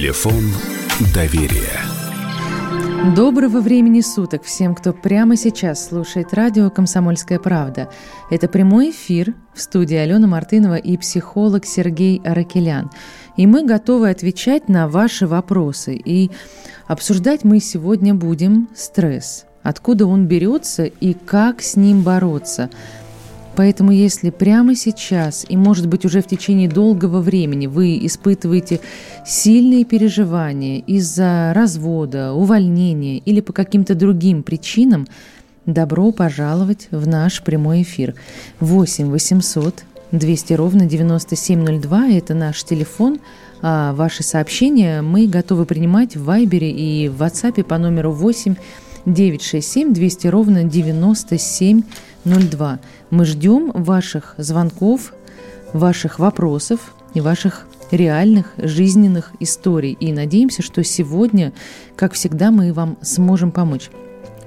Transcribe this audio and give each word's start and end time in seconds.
Телефон 0.00 0.44
доверия. 1.12 1.78
Доброго 3.14 3.60
времени 3.60 4.00
суток 4.00 4.44
всем, 4.44 4.74
кто 4.74 4.94
прямо 4.94 5.36
сейчас 5.36 5.88
слушает 5.88 6.32
радио 6.32 6.70
«Комсомольская 6.70 7.38
правда». 7.38 7.90
Это 8.30 8.48
прямой 8.48 8.92
эфир 8.92 9.34
в 9.52 9.60
студии 9.60 9.96
Алена 9.96 10.26
Мартынова 10.26 10.76
и 10.76 10.96
психолог 10.96 11.66
Сергей 11.66 12.22
Аракелян. 12.24 12.90
И 13.36 13.46
мы 13.46 13.62
готовы 13.66 14.08
отвечать 14.08 14.70
на 14.70 14.88
ваши 14.88 15.26
вопросы. 15.26 15.96
И 15.96 16.30
обсуждать 16.86 17.44
мы 17.44 17.60
сегодня 17.60 18.14
будем 18.14 18.70
стресс. 18.74 19.44
Откуда 19.62 20.06
он 20.06 20.26
берется 20.26 20.84
и 20.84 21.12
как 21.12 21.60
с 21.60 21.76
ним 21.76 22.00
бороться– 22.00 22.70
Поэтому 23.60 23.92
если 23.92 24.30
прямо 24.30 24.74
сейчас 24.74 25.44
и, 25.46 25.54
может 25.54 25.86
быть, 25.86 26.06
уже 26.06 26.22
в 26.22 26.26
течение 26.26 26.66
долгого 26.66 27.20
времени 27.20 27.66
вы 27.66 27.98
испытываете 28.06 28.80
сильные 29.26 29.84
переживания 29.84 30.78
из-за 30.86 31.52
развода, 31.54 32.32
увольнения 32.32 33.18
или 33.18 33.42
по 33.42 33.52
каким-то 33.52 33.94
другим 33.94 34.44
причинам, 34.44 35.06
добро 35.66 36.10
пожаловать 36.10 36.88
в 36.90 37.06
наш 37.06 37.42
прямой 37.42 37.82
эфир. 37.82 38.14
8 38.60 39.10
800 39.10 39.84
200 40.10 40.52
ровно 40.54 40.86
9702– 40.86 42.08
это 42.12 42.32
наш 42.32 42.64
телефон, 42.64 43.20
а 43.60 43.92
ваши 43.92 44.22
сообщения 44.22 45.02
мы 45.02 45.26
готовы 45.26 45.66
принимать 45.66 46.16
в 46.16 46.24
Вайбере 46.24 46.70
и 46.70 47.10
в 47.10 47.20
WhatsApp 47.20 47.62
по 47.64 47.76
номеру 47.76 48.12
8 48.12 48.54
967 49.04 49.92
200 49.92 50.26
ровно 50.28 50.64
9702. 50.64 52.09
Мы 52.24 53.24
ждем 53.24 53.70
ваших 53.72 54.34
звонков, 54.38 55.12
ваших 55.72 56.18
вопросов 56.18 56.94
и 57.14 57.20
ваших 57.20 57.66
реальных 57.90 58.52
жизненных 58.56 59.32
историй. 59.40 59.96
И 59.98 60.12
надеемся, 60.12 60.62
что 60.62 60.84
сегодня, 60.84 61.52
как 61.96 62.12
всегда, 62.12 62.50
мы 62.50 62.72
вам 62.72 62.98
сможем 63.02 63.50
помочь. 63.50 63.90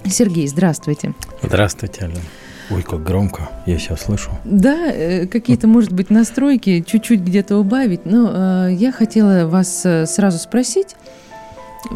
Сергей, 0.05 0.47
здравствуйте. 0.47 1.13
Здравствуйте, 1.41 2.05
Алена. 2.05 2.21
Ой, 2.69 2.81
как 2.81 3.03
громко, 3.03 3.49
я 3.65 3.77
сейчас 3.77 4.01
слышу. 4.01 4.31
Да, 4.45 4.87
э, 4.87 5.27
какие-то, 5.27 5.67
может 5.67 5.91
быть, 5.91 6.09
настройки 6.09 6.81
чуть-чуть 6.85 7.19
где-то 7.19 7.57
убавить, 7.57 8.05
но 8.05 8.67
э, 8.69 8.73
я 8.73 8.91
хотела 8.91 9.47
вас 9.47 9.85
э, 9.85 10.05
сразу 10.05 10.39
спросить, 10.39 10.95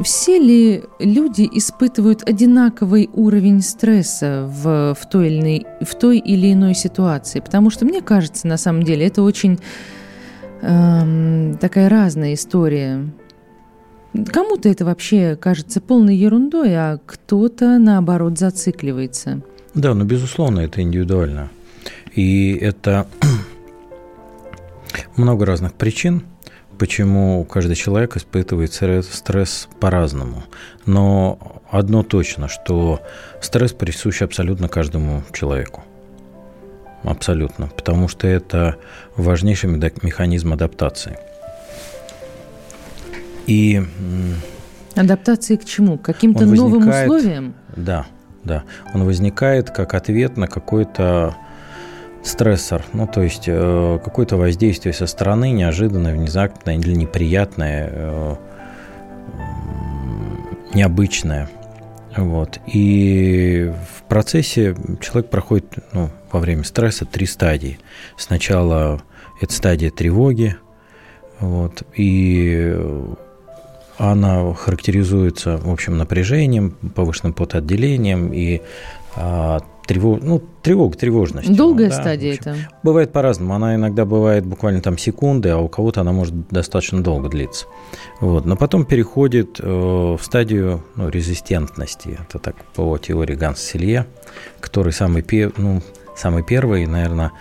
все 0.04 0.40
ли 0.40 0.84
люди 1.00 1.48
испытывают 1.52 2.28
одинаковый 2.28 3.10
уровень 3.14 3.62
стресса 3.62 4.46
в, 4.48 4.96
в, 4.96 5.10
той 5.10 5.28
или, 5.28 5.66
в 5.84 5.96
той 5.96 6.20
или 6.20 6.54
иной 6.54 6.76
ситуации? 6.76 7.40
Потому 7.40 7.70
что 7.70 7.86
мне 7.86 8.02
кажется, 8.02 8.48
на 8.48 8.58
самом 8.58 8.84
деле, 8.84 9.06
это 9.06 9.22
очень 9.24 9.60
эм, 10.62 11.58
такая 11.60 11.90
разная 11.90 12.34
история. 12.34 13.10
Кому-то 14.28 14.70
это 14.70 14.86
вообще 14.86 15.36
кажется 15.36 15.80
полной 15.80 16.16
ерундой, 16.16 16.76
а 16.76 17.00
кто-то, 17.06 17.78
наоборот, 17.78 18.38
зацикливается. 18.38 19.42
Да, 19.74 19.94
но, 19.94 20.06
безусловно, 20.06 20.62
это 20.62 20.82
индивидуально. 20.82 21.50
И 22.16 22.54
это 22.54 23.08
много 25.16 25.46
разных 25.46 25.74
причин– 25.74 26.24
почему 26.78 27.44
каждый 27.46 27.76
человек 27.76 28.16
испытывает 28.18 28.74
стресс 28.74 29.68
по-разному. 29.80 30.44
Но 30.86 31.62
одно 31.70 32.04
точно, 32.04 32.48
что 32.48 33.02
стресс 33.42 33.74
присущ 33.74 34.22
абсолютно 34.22 34.68
каждому 34.68 35.24
человеку. 35.34 35.84
Абсолютно. 37.04 37.68
Потому 37.68 38.08
что 38.08 38.28
это 38.28 38.76
важнейший 39.16 39.70
механизм 39.70 40.54
адаптации. 40.54 41.18
И 43.46 43.82
Адаптации 44.96 45.56
к 45.56 45.66
чему? 45.66 45.98
К 45.98 46.02
каким-то 46.02 46.46
новым 46.46 46.90
условиям? 46.90 47.54
Да, 47.76 48.08
да. 48.44 48.64
Он 48.94 49.04
возникает 49.06 49.70
как 49.70 49.94
ответ 49.94 50.38
на 50.38 50.48
какой-то 50.48 51.36
стрессор, 52.28 52.84
ну 52.94 53.08
то 53.08 53.22
есть 53.22 53.46
э, 53.48 54.00
какое-то 54.04 54.38
воздействие 54.38 54.94
со 54.94 55.08
стороны 55.08 55.52
неожиданное, 55.52 56.14
внезапное 56.14 56.78
или 56.78 56.94
неприятное, 56.94 57.90
э, 57.92 58.36
необычное. 60.74 61.50
Вот. 62.16 62.60
И 62.66 63.72
в 63.96 64.04
процессе 64.04 64.76
человек 65.02 65.30
проходит 65.30 65.66
ну, 65.94 66.10
во 66.32 66.40
время 66.40 66.64
стресса 66.64 67.06
три 67.06 67.26
стадии. 67.26 67.80
Сначала 68.18 69.02
это 69.40 69.54
стадия 69.54 69.92
тревоги, 69.92 70.58
вот, 71.40 71.84
и 71.96 72.76
она 73.98 74.54
характеризуется, 74.54 75.58
в 75.58 75.72
общем, 75.72 75.98
напряжением, 75.98 76.72
повышенным 76.72 77.34
потоотделением 77.34 78.32
и 78.32 78.62
а, 79.16 79.62
тревог, 79.88 80.22
ну, 80.22 80.44
тревог, 80.62 80.96
тревожность. 80.98 81.56
Долгая 81.56 81.90
да, 81.90 81.96
стадия 81.96 82.34
это? 82.34 82.56
Бывает 82.84 83.12
по-разному. 83.12 83.56
Она 83.56 83.76
иногда 83.76 84.06
бывает 84.06 84.46
буквально 84.46 84.82
там 84.82 84.98
секунды, 84.98 85.50
а 85.50 85.58
у 85.58 85.70
кого-то 85.70 86.02
она 86.02 86.12
может 86.12 86.50
достаточно 86.50 87.02
долго 87.02 87.30
длиться. 87.30 87.66
Вот. 88.20 88.46
Но 88.46 88.56
потом 88.56 88.86
переходит 88.86 89.60
э, 89.60 89.66
в 89.66 90.20
стадию 90.22 90.84
ну, 90.96 91.10
резистентности. 91.10 92.20
Это 92.28 92.40
так 92.40 92.56
по 92.76 92.98
теории 92.98 93.36
Ганса 93.36 93.66
Селье, 93.66 94.06
который 94.60 94.92
самый, 94.92 95.26
ну, 95.58 95.82
самый 96.16 96.44
первый, 96.44 96.86
наверное, 96.86 97.32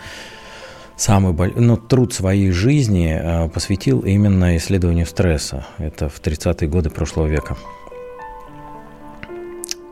самый 0.96 1.34
ну, 1.56 1.76
труд 1.76 2.14
своей 2.14 2.52
жизни 2.52 3.18
э, 3.20 3.48
посвятил 3.48 4.00
именно 4.00 4.56
исследованию 4.56 5.06
стресса. 5.06 5.66
Это 5.78 6.08
в 6.08 6.20
30-е 6.20 6.68
годы 6.68 6.90
прошлого 6.90 7.26
века. 7.26 7.56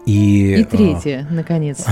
И, 0.07 0.55
и 0.61 0.65
третье, 0.65 1.27
а... 1.29 1.33
наконец. 1.33 1.85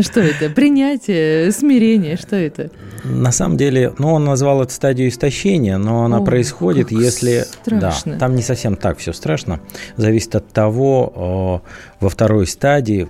Что 0.00 0.20
это? 0.20 0.50
Принятие, 0.50 1.50
смирение, 1.52 2.16
что 2.16 2.36
это? 2.36 2.70
На 3.04 3.32
самом 3.32 3.56
деле, 3.56 3.92
ну, 3.98 4.12
он 4.12 4.24
назвал 4.24 4.62
это 4.62 4.72
стадию 4.72 5.08
истощения, 5.08 5.78
но 5.78 6.04
она 6.04 6.18
О, 6.18 6.24
происходит, 6.24 6.90
если... 6.90 7.44
Страшно. 7.62 8.12
Да, 8.14 8.18
там 8.18 8.34
не 8.34 8.42
совсем 8.42 8.76
так 8.76 8.98
все 8.98 9.12
страшно. 9.12 9.60
Зависит 9.96 10.34
от 10.34 10.48
того, 10.48 11.62
во 12.00 12.08
второй 12.08 12.46
стадии, 12.46 13.08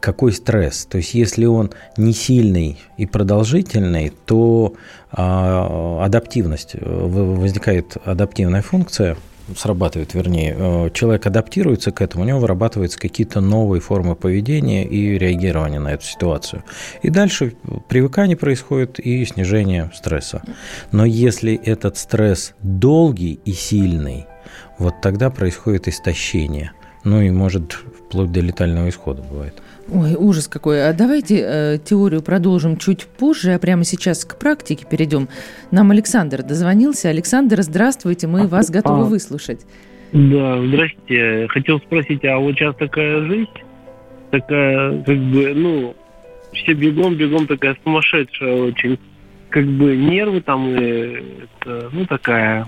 какой 0.00 0.32
стресс. 0.32 0.86
То 0.86 0.98
есть, 0.98 1.14
если 1.14 1.46
он 1.46 1.70
не 1.96 2.12
сильный 2.12 2.78
и 2.96 3.06
продолжительный, 3.06 4.12
то 4.24 4.74
а, 5.12 6.04
адаптивность, 6.04 6.74
э, 6.74 6.78
возникает 6.80 7.96
адаптивная 8.04 8.62
функция– 8.62 9.16
срабатывает, 9.56 10.14
вернее, 10.14 10.54
э, 10.56 10.90
человек 10.92 11.26
адаптируется 11.26 11.90
к 11.90 12.00
этому, 12.00 12.24
у 12.24 12.26
него 12.26 12.38
вырабатываются 12.38 12.98
какие-то 12.98 13.40
новые 13.40 13.80
формы 13.80 14.16
поведения 14.16 14.84
и 14.84 15.18
реагирования 15.18 15.80
на 15.80 15.92
эту 15.92 16.04
ситуацию. 16.04 16.64
И 17.02 17.10
дальше 17.10 17.54
привыкание 17.88 18.36
происходит 18.36 18.98
и 18.98 19.24
снижение 19.24 19.90
стресса. 19.94 20.42
Но 20.92 21.04
если 21.04 21.54
этот 21.54 21.96
стресс 21.96 22.54
долгий 22.62 23.40
и 23.44 23.52
сильный, 23.52 24.26
вот 24.78 24.94
тогда 25.02 25.30
происходит 25.30 25.88
истощение. 25.88 26.72
Ну 27.04 27.20
и 27.20 27.30
может 27.30 27.72
вплоть 27.72 28.32
до 28.32 28.40
летального 28.40 28.88
исхода 28.88 29.22
бывает. 29.22 29.60
Ой, 29.92 30.14
ужас 30.14 30.48
какой. 30.48 30.88
А 30.88 30.92
давайте 30.92 31.40
э, 31.40 31.78
теорию 31.84 32.22
продолжим 32.22 32.76
чуть 32.76 33.04
позже, 33.04 33.52
а 33.52 33.58
прямо 33.58 33.84
сейчас 33.84 34.24
к 34.24 34.38
практике 34.38 34.86
перейдем. 34.88 35.28
Нам 35.70 35.90
Александр 35.90 36.42
дозвонился. 36.42 37.10
Александр, 37.10 37.62
здравствуйте, 37.62 38.26
мы 38.26 38.46
вас 38.46 38.70
готовы 38.70 39.02
а, 39.02 39.04
выслушать. 39.04 39.66
Да, 40.12 40.62
здрасте. 40.62 41.48
Хотел 41.48 41.80
спросить, 41.80 42.24
а 42.24 42.38
вот 42.38 42.54
сейчас 42.54 42.74
такая 42.76 43.20
жизнь, 43.26 43.50
такая, 44.30 45.02
как 45.02 45.18
бы, 45.18 45.52
ну, 45.54 45.96
все 46.52 46.72
бегом-бегом 46.72 47.46
такая 47.46 47.76
сумасшедшая 47.84 48.54
очень. 48.54 48.98
Как 49.50 49.66
бы 49.66 49.96
нервы 49.96 50.40
там, 50.40 50.68
и, 50.68 51.22
это, 51.60 51.90
ну, 51.92 52.06
такая... 52.06 52.66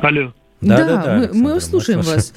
Алло. 0.00 0.32
Да, 0.60 0.76
да, 0.78 0.86
да, 0.86 1.02
да 1.02 1.16
мы, 1.32 1.54
мы 1.54 1.60
слушаем 1.60 2.00
вас. 2.00 2.34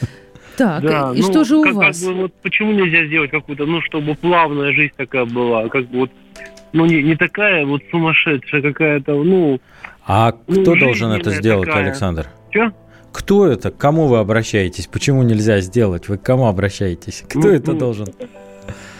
Так, 0.57 0.81
да, 0.81 1.11
и 1.15 1.21
ну, 1.21 1.31
что 1.31 1.43
же 1.43 1.57
у 1.57 1.63
как, 1.63 1.73
вас? 1.75 1.99
Как 1.99 2.09
бы, 2.09 2.21
вот 2.23 2.33
почему 2.41 2.71
нельзя 2.71 3.05
сделать 3.05 3.29
какую-то, 3.29 3.67
ну, 3.67 3.79
чтобы 3.81 4.15
плавная 4.15 4.73
жизнь 4.73 4.93
такая 4.97 5.25
была, 5.25 5.69
как 5.69 5.85
бы 5.85 5.99
вот, 5.99 6.11
ну, 6.73 6.85
не, 6.87 7.03
не 7.03 7.15
такая 7.15 7.63
вот 7.65 7.83
сумасшедшая 7.91 8.63
какая-то, 8.63 9.23
ну... 9.23 9.59
А 10.05 10.33
ну, 10.47 10.61
кто 10.61 10.75
должен 10.75 11.11
это 11.11 11.29
сделать, 11.29 11.67
такая. 11.67 11.85
Александр? 11.85 12.27
Что? 12.49 12.73
Кто 13.13 13.45
это? 13.45 13.69
К 13.69 13.77
кому 13.77 14.07
вы 14.07 14.17
обращаетесь? 14.17 14.87
Почему 14.87 15.21
нельзя 15.21 15.59
сделать? 15.59 16.09
Вы 16.09 16.17
к 16.17 16.23
кому 16.23 16.47
обращаетесь? 16.47 17.23
Кто 17.29 17.39
ну, 17.39 17.49
это 17.49 17.73
ну, 17.73 17.79
должен? 17.79 18.07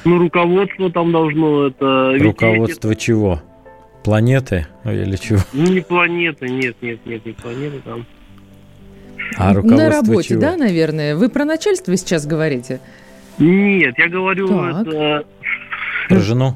Ну, 0.05 0.19
руководство 0.19 0.91
там 0.91 1.11
должно 1.11 1.67
это... 1.67 2.17
Руководство 2.19 2.91
это... 2.91 3.01
чего? 3.01 3.41
Планеты 4.03 4.67
или 4.85 5.15
чего? 5.15 5.39
Ну, 5.53 5.65
не 5.65 5.81
планеты, 5.81 6.47
нет, 6.49 6.75
нет, 6.81 6.99
нет, 7.05 7.25
не 7.25 7.31
планеты 7.31 7.79
там. 7.83 8.05
А 9.35 9.53
руководство 9.53 9.83
На 9.83 9.89
работе, 9.89 10.29
чего? 10.29 10.41
да, 10.41 10.57
наверное? 10.57 11.15
Вы 11.15 11.29
про 11.29 11.45
начальство 11.45 11.95
сейчас 11.97 12.25
говорите? 12.25 12.79
Нет, 13.37 13.95
я 13.97 14.07
говорю 14.07 14.47
так. 14.47 14.87
это... 14.87 15.25
Про 16.09 16.19
жену? 16.19 16.55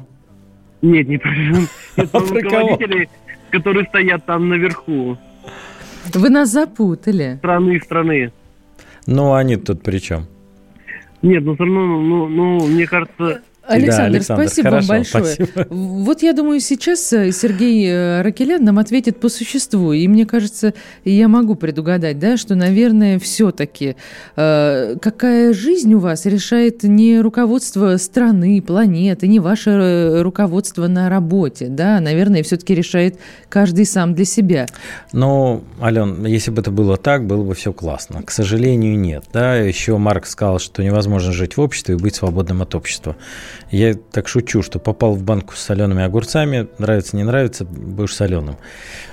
Нет, 0.80 1.08
не 1.08 1.18
про 1.18 1.34
жену. 1.34 1.66
Это 1.96 2.08
про 2.08 2.20
руководителей, 2.20 3.08
которые 3.50 3.86
стоят 3.86 4.24
там 4.26 4.48
наверху. 4.48 5.16
Вы 6.14 6.30
нас 6.30 6.50
запутали. 6.50 7.36
Страны 7.38 7.80
страны. 7.80 8.32
Ну, 9.06 9.34
они 9.34 9.56
тут 9.56 9.82
при 9.82 9.98
чем? 9.98 10.26
Нет, 11.22 11.44
ну 11.44 11.54
все 11.54 11.64
равно, 11.64 12.00
ну, 12.00 12.28
ну, 12.28 12.66
мне 12.66 12.86
кажется, 12.86 13.42
Александр, 13.64 13.96
да, 13.96 14.16
Александр 14.16 14.44
спасибо 14.44 14.70
хорошо, 14.70 14.88
вам 14.88 14.96
большое. 14.98 15.24
Спасибо. 15.24 15.66
Вот 16.02 16.22
я 16.22 16.32
думаю, 16.32 16.60
сейчас 16.60 17.12
э, 17.12 17.30
Сергей 17.30 17.86
э, 17.88 18.22
Ракелян 18.22 18.64
нам 18.64 18.78
ответит 18.78 19.20
по 19.20 19.28
существу. 19.28 19.92
И 19.92 20.08
мне 20.08 20.26
кажется, 20.26 20.74
я 21.04 21.28
могу 21.28 21.54
предугадать, 21.54 22.18
да, 22.18 22.36
что, 22.36 22.56
наверное, 22.56 23.18
все-таки 23.20 23.96
э, 24.36 24.96
какая 25.00 25.52
жизнь 25.52 25.94
у 25.94 26.00
вас 26.00 26.26
решает 26.26 26.82
не 26.82 27.20
руководство 27.20 27.96
страны, 27.98 28.60
планеты, 28.60 29.28
не 29.28 29.38
ваше 29.38 29.70
э, 29.70 30.22
руководство 30.22 30.88
на 30.88 31.08
работе, 31.08 31.68
да, 31.68 32.00
наверное, 32.00 32.42
все-таки 32.42 32.74
решает 32.74 33.18
каждый 33.48 33.86
сам 33.86 34.14
для 34.14 34.24
себя. 34.24 34.66
Ну, 35.12 35.62
Ален, 35.80 36.26
если 36.26 36.50
бы 36.50 36.62
это 36.62 36.72
было 36.72 36.96
так, 36.96 37.26
было 37.26 37.44
бы 37.44 37.54
все 37.54 37.72
классно. 37.72 38.22
К 38.22 38.30
сожалению, 38.32 38.98
нет. 38.98 39.24
Да, 39.32 39.56
еще 39.56 39.96
Марк 39.98 40.26
сказал, 40.26 40.58
что 40.58 40.82
невозможно 40.82 41.32
жить 41.32 41.56
в 41.56 41.60
обществе 41.60 41.94
и 41.94 41.98
быть 41.98 42.16
свободным 42.16 42.62
от 42.62 42.74
общества. 42.74 43.16
Я 43.70 43.94
так 43.94 44.28
шучу, 44.28 44.62
что 44.62 44.78
попал 44.78 45.14
в 45.14 45.22
банку 45.22 45.54
с 45.54 45.60
солеными 45.60 46.02
огурцами, 46.02 46.68
нравится, 46.78 47.16
не 47.16 47.24
нравится, 47.24 47.64
будешь 47.64 48.14
соленым. 48.14 48.56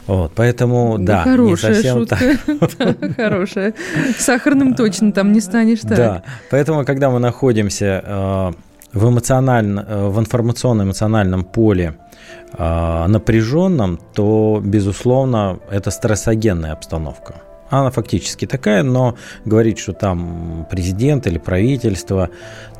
Вот, 0.07 0.31
поэтому, 0.35 0.97
ну, 0.97 1.05
да, 1.05 1.23
хорошая 1.23 1.69
не 1.69 1.75
совсем 1.75 1.99
шутка. 1.99 2.17
так. 2.77 3.15
Хорошая. 3.15 3.73
Сахарным 4.17 4.73
точно 4.75 5.11
там 5.11 5.31
не 5.31 5.39
станешь 5.39 5.81
так. 5.81 5.97
Да, 5.97 6.23
поэтому, 6.49 6.85
когда 6.85 7.09
мы 7.09 7.19
находимся 7.19 8.03
э, 8.03 8.51
в 8.93 9.09
эмоционально, 9.09 9.85
э, 9.87 10.07
в 10.07 10.19
информационно-эмоциональном 10.19 11.43
поле 11.43 11.95
э, 12.57 13.05
напряженном, 13.07 13.99
то, 14.13 14.61
безусловно, 14.63 15.59
это 15.69 15.91
стрессогенная 15.91 16.73
обстановка. 16.73 17.35
Она 17.69 17.91
фактически 17.91 18.47
такая, 18.47 18.81
но 18.81 19.15
говорить, 19.45 19.77
что 19.77 19.93
там 19.93 20.65
президент 20.71 21.27
или 21.27 21.37
правительство, 21.37 22.29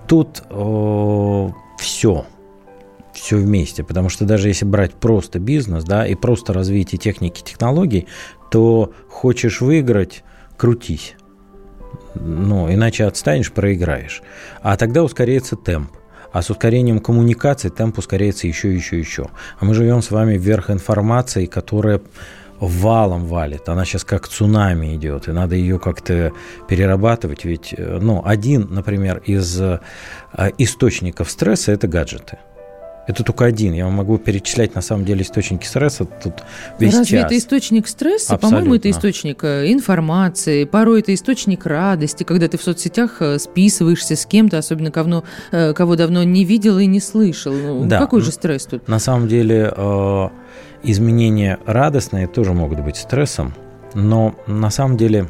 тут 0.10 0.44
все, 1.78 2.26
все 3.14 3.38
вместе, 3.38 3.84
потому 3.84 4.10
что 4.10 4.26
даже 4.26 4.48
если 4.48 4.66
брать 4.66 4.94
просто 4.96 5.40
бизнес, 5.40 5.84
да, 5.84 6.06
и 6.06 6.16
просто 6.16 6.52
развитие 6.52 7.00
техники, 7.00 7.42
технологий, 7.44 8.08
то 8.50 8.92
хочешь 9.08 9.62
выиграть, 9.62 10.24
крутись. 10.58 11.16
Ну, 12.16 12.74
иначе 12.74 13.06
отстанешь, 13.06 13.52
проиграешь. 13.52 14.24
А 14.64 14.76
тогда 14.78 15.04
ускоряется 15.04 15.56
темп. 15.56 15.92
А 16.32 16.42
с 16.42 16.50
ускорением 16.50 17.00
коммуникации 17.00 17.70
темп 17.70 18.00
ускоряется 18.00 18.48
еще, 18.48 18.74
еще, 18.74 18.98
еще. 18.98 19.30
А 19.60 19.66
мы 19.66 19.76
живем 19.76 20.02
с 20.02 20.10
вами 20.10 20.38
вверх 20.38 20.72
информации, 20.72 21.46
которая 21.46 22.02
валом 22.68 23.26
валит. 23.26 23.70
Она 23.70 23.86
сейчас 23.86 24.04
как 24.04 24.28
цунами 24.28 24.96
идет, 24.96 25.28
и 25.28 25.32
надо 25.32 25.56
ее 25.56 25.80
как-то 25.80 26.32
перерабатывать. 26.68 27.46
Ведь, 27.46 27.74
э, 27.76 28.00
ну, 28.02 28.22
один, 28.26 28.68
например, 28.70 29.22
из 29.26 29.60
э, 29.62 29.80
источников 30.58 31.30
стресса– 31.30 31.72
это 31.74 31.88
гаджеты. 31.88 32.38
Это 33.08 33.24
только 33.24 33.46
один. 33.46 33.74
Я 33.74 33.88
могу 33.88 34.20
перечислять 34.20 34.76
на 34.76 34.82
самом 34.82 35.04
деле 35.04 35.24
источники 35.24 35.66
стресса 35.66 36.06
тут 36.06 36.44
весь 36.78 36.94
Разве 36.94 37.18
час. 37.18 37.26
это 37.26 37.38
источник 37.40 37.88
стресса? 37.88 38.38
По-моему, 38.38 38.76
это 38.76 38.92
источник 38.92 39.44
э, 39.44 39.72
информации. 39.72 40.66
Порой 40.66 41.00
это 41.00 41.14
источник 41.16 41.66
радости, 41.66 42.24
когда 42.24 42.48
ты 42.48 42.60
в 42.60 42.62
соцсетях 42.62 43.20
списываешься 43.40 44.16
с 44.16 44.28
кем-то, 44.28 44.60
особенно 44.60 44.92
кого, 44.92 45.24
кого 45.50 45.96
давно 45.96 46.24
не 46.24 46.44
видел 46.44 46.78
и 46.78 46.86
не 46.86 47.00
слышал. 47.00 47.54
Ну, 47.54 47.86
да. 47.86 47.98
Какой 47.98 48.22
же 48.22 48.32
стресс 48.32 48.66
тут? 48.66 48.88
На 48.88 49.00
самом 49.00 49.28
деле 49.28 49.74
изменения 50.84 51.60
радостные 51.66 52.28
тоже 52.28 52.54
могут 52.54 52.80
быть 52.82 52.98
стрессом, 52.98 53.54
но 53.94 54.36
на 54.48 54.70
самом 54.70 54.98
деле 54.98 55.28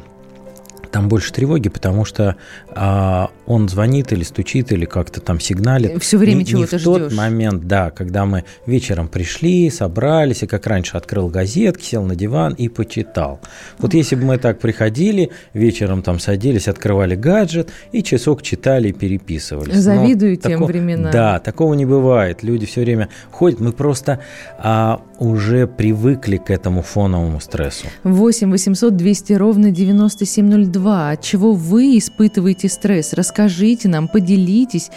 там 0.90 1.08
больше 1.08 1.32
тревоги, 1.32 1.68
потому 1.68 2.04
что 2.04 2.36
а, 2.68 3.30
он 3.50 3.68
звонит 3.68 4.12
или 4.12 4.22
стучит, 4.22 4.70
или 4.70 4.84
как-то 4.84 5.20
там 5.20 5.40
сигналит. 5.40 6.00
Все 6.00 6.18
время 6.18 6.44
чего-то 6.44 6.78
ждешь. 6.78 6.86
в 6.86 7.08
тот 7.08 7.12
момент, 7.12 7.66
да, 7.66 7.90
когда 7.90 8.24
мы 8.24 8.44
вечером 8.64 9.08
пришли, 9.08 9.68
собрались, 9.70 10.44
и 10.44 10.46
как 10.46 10.68
раньше 10.68 10.96
открыл 10.96 11.26
газетки, 11.26 11.84
сел 11.84 12.04
на 12.04 12.14
диван 12.14 12.54
и 12.54 12.68
почитал. 12.68 13.40
Вот 13.78 13.92
если 13.92 14.14
бы 14.14 14.24
мы 14.24 14.38
так 14.38 14.60
приходили, 14.60 15.30
вечером 15.52 16.02
там 16.02 16.20
садились, 16.20 16.68
открывали 16.68 17.16
гаджет 17.16 17.70
и 17.90 18.04
часок 18.04 18.42
читали 18.42 18.90
и 18.90 18.92
переписывались. 18.92 19.74
Завидую 19.74 20.36
Но 20.36 20.48
тем 20.48 20.52
тако... 20.60 20.64
временам. 20.66 21.10
Да, 21.10 21.40
такого 21.40 21.74
не 21.74 21.86
бывает. 21.86 22.44
Люди 22.44 22.66
все 22.66 22.82
время 22.82 23.08
ходят. 23.32 23.58
Мы 23.58 23.72
просто 23.72 24.20
а, 24.58 25.02
уже 25.18 25.66
привыкли 25.66 26.36
к 26.36 26.50
этому 26.50 26.82
фоновому 26.82 27.40
стрессу. 27.40 27.88
8 28.04 28.48
800 28.48 28.96
200 28.96 29.32
ровно 29.32 29.72
9702. 29.72 31.10
От 31.10 31.22
чего 31.22 31.52
вы 31.52 31.98
испытываете 31.98 32.68
стресс? 32.68 33.12
Расскажите 33.12 33.39
нам, 33.88 34.08
поделитесь. 34.08 34.90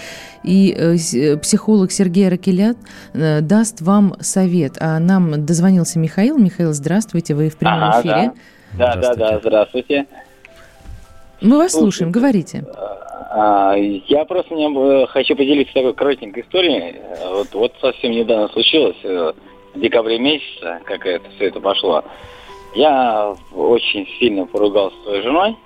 И 0.43 0.73
э, 0.77 0.95
э 0.95 1.37
психолог 1.37 1.91
Сергей 1.91 2.29
Ракелят 2.29 2.77
э, 3.13 3.41
даст 3.41 3.81
вам 3.81 4.15
совет. 4.19 4.77
А 4.79 4.99
нам 4.99 5.45
дозвонился 5.45 5.99
Михаил. 5.99 6.37
Михаил, 6.37 6.73
здравствуйте, 6.73 7.35
вы 7.35 7.49
в 7.49 7.57
прямом 7.57 7.83
ага, 7.83 8.01
эфире. 8.01 8.31
Да. 8.77 8.95
да, 8.95 9.15
да, 9.15 9.39
здравствуйте. 9.39 10.05
Мы 11.41 11.57
вас 11.57 11.73
слушаем, 11.73 12.11
говорите. 12.11 12.65
А, 13.35 13.75
я 13.75 14.25
просто 14.25 14.53
не, 14.53 15.05
хочу 15.07 15.35
поделиться 15.35 15.73
такой 15.73 15.93
коротенькой 15.93 16.43
историей. 16.43 16.95
Вот, 17.29 17.53
вот 17.53 17.73
совсем 17.81 18.11
недавно 18.11 18.47
случилось 18.49 19.03
в 19.03 19.35
декабре 19.75 20.19
месяце, 20.19 20.79
как 20.85 21.05
это 21.05 21.29
все 21.35 21.47
это 21.47 21.59
пошло, 21.59 22.03
я 22.75 23.35
очень 23.53 24.07
сильно 24.19 24.45
поругался 24.45 24.95
с 24.97 25.03
своей 25.03 25.21
женой. 25.21 25.57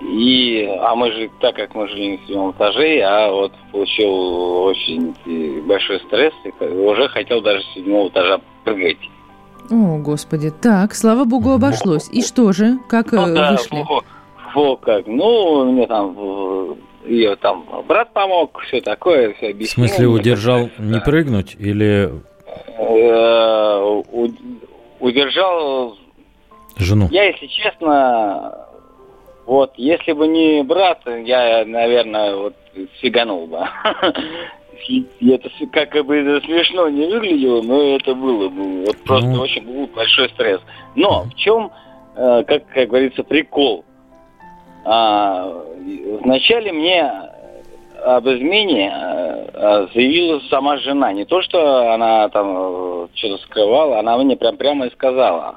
И, 0.00 0.68
а 0.80 0.94
мы 0.94 1.10
же, 1.12 1.30
так 1.40 1.56
как 1.56 1.74
мы 1.74 1.88
жили 1.88 2.16
на 2.16 2.26
седьмом 2.26 2.50
этаже, 2.52 2.96
я 2.96 3.30
вот 3.30 3.52
получил 3.72 4.64
очень 4.64 5.14
большой 5.66 6.00
стресс 6.00 6.34
и 6.44 6.64
уже 6.64 7.08
хотел 7.08 7.40
даже 7.40 7.62
с 7.62 7.74
седьмого 7.74 8.08
этажа 8.08 8.40
прыгать. 8.64 8.98
О, 9.70 9.98
Господи. 9.98 10.50
Так, 10.50 10.94
слава 10.94 11.24
Богу, 11.24 11.52
обошлось. 11.52 12.08
И 12.12 12.22
что 12.22 12.52
же? 12.52 12.78
Как 12.88 13.12
ну, 13.12 13.34
да, 13.34 13.52
вышли? 13.52 13.84
Во, 13.88 14.02
во 14.54 14.76
как. 14.76 15.06
Ну, 15.06 15.72
мне 15.72 15.86
там 15.86 16.76
ее 17.04 17.36
там 17.36 17.64
брат 17.88 18.12
помог, 18.12 18.60
все 18.66 18.80
такое, 18.80 19.32
все 19.34 19.50
объяснил. 19.50 19.86
В 19.86 19.88
смысле, 19.88 20.06
удержал 20.08 20.70
не 20.78 21.00
прыгнуть 21.00 21.56
или 21.58 22.12
Э, 22.78 24.02
удержал 25.00 25.96
жену. 26.76 27.08
Я, 27.10 27.24
если 27.24 27.46
честно, 27.46 28.65
вот, 29.46 29.74
если 29.76 30.12
бы 30.12 30.26
не 30.26 30.62
брат, 30.64 31.00
я, 31.06 31.64
наверное, 31.64 32.34
вот 32.34 32.54
сиганул 33.00 33.46
бы. 33.46 33.58
Это 35.20 35.48
как 35.72 36.04
бы 36.04 36.40
смешно 36.44 36.88
не 36.88 37.06
выглядело, 37.06 37.62
но 37.62 37.96
это 37.96 38.14
было 38.14 38.48
бы 38.48 38.84
вот 38.84 38.96
просто 39.04 39.30
ну... 39.30 39.40
очень 39.40 39.64
был 39.64 39.86
большой 39.86 40.28
стресс. 40.30 40.60
Но 40.96 41.22
в 41.22 41.34
чем, 41.36 41.70
э, 42.16 42.44
как, 42.46 42.66
как 42.66 42.88
говорится, 42.88 43.22
прикол? 43.22 43.84
А, 44.84 45.64
вначале 46.22 46.72
мне 46.72 47.10
об 48.04 48.28
измене 48.28 48.92
э, 48.92 49.86
заявила 49.94 50.40
сама 50.50 50.76
жена. 50.78 51.12
Не 51.12 51.24
то, 51.24 51.40
что 51.42 51.92
она 51.92 52.28
там 52.28 52.46
э, 52.56 53.08
что-то 53.14 53.42
скрывала, 53.44 54.00
она 54.00 54.18
мне 54.18 54.36
прям 54.36 54.56
прямо 54.56 54.86
и 54.86 54.92
сказала. 54.92 55.56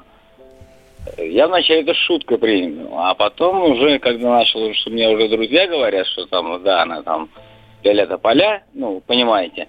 Я 1.18 1.48
вначале 1.48 1.82
это 1.82 1.94
шуткой 1.94 2.38
принял, 2.38 2.90
а 2.96 3.14
потом 3.14 3.62
уже, 3.72 3.98
когда 3.98 4.38
начал, 4.38 4.72
что 4.74 4.90
мне 4.90 5.08
уже 5.08 5.28
друзья 5.28 5.66
говорят, 5.66 6.06
что 6.06 6.26
там, 6.26 6.62
да, 6.62 6.82
она 6.82 7.02
там 7.02 7.30
пялята 7.82 8.18
поля, 8.18 8.62
ну, 8.74 9.02
понимаете. 9.06 9.68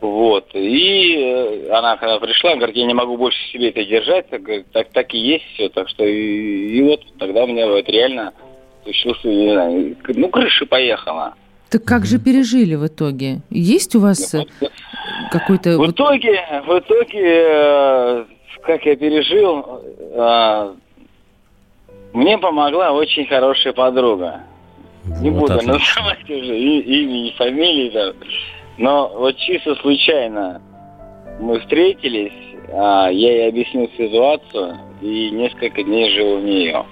Вот. 0.00 0.50
И 0.54 1.68
она 1.70 1.96
когда 1.96 2.18
пришла, 2.18 2.56
говорит, 2.56 2.76
я 2.76 2.86
не 2.86 2.94
могу 2.94 3.16
больше 3.16 3.38
себе 3.52 3.68
это 3.68 3.84
держать, 3.84 4.28
так, 4.28 4.42
так, 4.72 4.88
так 4.88 5.14
и 5.14 5.18
есть 5.18 5.44
все. 5.54 5.68
Так 5.68 5.88
что 5.88 6.04
и, 6.04 6.76
и 6.76 6.82
вот 6.82 7.00
тогда 7.18 7.44
у 7.44 7.46
меня 7.46 7.68
вот 7.68 7.88
реально 7.88 8.32
случился, 8.82 9.28
не 9.28 9.52
знаю, 9.52 9.96
ну, 10.08 10.28
крыша 10.28 10.66
поехала. 10.66 11.34
Так 11.70 11.84
как 11.84 12.04
же 12.04 12.18
пережили 12.18 12.74
в 12.74 12.86
итоге? 12.86 13.42
Есть 13.48 13.94
у 13.94 14.00
вас 14.00 14.34
э, 14.34 14.44
какой-то... 15.30 15.78
В 15.78 15.90
итоге, 15.90 16.62
в 16.66 16.78
итоге, 16.78 17.22
э, 17.22 18.24
как 18.62 18.84
я 18.84 18.96
пережил, 18.96 19.82
э, 19.98 20.74
мне 22.12 22.38
помогла 22.38 22.92
очень 22.92 23.26
хорошая 23.26 23.72
подруга. 23.72 24.42
Вот 25.04 25.20
Не 25.20 25.30
буду 25.30 25.54
отлично. 25.54 25.72
называть 25.72 26.30
уже 26.30 26.58
имя 26.58 27.28
и 27.28 27.36
фамилии, 27.36 27.90
да. 27.90 28.12
но 28.78 29.08
вот 29.16 29.36
чисто 29.36 29.74
случайно 29.76 30.60
мы 31.40 31.58
встретились, 31.60 32.32
а 32.72 33.08
я 33.08 33.32
ей 33.32 33.48
объяснил 33.48 33.90
ситуацию 33.96 34.76
и 35.00 35.30
несколько 35.30 35.82
дней 35.82 36.14
жил 36.14 36.34
у 36.34 36.40
нее. 36.40 36.84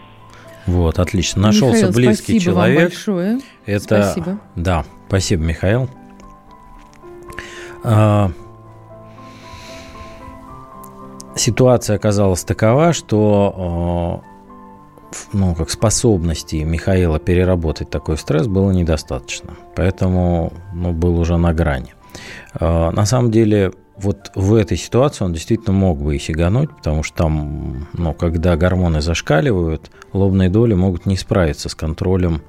Вот, 0.67 0.99
отлично. 0.99 1.43
Нашелся 1.43 1.87
Михаил, 1.87 1.93
близкий 1.93 2.39
спасибо 2.39 2.45
человек. 2.45 2.79
Вам 2.79 2.89
большое. 2.89 3.39
Это, 3.67 4.03
спасибо. 4.03 4.41
Да, 4.57 4.85
спасибо, 5.09 5.43
Михаил. 5.43 5.89
А, 7.83 8.31
ситуация 11.37 11.97
оказалась 11.97 12.45
такова, 12.45 12.93
что 12.93 14.23
ну, 15.33 15.55
как 15.55 15.71
способности 15.71 16.57
Михаила 16.57 17.19
переработать 17.19 17.91
такой 17.91 18.17
стресс 18.17 18.47
было 18.47 18.71
недостаточно. 18.71 19.57
Поэтому 19.75 20.53
ну, 20.73 20.93
был 20.93 21.19
уже 21.19 21.37
на 21.37 21.53
грани. 21.53 21.95
На 22.59 23.07
самом 23.07 23.31
деле, 23.31 23.73
вот 23.97 24.33
в 24.35 24.55
этой 24.55 24.77
ситуации 24.77 25.25
он 25.25 25.33
действительно 25.33 25.73
мог 25.73 26.01
бы 26.01 26.17
и 26.17 26.19
сигануть, 26.19 26.71
потому 26.71 27.03
что 27.03 27.17
там, 27.19 27.89
ну, 27.93 28.15
когда 28.15 28.57
гормоны 28.57 29.01
зашкаливают, 29.01 29.91
лобные 30.13 30.49
доли 30.49 30.75
могут 30.75 31.07
не 31.07 31.17
справиться 31.17 31.69
с 31.69 31.75
контролем 31.75 32.43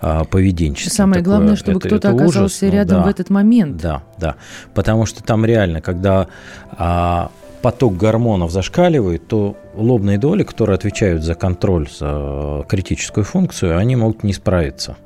а, 0.00 0.24
поведенческим. 0.24 0.92
Самое 0.92 1.22
Такое, 1.22 1.36
главное, 1.36 1.56
чтобы 1.56 1.80
кто-то 1.80 2.10
оказался 2.10 2.40
ужас, 2.40 2.58
ну 2.60 2.70
рядом 2.70 2.98
да, 2.98 3.04
в 3.04 3.08
этот 3.08 3.30
момент. 3.30 3.80
Да, 3.80 4.02
да. 4.18 4.36
Потому 4.74 5.06
что 5.06 5.22
там 5.22 5.44
реально, 5.44 5.80
когда 5.80 6.28
а, 6.70 7.30
поток 7.62 7.96
гормонов 7.96 8.50
зашкаливает, 8.50 9.28
то 9.28 9.56
лобные 9.74 10.18
доли, 10.18 10.42
которые 10.42 10.74
отвечают 10.74 11.22
за 11.22 11.34
контроль, 11.34 11.88
за 11.90 12.64
критическую 12.68 13.24
функцию, 13.24 13.76
они 13.78 13.96
могут 13.96 14.22
не 14.22 14.32
справиться. 14.32 14.96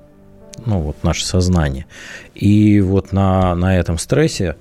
Ну, 0.64 0.80
вот 0.80 0.96
наше 1.02 1.24
сознание. 1.24 1.86
И 2.34 2.80
вот 2.80 3.12
на, 3.12 3.54
на 3.54 3.76
этом 3.78 3.98
стрессе 3.98 4.56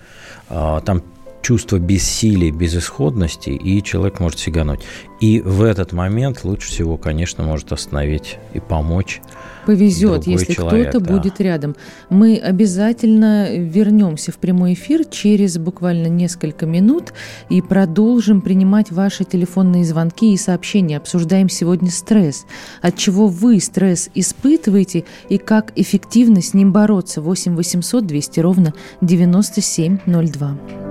а, 0.50 0.80
там 0.82 1.04
чувство 1.42 1.80
бессилия, 1.80 2.52
безысходности, 2.52 3.50
и 3.50 3.82
человек 3.84 4.20
может 4.20 4.40
сигануть. 4.40 4.82
И 5.20 5.40
в 5.40 5.62
этот 5.62 5.92
момент 5.92 6.44
лучше 6.44 6.70
всего, 6.70 6.98
конечно, 6.98 7.44
может 7.44 7.72
остановить 7.72 8.38
и 8.54 8.60
помочь. 8.60 9.22
Повезет, 9.66 10.26
если 10.26 10.54
кто-то 10.54 11.00
да. 11.00 11.14
будет 11.14 11.40
рядом. 11.40 11.76
Мы 12.10 12.38
обязательно 12.38 13.56
вернемся 13.56 14.32
в 14.32 14.38
прямой 14.38 14.74
эфир 14.74 15.06
через 15.06 15.60
буквально 15.60 16.08
несколько 16.08 16.66
минут 16.66 17.14
и 17.50 17.62
продолжим 17.62 18.42
принимать 18.42 18.92
ваши 18.92 19.24
телефонные 19.24 19.86
звонки 19.86 20.34
и 20.34 20.38
сообщения. 20.38 20.98
Обсуждаем 20.98 21.48
сегодня 21.50 21.92
стресс. 21.92 22.46
От 22.82 22.98
чего 22.98 23.28
вы 23.28 23.60
стресс 23.60 24.10
испытываете 24.16 25.04
и 25.30 25.38
как 25.38 25.72
эффективно 25.76 26.42
с 26.42 26.56
ним 26.56 26.72
бороться. 26.72 27.22
8 27.22 27.56
800 27.56 28.08
200 28.08 28.40
ровно 28.40 28.74
9702. 29.02 30.91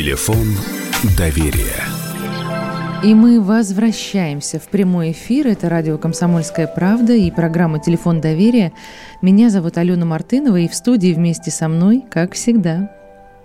Телефон 0.00 0.46
доверия. 1.18 1.76
И 3.04 3.14
мы 3.14 3.38
возвращаемся 3.38 4.58
в 4.58 4.66
прямой 4.70 5.12
эфир. 5.12 5.46
Это 5.46 5.68
радио 5.68 5.98
«Комсомольская 5.98 6.66
правда» 6.66 7.12
и 7.12 7.30
программа 7.30 7.80
«Телефон 7.80 8.18
доверия». 8.22 8.72
Меня 9.20 9.50
зовут 9.50 9.76
Алена 9.76 10.06
Мартынова, 10.06 10.56
и 10.56 10.68
в 10.68 10.74
студии 10.74 11.12
вместе 11.12 11.50
со 11.50 11.68
мной, 11.68 12.02
как 12.10 12.32
всегда, 12.32 12.90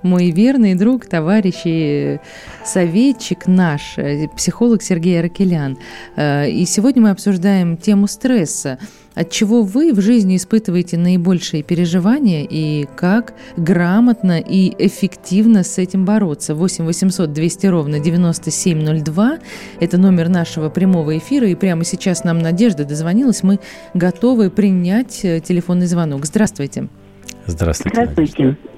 мой 0.01 0.31
верный 0.31 0.75
друг, 0.75 1.07
товарищ 1.07 1.63
и 1.65 2.19
советчик 2.63 3.47
наш, 3.47 3.97
э, 3.97 4.29
психолог 4.29 4.81
Сергей 4.81 5.19
Аракелян. 5.19 5.77
Э, 6.15 6.49
и 6.49 6.65
сегодня 6.65 7.01
мы 7.01 7.09
обсуждаем 7.09 7.75
тему 7.75 8.07
стресса. 8.07 8.79
От 9.15 9.31
чего 9.31 9.63
вы 9.63 9.93
в 9.93 10.01
жизни 10.01 10.35
испытываете 10.35 10.97
наибольшие 10.97 11.63
переживания 11.63 12.45
и 12.47 12.85
как 12.95 13.33
грамотно 13.57 14.39
и 14.39 14.73
эффективно 14.77 15.63
с 15.63 15.77
этим 15.77 16.05
бороться? 16.05 16.53
8 16.53 16.85
800 16.85 17.31
200 17.31 17.67
ровно 17.67 17.99
9702– 17.99 19.39
это 19.79 19.97
номер 19.97 20.29
нашего 20.29 20.69
прямого 20.69 21.17
эфира, 21.17 21.47
и 21.47 21.55
прямо 21.55 21.85
сейчас 21.85 22.23
нам 22.23 22.39
Надежда 22.39 22.85
дозвонилась. 22.85 23.41
Мы 23.41 23.59
готовы 23.93 24.49
принять 24.49 25.23
э, 25.23 25.39
телефонный 25.39 25.87
звонок. 25.87 26.25
Здравствуйте. 26.25 26.89
Здравствуйте. 27.47 27.95
Здравствуйте. 27.95 28.57
Э, 28.63 28.74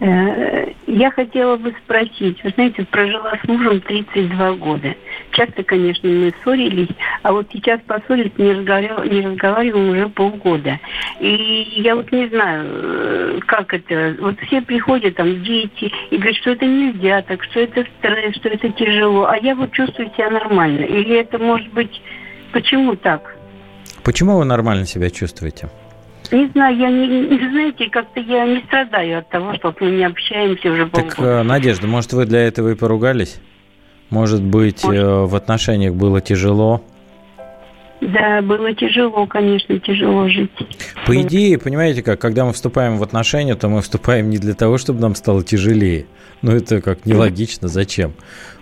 я 0.00 1.10
хотела 1.12 1.56
бы 1.56 1.74
спросить, 1.84 2.42
вы 2.42 2.50
знаете, 2.50 2.84
прожила 2.84 3.32
с 3.42 3.48
мужем 3.48 3.80
32 3.80 4.52
года. 4.54 4.94
Часто, 5.30 5.62
конечно, 5.62 6.08
мы 6.08 6.32
ссорились, 6.42 6.88
а 7.22 7.32
вот 7.32 7.46
сейчас 7.52 7.80
поссорились, 7.86 8.32
не 8.36 8.52
разговариваем, 8.52 9.12
не 9.12 9.20
разговариваем 9.20 9.90
уже 9.90 10.08
полгода. 10.08 10.80
И 11.20 11.74
я 11.76 11.94
вот 11.94 12.10
не 12.10 12.28
знаю, 12.28 12.66
э, 12.66 13.40
как 13.46 13.72
это. 13.72 14.16
Вот 14.20 14.38
все 14.40 14.62
приходят, 14.62 15.14
там, 15.16 15.42
дети, 15.44 15.92
и 16.10 16.16
говорят, 16.16 16.36
что 16.36 16.50
это 16.50 16.66
нельзя 16.66 17.22
так, 17.22 17.42
что 17.44 17.60
это 17.60 17.84
стресс, 17.98 18.34
что 18.36 18.48
это 18.48 18.68
тяжело. 18.70 19.26
А 19.26 19.36
я 19.38 19.54
вот 19.54 19.72
чувствую 19.72 20.10
себя 20.16 20.30
нормально. 20.30 20.84
Или 20.84 21.16
это 21.16 21.38
может 21.38 21.72
быть... 21.72 22.02
Почему 22.52 22.94
так? 22.94 23.34
Почему 24.04 24.38
вы 24.38 24.44
нормально 24.44 24.86
себя 24.86 25.10
чувствуете? 25.10 25.68
Не 26.32 26.48
знаю, 26.48 26.76
я 26.76 26.90
не, 26.90 27.06
не 27.06 27.50
знаете, 27.50 27.88
как-то 27.90 28.20
я 28.20 28.46
не 28.46 28.62
страдаю 28.66 29.18
от 29.18 29.28
того, 29.28 29.54
что 29.54 29.74
мы 29.80 29.90
не 29.90 30.04
общаемся 30.04 30.70
уже 30.70 30.86
полгода. 30.86 31.16
Так, 31.16 31.24
э, 31.24 31.42
Надежда, 31.42 31.86
может, 31.86 32.12
вы 32.12 32.24
для 32.24 32.40
этого 32.40 32.70
и 32.70 32.74
поругались? 32.74 33.40
Может 34.10 34.42
быть, 34.42 34.84
может. 34.84 35.02
Э, 35.02 35.24
в 35.24 35.34
отношениях 35.34 35.94
было 35.94 36.20
тяжело? 36.20 36.82
Да, 38.00 38.42
было 38.42 38.74
тяжело, 38.74 39.26
конечно, 39.26 39.78
тяжело 39.78 40.28
жить. 40.28 40.50
По 41.06 41.20
идее, 41.22 41.58
понимаете 41.58 42.02
как, 42.02 42.20
когда 42.20 42.44
мы 42.44 42.52
вступаем 42.52 42.98
в 42.98 43.02
отношения, 43.02 43.54
то 43.54 43.68
мы 43.68 43.80
вступаем 43.80 44.28
не 44.28 44.38
для 44.38 44.54
того, 44.54 44.76
чтобы 44.78 45.00
нам 45.00 45.14
стало 45.14 45.42
тяжелее. 45.42 46.06
Ну, 46.42 46.52
это 46.52 46.82
как 46.82 47.06
нелогично, 47.06 47.68
зачем? 47.68 48.12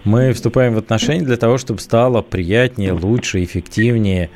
Мы 0.05 0.33
вступаем 0.33 0.75
в 0.75 0.79
отношения 0.79 1.25
для 1.25 1.37
того, 1.37 1.59
чтобы 1.59 1.81
стало 1.81 2.23
приятнее, 2.23 2.93
лучше, 2.93 3.43
эффективнее, 3.43 4.31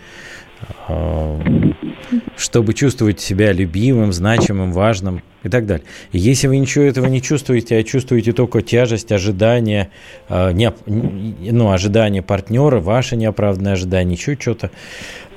чтобы 2.36 2.74
чувствовать 2.74 3.20
себя 3.20 3.52
любимым, 3.52 4.12
значимым, 4.12 4.72
важным 4.72 5.22
и 5.46 5.50
так 5.50 5.66
далее. 5.66 5.84
Если 6.12 6.46
вы 6.46 6.58
ничего 6.58 6.84
этого 6.84 7.06
не 7.06 7.22
чувствуете, 7.22 7.76
а 7.76 7.82
чувствуете 7.82 8.32
только 8.32 8.62
тяжесть, 8.62 9.12
ожидания, 9.12 9.90
э, 10.28 10.52
не, 10.52 10.72
ну, 10.86 11.70
ожидания 11.70 12.22
партнера, 12.22 12.80
ваше 12.80 13.16
неоправданное 13.16 13.72
ожидание, 13.72 14.16
еще 14.16 14.36
что-то, 14.38 14.70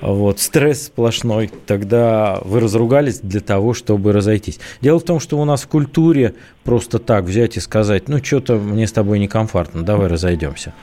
вот, 0.01 0.39
стресс 0.39 0.85
сплошной, 0.85 1.51
тогда 1.65 2.39
вы 2.43 2.61
разругались 2.61 3.19
для 3.19 3.41
того, 3.41 3.73
чтобы 3.73 4.13
разойтись. 4.13 4.59
Дело 4.81 4.99
в 4.99 5.03
том, 5.03 5.19
что 5.19 5.37
у 5.37 5.45
нас 5.45 5.63
в 5.63 5.67
культуре 5.67 6.35
просто 6.63 6.99
так 6.99 7.25
взять 7.25 7.57
и 7.57 7.59
сказать, 7.59 8.07
ну, 8.07 8.23
что-то 8.23 8.55
мне 8.55 8.87
с 8.87 8.91
тобой 8.91 9.19
некомфортно, 9.19 9.83
давай 9.83 10.07
разойдемся. 10.07 10.73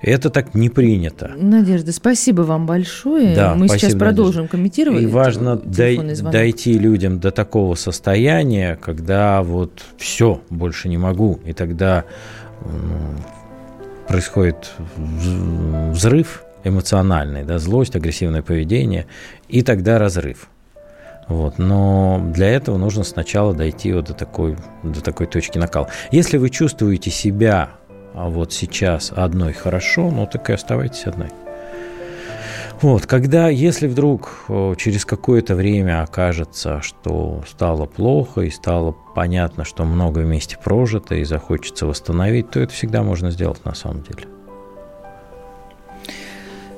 Это 0.00 0.30
так 0.30 0.54
не 0.54 0.70
принято. 0.70 1.32
Надежда, 1.36 1.92
спасибо 1.92 2.42
вам 2.42 2.66
большое. 2.66 3.34
Да, 3.34 3.54
Мы 3.54 3.68
спасибо, 3.68 3.90
сейчас 3.90 3.98
продолжим 3.98 4.42
Надежда. 4.42 4.56
комментировать. 4.56 5.02
И 5.02 5.06
важно 5.06 5.56
дой, 5.56 5.98
дойти 6.32 6.72
людям 6.78 7.20
до 7.20 7.30
такого 7.30 7.74
состояния, 7.74 8.73
когда 8.80 9.42
вот 9.42 9.84
все, 9.98 10.40
больше 10.50 10.88
не 10.88 10.98
могу, 10.98 11.40
и 11.44 11.52
тогда 11.52 12.04
происходит 14.08 14.72
взрыв, 14.96 16.44
эмоциональный, 16.62 17.44
да, 17.44 17.58
злость, 17.58 17.96
агрессивное 17.96 18.42
поведение, 18.42 19.06
и 19.48 19.62
тогда 19.62 19.98
разрыв. 19.98 20.48
Вот. 21.28 21.58
Но 21.58 22.22
для 22.34 22.48
этого 22.48 22.76
нужно 22.76 23.02
сначала 23.02 23.54
дойти 23.54 23.92
вот 23.92 24.06
до 24.06 24.14
такой, 24.14 24.56
до 24.82 25.02
такой 25.02 25.26
точки 25.26 25.58
накала. 25.58 25.88
Если 26.10 26.36
вы 26.36 26.50
чувствуете 26.50 27.10
себя 27.10 27.70
а 28.14 28.28
вот 28.28 28.52
сейчас 28.52 29.12
одной 29.14 29.52
хорошо, 29.52 30.08
ну 30.10 30.26
так 30.26 30.48
и 30.48 30.52
оставайтесь 30.52 31.04
одной. 31.06 31.30
Вот, 32.84 33.06
когда, 33.06 33.48
если 33.48 33.86
вдруг 33.88 34.44
через 34.76 35.06
какое-то 35.06 35.54
время 35.54 36.02
окажется, 36.02 36.82
что 36.82 37.42
стало 37.48 37.86
плохо 37.86 38.42
и 38.42 38.50
стало 38.50 38.94
понятно, 39.14 39.64
что 39.64 39.86
много 39.86 40.18
вместе 40.18 40.58
прожито 40.62 41.14
и 41.14 41.24
захочется 41.24 41.86
восстановить, 41.86 42.50
то 42.50 42.60
это 42.60 42.74
всегда 42.74 43.02
можно 43.02 43.30
сделать 43.30 43.64
на 43.64 43.74
самом 43.74 44.02
деле. 44.02 44.28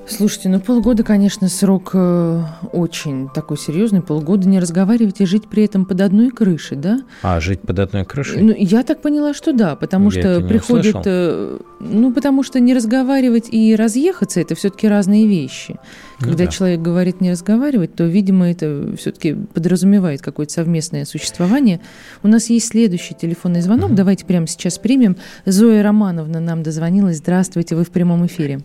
Слушайте, 0.09 0.49
ну 0.49 0.61
полгода, 0.61 1.03
конечно, 1.03 1.49
срок 1.49 1.91
э, 1.95 2.43
очень 2.73 3.29
такой 3.29 3.59
серьезный. 3.59 4.03
Полгода 4.03 4.49
не 4.49 4.61
разговаривать 4.61 5.21
и 5.21 5.27
жить 5.27 5.49
при 5.49 5.65
этом 5.65 5.85
под 5.85 6.01
одной 6.01 6.31
крышей, 6.31 6.77
да? 6.77 7.01
А, 7.23 7.41
жить 7.41 7.61
под 7.61 7.81
одной 7.81 8.05
крышей? 8.05 8.41
Ну, 8.41 8.55
я 8.57 8.85
так 8.85 9.03
поняла, 9.03 9.35
что 9.35 9.53
да, 9.53 9.75
потому 9.75 10.11
я 10.11 10.21
что 10.21 10.41
приходит... 10.43 10.97
Э, 11.05 11.59
ну, 11.81 12.13
потому 12.13 12.45
что 12.45 12.61
не 12.61 12.73
разговаривать 12.73 13.49
и 13.51 13.75
разъехаться– 13.75 14.41
это 14.41 14.55
все-таки 14.55 14.87
разные 14.87 15.27
вещи. 15.27 15.77
Ну 16.21 16.29
Когда 16.29 16.45
да. 16.45 16.51
человек 16.51 16.81
говорит 16.81 17.21
не 17.21 17.33
разговаривать, 17.33 17.95
то, 17.97 18.05
видимо, 18.05 18.49
это 18.49 18.95
все-таки 18.97 19.35
подразумевает 19.35 20.23
какое-то 20.23 20.53
совместное 20.53 21.05
существование. 21.05 21.81
У 22.23 22.29
нас 22.29 22.49
есть 22.49 22.69
следующий 22.69 23.15
телефонный 23.15 23.61
звонок. 23.61 23.91
Угу. 23.91 23.97
Давайте 23.97 24.25
прямо 24.25 24.47
сейчас 24.47 24.79
примем. 24.79 25.17
Зоя 25.47 25.83
Романовна 25.83 26.39
нам 26.39 26.63
дозвонилась. 26.63 27.19
Здравствуйте, 27.19 27.75
вы 27.75 27.83
в 27.83 27.91
прямом 27.91 28.25
эфире. 28.27 28.61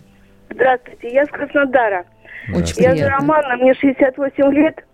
Здравствуйте, 0.62 1.08
я 1.12 1.25
с 1.25 1.30
Краснодара. 1.30 2.06
Очень 2.53 2.84
я 2.84 2.91
приятно. 2.91 3.18
Романа, 3.18 3.58
мне 3.58 3.74
68 3.74 4.53
лет, 4.53 4.86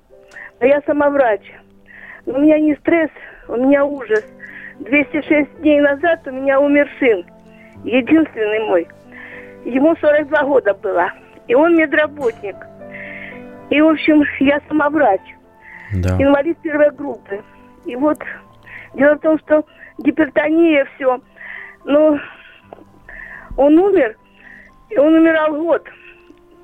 но 0.62 0.66
я 0.66 0.82
сама 0.88 1.10
врач. 1.10 1.42
у 2.26 2.40
меня 2.40 2.58
не 2.58 2.74
стресс, 2.76 3.10
у 3.50 3.58
меня 3.58 3.84
ужас. 3.84 4.24
206 4.80 5.60
дней 5.60 5.82
назад 5.82 6.26
у 6.26 6.32
меня 6.32 6.62
умер 6.62 6.90
сын, 7.00 7.26
единственный 7.84 8.60
мой. 8.66 8.88
Ему 9.66 9.94
42 9.98 10.44
года 10.44 10.74
было, 10.74 11.12
и 11.50 11.54
он 11.54 11.76
медработник. 11.76 12.56
И, 13.70 13.82
в 13.82 13.90
общем, 13.90 14.24
я 14.40 14.62
сама 14.70 14.90
врач, 14.90 15.22
да. 15.96 16.16
инвалид 16.18 16.58
первой 16.60 16.92
группы. 16.92 17.44
И 17.84 17.94
вот 17.98 18.20
дело 18.94 19.16
в 19.16 19.20
том, 19.20 19.38
что 19.40 19.66
гипертония, 19.98 20.88
все. 20.96 21.20
Но 21.84 22.18
он 23.58 23.78
умер, 23.78 24.16
и 24.90 24.98
он 24.98 25.14
умирал 25.14 25.56
год. 25.56 25.88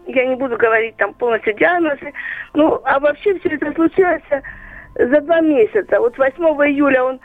Я 0.08 0.26
не 0.26 0.36
буду 0.36 0.58
говорить 0.58 0.98
там 0.98 1.14
полностью 1.14 1.54
диагнозы. 1.54 2.14
Ну, 2.54 2.82
а 2.84 3.00
вообще 3.00 3.40
все 3.40 3.50
это 3.50 3.72
случилось 3.74 4.24
за 4.96 5.22
два 5.22 5.40
месяца. 5.42 6.00
Вот 6.00 6.18
8 6.18 6.44
июля 6.44 7.04
он 7.04 7.20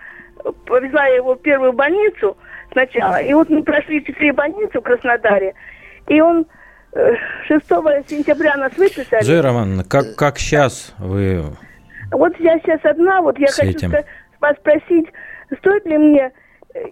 повезла 0.66 1.06
его 1.06 1.34
в 1.34 1.42
первую 1.42 1.72
больницу 1.72 2.36
сначала. 2.72 3.20
И 3.20 3.32
вот 3.34 3.48
мы 3.50 3.62
прошли 3.62 4.04
четыре 4.04 4.32
больницы 4.32 4.78
в 4.78 4.82
Краснодаре. 4.82 5.54
И 6.06 6.20
он 6.20 6.46
6 6.92 7.10
э, 7.50 8.02
сентября 8.06 8.56
нас 8.56 8.76
выписали. 8.76 9.22
Зоя 9.22 9.42
Романовна, 9.42 9.84
как, 9.84 10.14
как 10.16 10.38
сейчас 10.38 10.94
вы 10.98 11.42
Вот 12.12 12.38
я 12.38 12.58
сейчас 12.60 12.80
одна, 12.84 13.20
вот 13.20 13.38
я 13.38 13.48
хочу 13.48 13.68
этим? 13.68 13.92
вас 14.40 14.56
спросить, 14.56 15.06
стоит 15.58 15.84
ли 15.86 15.98
мне... 15.98 16.32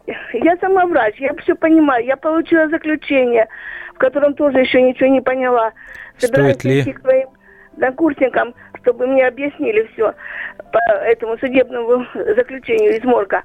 Э, 0.06 0.12
я 0.32 0.56
сама 0.58 0.86
врач, 0.86 1.16
я 1.18 1.34
все 1.42 1.54
понимаю, 1.54 2.04
я 2.04 2.16
получила 2.16 2.68
заключение 2.68 3.48
в 3.96 3.98
котором 3.98 4.34
тоже 4.34 4.58
еще 4.60 4.82
ничего 4.82 5.08
не 5.08 5.20
поняла. 5.20 5.72
Собираюсь 6.18 6.56
Стоит 6.56 6.86
ли? 6.86 6.92
к 6.92 7.00
своим 7.00 7.28
докурсникам, 7.76 8.54
чтобы 8.82 9.06
мне 9.06 9.26
объяснили 9.26 9.88
все 9.92 10.14
по 10.70 10.78
этому 10.78 11.38
судебному 11.38 12.06
заключению 12.36 12.96
из 12.98 13.04
морга. 13.04 13.42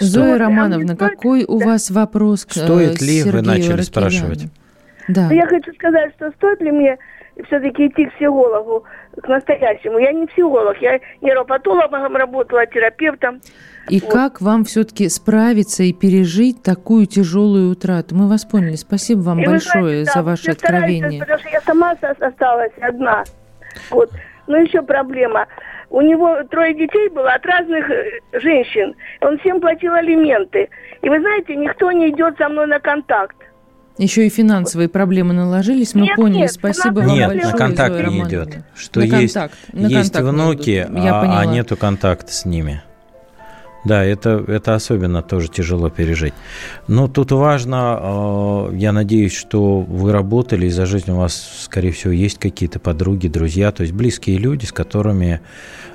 Зоя 0.00 0.38
Романовна, 0.38 0.96
какой 0.96 1.44
у 1.46 1.58
да. 1.58 1.66
вас 1.66 1.90
вопрос 1.90 2.44
к 2.44 2.52
Стоит 2.52 3.00
ли, 3.00 3.20
Сергею 3.20 3.36
вы 3.36 3.42
начали 3.42 3.60
Ракеляну? 3.60 3.82
спрашивать? 3.82 4.44
Да. 5.08 5.28
Ну, 5.28 5.34
я 5.34 5.46
хочу 5.46 5.72
сказать, 5.74 6.12
что 6.16 6.30
стоит 6.32 6.60
ли 6.60 6.70
мне 6.72 6.98
все-таки 7.46 7.86
идти 7.86 8.06
к 8.06 8.14
психологу, 8.14 8.84
к 9.20 9.28
настоящему. 9.28 9.98
Я 9.98 10.12
не 10.12 10.26
психолог, 10.26 10.76
я 10.80 11.00
нейропатологом 11.20 12.16
работала, 12.16 12.66
терапевтом. 12.66 13.40
И 13.88 14.00
вот. 14.00 14.12
как 14.12 14.40
вам 14.40 14.64
все-таки 14.64 15.08
справиться 15.08 15.82
и 15.82 15.92
пережить 15.92 16.62
такую 16.62 17.06
тяжелую 17.06 17.72
утрату? 17.72 18.14
Мы 18.14 18.28
вас 18.28 18.44
поняли. 18.44 18.76
Спасибо 18.76 19.20
вам 19.20 19.40
и 19.40 19.46
большое 19.46 20.04
знаете, 20.04 20.04
да, 20.06 20.12
за 20.12 20.22
ваше 20.22 20.50
откровение. 20.52 21.20
Потому 21.20 21.38
что 21.40 21.48
я 21.48 21.60
сама 21.62 21.92
осталась 21.92 22.72
одна. 22.80 23.24
Вот. 23.90 24.10
Но 24.46 24.56
еще 24.56 24.82
проблема. 24.82 25.46
У 25.90 26.00
него 26.00 26.42
трое 26.50 26.74
детей 26.74 27.08
было 27.10 27.32
от 27.32 27.44
разных 27.44 27.90
э, 27.90 28.20
женщин. 28.32 28.94
Он 29.20 29.38
всем 29.38 29.60
платил 29.60 29.92
алименты. 29.92 30.68
И 31.02 31.08
вы 31.08 31.20
знаете, 31.20 31.54
никто 31.54 31.92
не 31.92 32.10
идет 32.10 32.38
со 32.38 32.48
мной 32.48 32.66
на 32.66 32.80
контакт. 32.80 33.36
Еще 33.98 34.26
и 34.26 34.30
финансовые 34.30 34.88
проблемы 34.88 35.34
наложились, 35.34 35.94
мы 35.94 36.02
нет, 36.02 36.16
поняли. 36.16 36.38
Нет, 36.38 36.52
Спасибо 36.52 37.00
вам 37.00 37.08
нет, 37.08 37.28
большое. 37.28 37.44
Нет, 37.44 37.52
на 37.52 37.58
контакт 37.58 38.08
не 38.08 38.20
идет. 38.22 38.48
Что 38.74 39.00
на 39.00 39.04
есть, 39.04 39.34
контакт, 39.34 39.58
на 39.72 39.86
есть 39.86 40.12
контакт 40.12 40.34
внуки, 40.34 40.86
а, 40.88 41.40
а 41.40 41.44
нету 41.44 41.76
контакта 41.76 42.32
с 42.32 42.46
ними. 42.46 42.82
Да, 43.84 44.04
это, 44.04 44.44
это 44.46 44.74
особенно 44.74 45.22
тоже 45.22 45.48
тяжело 45.48 45.90
пережить. 45.90 46.34
Но 46.86 47.08
тут 47.08 47.32
важно, 47.32 47.98
э, 48.00 48.76
я 48.76 48.92
надеюсь, 48.92 49.34
что 49.34 49.80
вы 49.80 50.12
работали, 50.12 50.66
и 50.66 50.70
за 50.70 50.86
жизнь 50.86 51.10
у 51.10 51.16
вас, 51.16 51.62
скорее 51.62 51.90
всего, 51.90 52.12
есть 52.12 52.38
какие-то 52.38 52.78
подруги, 52.78 53.26
друзья, 53.26 53.72
то 53.72 53.82
есть 53.82 53.92
близкие 53.92 54.38
люди, 54.38 54.66
с 54.66 54.72
которыми 54.72 55.40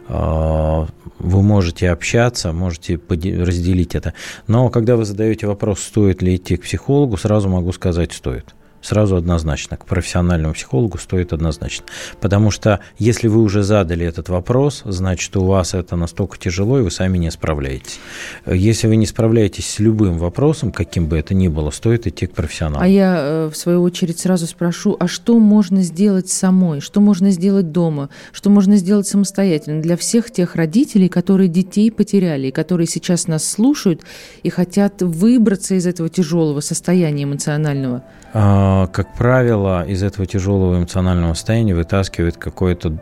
э, 0.10 0.86
вы 1.20 1.42
можете 1.42 1.90
общаться, 1.90 2.52
можете 2.52 3.00
разделить 3.10 3.96
это. 3.96 4.14
Но 4.48 4.70
когда 4.70 4.98
вы 4.98 5.06
задаете 5.06 5.48
вопрос, 5.48 5.80
стоит 5.80 6.22
ли 6.22 6.36
идти 6.36 6.58
к 6.58 6.64
психологу, 6.64 7.16
сразу 7.16 7.48
могу 7.48 7.72
сказать, 7.72 8.12
стоит 8.12 8.54
сразу 8.82 9.16
однозначно. 9.16 9.78
К 9.78 9.86
профессиональному 9.86 10.54
психологу 10.54 10.98
стоит 10.98 11.34
однозначно. 11.34 11.86
Потому 12.22 12.52
что 12.52 12.80
если 12.98 13.28
вы 13.28 13.42
уже 13.42 13.64
задали 13.64 14.06
этот 14.06 14.30
вопрос, 14.30 14.84
значит, 14.86 15.36
у 15.38 15.46
вас 15.46 15.74
это 15.74 15.96
настолько 15.96 16.38
тяжело, 16.38 16.80
и 16.80 16.82
вы 16.82 16.92
сами 16.92 17.18
не 17.18 17.32
справляетесь. 17.32 18.00
Если 18.46 18.88
вы 18.88 18.96
не 18.96 19.06
справляетесь 19.06 19.68
с 19.68 19.80
любым 19.80 20.18
вопросом, 20.18 20.72
каким 20.72 21.08
бы 21.08 21.18
это 21.18 21.34
ни 21.34 21.48
было, 21.48 21.72
стоит 21.72 22.08
идти 22.08 22.28
к 22.28 22.34
профессионалу. 22.34 22.84
А 22.84 22.88
я, 22.88 23.18
э, 23.20 23.50
в 23.52 23.58
свою 23.58 23.82
очередь, 23.82 24.20
сразу 24.20 24.48
спрошу, 24.48 24.96
а 25.00 25.08
что 25.08 25.40
можно 25.40 25.82
сделать 25.82 26.30
самой? 26.30 26.80
Что 26.82 27.02
можно 27.02 27.32
сделать 27.32 27.72
дома? 27.72 28.10
Что 28.32 28.50
можно 28.50 28.78
сделать 28.78 29.08
самостоятельно 29.08 29.82
для 29.82 29.98
всех 29.98 30.32
тех 30.32 30.56
родителей, 30.56 31.10
которые 31.10 31.50
детей 31.50 31.92
потеряли, 31.92 32.48
и 32.48 32.52
которые 32.52 32.88
сейчас 32.88 33.28
нас 33.28 33.48
слушают 33.48 34.02
и 34.44 34.50
хотят 34.50 35.02
выбраться 35.02 35.76
из 35.76 35.86
этого 35.88 36.10
тяжелого 36.10 36.62
состояния 36.62 37.24
эмоционального? 37.24 38.04
А, 38.34 38.67
как 38.92 39.14
правило, 39.16 39.86
из 39.86 40.04
этого 40.04 40.26
тяжелого 40.26 40.78
эмоционального 40.78 41.34
состояния 41.34 41.76
вытаскивает 41.76 42.38
какой-то 42.38 42.98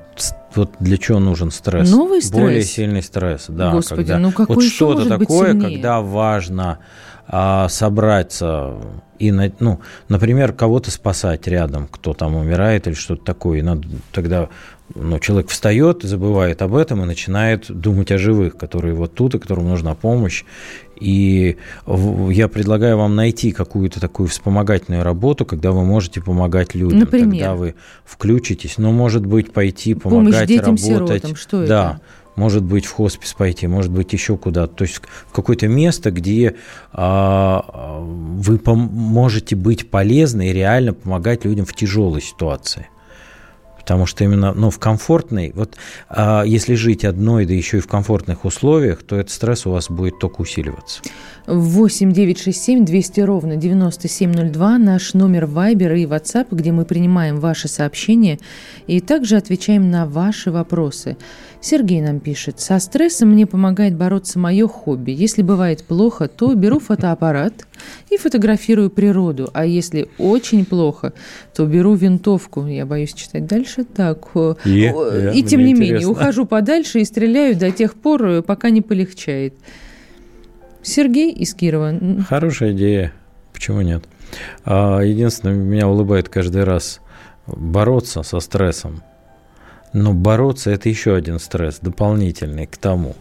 вот 0.56 0.71
для 0.80 0.97
чего 0.97 1.19
нужен 1.19 1.51
стресс? 1.51 1.91
Новый 1.91 2.21
стресс? 2.21 2.41
Более 2.41 2.63
сильный 2.63 3.04
стресс, 3.04 3.45
да. 3.49 3.71
Господи, 3.71 4.01
когда, 4.01 4.19
ну 4.19 4.32
какой 4.32 4.56
вот 4.56 4.63
что-то 4.63 5.08
такое, 5.17 5.60
когда 5.60 6.01
важно 6.01 6.80
а, 7.28 7.67
собраться 7.69 8.75
и, 9.19 9.32
ну, 9.32 9.80
например, 10.10 10.54
кого-то 10.54 10.91
спасать 10.91 11.47
рядом, 11.47 11.88
кто 11.88 12.13
там 12.13 12.36
умирает 12.36 12.88
или 12.88 12.93
что-то 12.93 13.23
такое. 13.23 13.60
И 13.60 13.62
надо 13.62 13.88
тогда 14.12 14.49
ну, 14.93 15.19
человек 15.19 15.49
встает, 15.49 16.03
забывает 16.03 16.61
об 16.61 16.75
этом 16.75 17.01
и 17.01 17.05
начинает 17.05 17.65
думать 17.69 18.11
о 18.11 18.17
живых, 18.17 18.55
которые 18.55 18.93
вот 18.93 19.15
тут 19.15 19.35
и 19.35 19.39
которым 19.39 19.69
нужна 19.69 19.95
помощь. 19.95 20.43
И 20.99 21.57
я 21.87 22.47
предлагаю 22.47 22.97
вам 22.97 23.15
найти 23.15 23.51
какую-то 23.51 23.99
такую 23.99 24.29
вспомогательную 24.29 25.03
работу, 25.03 25.45
когда 25.45 25.71
вы 25.71 25.83
можете 25.83 26.21
помогать 26.21 26.75
людям. 26.75 26.99
Например? 26.99 27.31
Тогда 27.31 27.55
вы 27.55 27.75
включитесь. 28.05 28.77
Ну, 28.77 28.91
может 28.91 29.25
быть, 29.25 29.51
пойти 29.51 29.95
помогать 29.95 30.33
Помощь 30.33 30.47
детям, 30.47 30.75
работать. 30.75 31.21
Сиротам. 31.21 31.35
Что 31.35 31.65
да. 31.65 31.91
это? 31.95 32.01
может 32.35 32.63
быть, 32.63 32.85
в 32.85 32.91
хоспис 32.91 33.33
пойти, 33.33 33.67
может 33.67 33.91
быть, 33.91 34.11
еще 34.13 34.37
куда-то. 34.37 34.75
То 34.75 34.83
есть 34.83 35.01
в 35.27 35.31
какое-то 35.31 35.67
место, 35.67 36.11
где 36.11 36.55
а, 36.91 38.01
вы 38.01 38.59
можете 38.65 39.55
быть 39.55 39.89
полезны 39.89 40.49
и 40.49 40.53
реально 40.53 40.93
помогать 40.93 41.45
людям 41.45 41.65
в 41.65 41.73
тяжелой 41.73 42.21
ситуации. 42.21 42.89
Потому 43.85 44.07
что 44.07 44.23
именно 44.23 44.51
ну, 44.51 44.71
в 44.71 44.79
комфортной, 44.79 45.51
вот 45.53 45.75
а, 46.09 46.41
если 46.41 46.73
жить 46.73 47.05
одной, 47.05 47.45
да 47.45 47.53
еще 47.53 47.77
и 47.77 47.81
в 47.81 47.87
комфортных 47.87 48.43
условиях, 48.43 49.03
то 49.03 49.15
этот 49.15 49.31
стресс 49.31 49.67
у 49.67 49.71
вас 49.71 49.91
будет 49.91 50.17
только 50.17 50.41
усиливаться. 50.41 51.03
8 51.45 52.11
9 52.11 52.39
6 52.39 52.63
7 52.63 52.85
200 52.85 53.19
ровно 53.21 53.55
9702 53.57 54.79
наш 54.79 55.13
номер 55.13 55.45
Вайбер 55.45 55.93
и 55.93 56.05
WhatsApp, 56.05 56.47
где 56.49 56.71
мы 56.71 56.85
принимаем 56.85 57.39
ваши 57.39 57.67
сообщения 57.67 58.39
и 58.87 58.99
также 59.01 59.37
отвечаем 59.37 59.91
на 59.91 60.07
ваши 60.07 60.49
вопросы. 60.49 61.15
Сергей 61.61 62.01
нам 62.01 62.19
пишет, 62.19 62.59
со 62.59 62.77
стрессом 62.77 63.29
мне 63.29 63.47
помогает 63.47 63.95
бороться 63.95 64.37
мое 64.37 64.67
хобби. 64.67 65.11
Если 65.11 65.41
бывает 65.41 65.83
плохо, 65.83 66.27
то 66.27 66.53
беру 66.53 66.79
фотоаппарат 66.79 67.67
и 68.11 68.17
фотографирую 68.17 68.91
природу. 68.91 69.49
А 69.53 69.65
если 69.65 70.09
очень 70.19 70.65
плохо, 70.65 71.13
то 71.55 71.65
беру 71.65 71.95
винтовку. 71.95 72.67
Я 72.67 72.85
боюсь 72.85 73.13
читать 73.13 73.47
дальше. 73.47 73.74
Так. 73.83 74.27
Yeah, 74.33 74.55
yeah, 74.65 75.33
и 75.33 75.43
тем 75.43 75.61
не 75.61 75.71
интересно. 75.71 75.93
менее, 75.93 76.07
ухожу 76.07 76.45
подальше 76.45 76.99
и 76.99 77.05
стреляю 77.05 77.55
до 77.55 77.71
тех 77.71 77.95
пор, 77.95 78.41
пока 78.43 78.69
не 78.69 78.81
полегчает. 78.81 79.55
Сергей 80.81 81.31
из 81.31 81.53
Кирова. 81.53 81.93
Хорошая 82.29 82.73
идея. 82.73 83.11
Почему 83.53 83.81
нет? 83.81 84.03
А, 84.63 84.99
единственное, 85.01 85.55
меня 85.55 85.88
улыбает 85.88 86.29
каждый 86.29 86.63
раз 86.63 87.01
бороться 87.47 88.23
со 88.23 88.39
стрессом 88.39 89.01
но 89.95 90.13
бороться– 90.13 90.71
это 90.71 90.89
еще 90.89 91.15
один 91.15 91.39
стресс, 91.39 91.79
дополнительный 91.79 92.67
к 92.67 92.75
тому. 92.75 93.15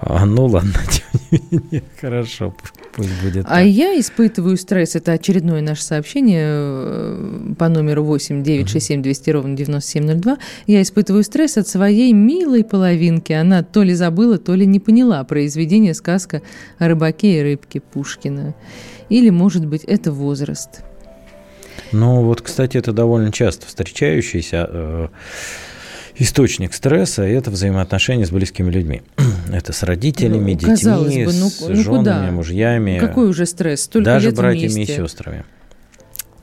А, 0.00 0.24
ну 0.24 0.46
ладно, 0.46 0.74
тем 0.90 1.20
не 1.30 1.58
менее, 1.58 1.82
хорошо. 2.00 2.54
Пусть 2.92 3.22
будет. 3.22 3.46
А 3.46 3.60
так. 3.60 3.66
я 3.66 3.98
испытываю 3.98 4.56
стресс. 4.56 4.94
Это 4.96 5.12
очередное 5.12 5.62
наше 5.62 5.82
сообщение 5.82 6.44
э, 6.46 7.54
по 7.58 7.68
номеру 7.68 8.04
8 8.04 8.42
967 8.42 9.02
200 9.02 9.30
ровно 9.30 9.56
9702. 9.56 10.38
Я 10.66 10.82
испытываю 10.82 11.24
стресс 11.24 11.56
от 11.56 11.66
своей 11.66 12.12
милой 12.12 12.64
половинки. 12.64 13.32
Она 13.32 13.62
то 13.62 13.82
ли 13.82 13.94
забыла, 13.94 14.36
то 14.38 14.54
ли 14.54 14.66
не 14.66 14.78
поняла 14.78 15.24
произведение 15.24 15.94
сказка 15.94 16.42
о 16.78 16.88
рыбаке 16.88 17.38
и 17.38 17.42
рыбке 17.42 17.80
Пушкина. 17.80 18.54
Или, 19.08 19.30
может 19.30 19.66
быть, 19.66 19.84
это 19.84 20.12
возраст. 20.12 20.82
Ну, 21.92 22.22
вот, 22.22 22.42
кстати, 22.42 22.76
это 22.76 22.92
довольно 22.92 23.32
часто 23.32 23.66
встречающийся 23.66 24.68
э, 24.70 25.08
источник 26.22 26.74
стресса– 26.74 27.22
это 27.24 27.50
взаимоотношения 27.50 28.26
с 28.26 28.30
близкими 28.30 28.70
людьми. 28.70 29.02
Это 29.52 29.72
с 29.72 29.82
родителями, 29.82 30.52
ну, 30.52 30.74
детьми, 30.74 31.24
бы, 31.26 31.32
ну, 31.32 31.50
с 31.50 31.60
ну, 31.60 31.74
женами, 31.74 31.98
куда? 31.98 32.30
мужьями. 32.30 32.98
Какой 32.98 33.28
уже 33.28 33.44
стресс? 33.46 33.82
Столько 33.82 34.04
даже 34.04 34.28
лет 34.28 34.36
братьями 34.36 34.72
вместе. 34.72 34.94
и 34.94 34.96
сестрами. 34.96 35.44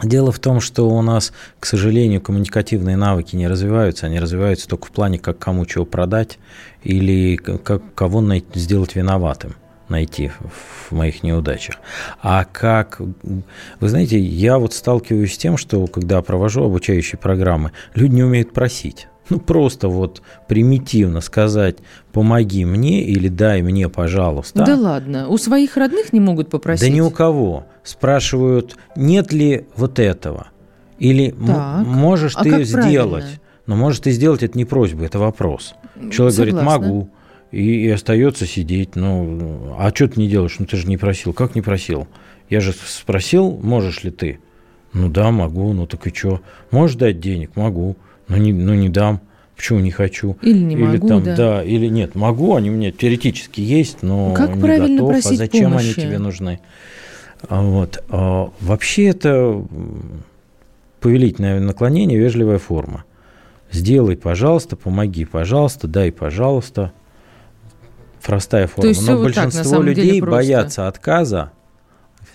Дело 0.02 0.32
в 0.32 0.40
том, 0.40 0.62
что 0.62 0.90
у 0.90 1.02
нас, 1.02 1.34
к 1.60 1.66
сожалению, 1.66 2.22
коммуникативные 2.22 2.96
навыки 2.96 3.36
не 3.36 3.48
развиваются. 3.48 4.06
Они 4.06 4.20
развиваются 4.20 4.68
только 4.68 4.86
в 4.88 4.92
плане, 4.92 5.20
как 5.20 5.40
кому 5.40 5.66
чего 5.66 5.86
продать 5.86 6.40
или 6.84 7.36
как 7.36 7.94
кого 7.96 8.24
сделать 8.54 8.96
виноватым 8.96 9.56
найти 9.90 10.32
в 10.90 10.92
моих 10.92 11.24
неудачах. 11.24 11.78
А 12.22 12.46
как... 12.46 13.02
Вы 13.80 13.90
знаете, 13.90 14.20
я 14.20 14.58
вот 14.58 14.74
сталкиваюсь 14.74 15.34
с 15.34 15.38
тем, 15.38 15.58
что 15.58 15.88
когда 15.88 16.22
провожу 16.22 16.64
обучающие 16.64 17.18
программы, 17.18 17.72
люди 17.96 18.16
не 18.16 18.24
умеют 18.24 18.54
просить. 18.54 19.08
Ну, 19.30 19.40
просто 19.40 19.90
вот 19.90 20.22
примитивно 20.48 21.22
сказать 21.22 21.78
«помоги 22.12 22.66
мне» 22.66 23.04
или 23.04 23.28
«дай 23.28 23.62
мне, 23.62 23.90
пожалуйста». 23.90 24.66
Да 24.66 24.76
ладно, 24.76 25.28
у 25.28 25.38
своих 25.38 25.78
родных 25.78 26.14
не 26.14 26.20
могут 26.20 26.50
попросить? 26.50 26.88
Да 26.88 26.94
ни 26.94 27.02
у 27.02 27.12
кого. 27.12 27.66
Спрашивают, 27.84 28.78
нет 28.96 29.32
ли 29.32 29.68
вот 29.76 30.00
этого. 30.00 30.48
Или 30.98 31.32
так, 31.32 31.86
можешь 31.86 32.36
а 32.36 32.44
ты 32.44 32.64
сделать. 32.64 33.24
Правильно? 33.24 33.42
Но 33.68 33.76
можешь 33.76 34.00
ты 34.00 34.12
сделать, 34.12 34.42
это 34.44 34.58
не 34.58 34.66
просьба, 34.66 35.06
это 35.06 35.20
вопрос. 35.20 35.76
Человек 35.96 36.14
Согласна. 36.16 36.52
говорит 36.52 36.62
«могу». 36.64 37.10
И, 37.52 37.86
и 37.86 37.90
остается 37.90 38.46
сидеть. 38.46 38.96
Ну, 38.96 39.76
а 39.80 39.90
что 39.94 40.08
ты 40.08 40.20
не 40.20 40.28
делаешь? 40.28 40.58
Ну, 40.60 40.66
ты 40.66 40.78
же 40.78 40.88
не 40.88 40.98
просил. 40.98 41.34
Как 41.34 41.56
не 41.56 41.62
просил? 41.62 42.08
Я 42.48 42.62
же 42.62 42.74
спросил, 42.74 43.52
можешь 43.52 44.04
ли 44.04 44.12
ты? 44.12 44.40
Ну 44.94 45.10
да, 45.10 45.32
могу. 45.32 45.74
Ну 45.74 45.88
так 45.88 46.06
и 46.06 46.14
что? 46.14 46.42
Можешь 46.72 46.96
дать 46.96 47.20
денег? 47.20 47.56
Могу 47.56 47.96
ну 48.30 48.38
не, 48.38 48.54
ну 48.54 48.74
не 48.74 48.90
дам. 48.90 49.22
Почему 49.56 49.80
не 49.80 49.92
хочу? 49.92 50.38
Или 50.42 50.58
не 50.58 50.76
или 50.76 50.84
могу, 50.84 51.08
там, 51.10 51.24
да. 51.24 51.36
да. 51.36 51.64
Или 51.64 51.88
нет, 51.88 52.16
могу, 52.16 52.56
они 52.56 52.70
у 52.70 52.74
меня 52.74 52.94
теоретически 52.94 53.60
есть, 53.60 54.04
но 54.04 54.34
как 54.34 54.56
не 54.56 54.62
правильно 54.62 55.02
готов. 55.02 55.26
а 55.26 55.36
зачем 55.36 55.72
помощи? 55.72 55.86
они 55.86 55.94
тебе 56.08 56.18
нужны? 56.18 56.62
А 57.50 57.62
вот. 57.62 58.02
А, 58.08 58.52
вообще 58.62 59.08
это 59.08 59.62
повелительное 61.02 61.60
наклонение, 61.60 62.18
вежливая 62.18 62.58
форма. 62.58 63.04
Сделай, 63.72 64.16
пожалуйста, 64.16 64.78
помоги, 64.78 65.26
пожалуйста, 65.26 65.88
дай, 65.88 66.12
пожалуйста. 66.14 66.94
Простая 68.24 68.68
форма. 68.68 68.94
Но 69.02 69.22
большинство 69.22 69.78
так, 69.78 69.86
людей 69.86 70.22
боятся 70.22 70.88
отказа, 70.88 71.52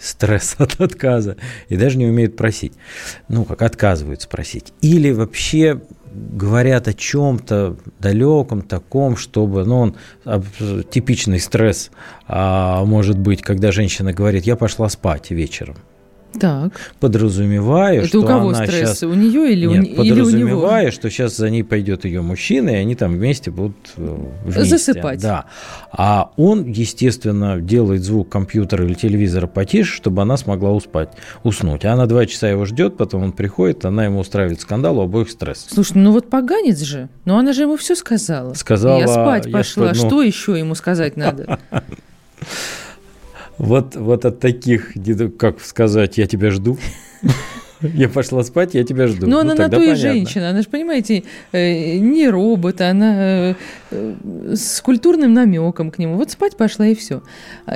стресс 0.04 0.56
от 0.58 0.80
отказа 0.80 1.36
и 1.68 1.76
даже 1.76 1.98
не 1.98 2.06
умеют 2.06 2.36
просить. 2.36 2.72
Ну, 3.28 3.44
как 3.44 3.62
отказываются 3.62 4.28
просить. 4.28 4.72
Или 4.80 5.10
вообще 5.10 5.80
говорят 6.14 6.86
о 6.86 6.92
чем-то 6.92 7.76
далеком 7.98 8.62
таком, 8.62 9.16
чтобы, 9.16 9.64
ну, 9.64 9.78
он 9.78 9.96
типичный 10.90 11.40
стресс, 11.40 11.90
а, 12.28 12.84
может 12.84 13.18
быть, 13.18 13.42
когда 13.42 13.72
женщина 13.72 14.12
говорит, 14.12 14.44
я 14.44 14.56
пошла 14.56 14.88
спать 14.88 15.30
вечером. 15.30 15.76
Так. 16.40 16.72
Подразумевая, 17.00 17.98
Это 17.98 18.08
что 18.08 18.20
у 18.20 18.24
кого 18.24 18.48
она 18.48 18.66
стресс? 18.66 18.98
Сейчас... 18.98 19.02
У 19.02 19.14
нее 19.14 19.52
или, 19.52 19.66
Нет, 19.66 19.92
у... 19.92 19.96
подразумевая, 19.96 20.30
или 20.30 20.42
у 20.42 20.82
него? 20.86 20.90
что 20.90 21.10
сейчас 21.10 21.36
за 21.36 21.50
ней 21.50 21.62
пойдет 21.62 22.04
ее 22.04 22.22
мужчина, 22.22 22.70
и 22.70 22.74
они 22.74 22.94
там 22.94 23.12
вместе 23.12 23.50
будут 23.50 23.76
э, 23.96 24.16
вместе. 24.44 24.64
Засыпать. 24.64 25.20
Да. 25.20 25.44
А 25.92 26.32
он, 26.36 26.70
естественно, 26.70 27.60
делает 27.60 28.02
звук 28.02 28.28
компьютера 28.28 28.84
или 28.84 28.94
телевизора 28.94 29.46
потише, 29.46 29.94
чтобы 29.94 30.22
она 30.22 30.36
смогла 30.36 30.72
успать, 30.72 31.10
уснуть. 31.42 31.84
А 31.84 31.92
она 31.92 32.06
два 32.06 32.26
часа 32.26 32.48
его 32.48 32.64
ждет, 32.64 32.96
потом 32.96 33.22
он 33.22 33.32
приходит, 33.32 33.84
она 33.84 34.04
ему 34.04 34.20
устраивает 34.20 34.60
скандал, 34.60 34.98
у 34.98 35.02
обоих 35.02 35.30
стресс. 35.30 35.66
Слушай, 35.70 35.98
ну 35.98 36.12
вот 36.12 36.30
поганец 36.30 36.80
же. 36.80 37.08
Ну 37.24 37.36
она 37.36 37.52
же 37.52 37.62
ему 37.62 37.76
все 37.76 37.94
сказала. 37.94 38.54
Сказала. 38.54 38.98
Я 38.98 39.08
спать 39.08 39.50
пошла. 39.50 39.86
Я, 39.86 39.92
ну... 39.94 40.06
Что 40.06 40.22
еще 40.22 40.58
ему 40.58 40.74
сказать 40.74 41.16
надо? 41.16 41.58
Вот, 43.58 43.96
вот 43.96 44.24
от 44.24 44.40
таких, 44.40 44.92
как 45.38 45.60
сказать, 45.60 46.18
я 46.18 46.26
тебя 46.26 46.50
жду. 46.50 46.78
Я 47.92 48.08
пошла 48.08 48.42
спать, 48.44 48.74
я 48.74 48.82
тебя 48.84 49.06
жду. 49.06 49.26
Но 49.26 49.42
ну, 49.42 49.52
она 49.52 49.54
на 49.54 49.68
то 49.68 49.82
и 49.82 49.94
женщина. 49.94 50.50
Она 50.50 50.62
же, 50.62 50.68
понимаете, 50.68 51.24
э, 51.52 51.98
не 51.98 52.28
робот, 52.28 52.80
она 52.80 53.50
э, 53.50 53.54
с 54.54 54.80
культурным 54.80 55.32
намеком 55.32 55.90
к 55.90 55.98
нему. 55.98 56.16
Вот 56.16 56.30
спать 56.30 56.56
пошла 56.56 56.86
и 56.86 56.94
все. 56.94 57.22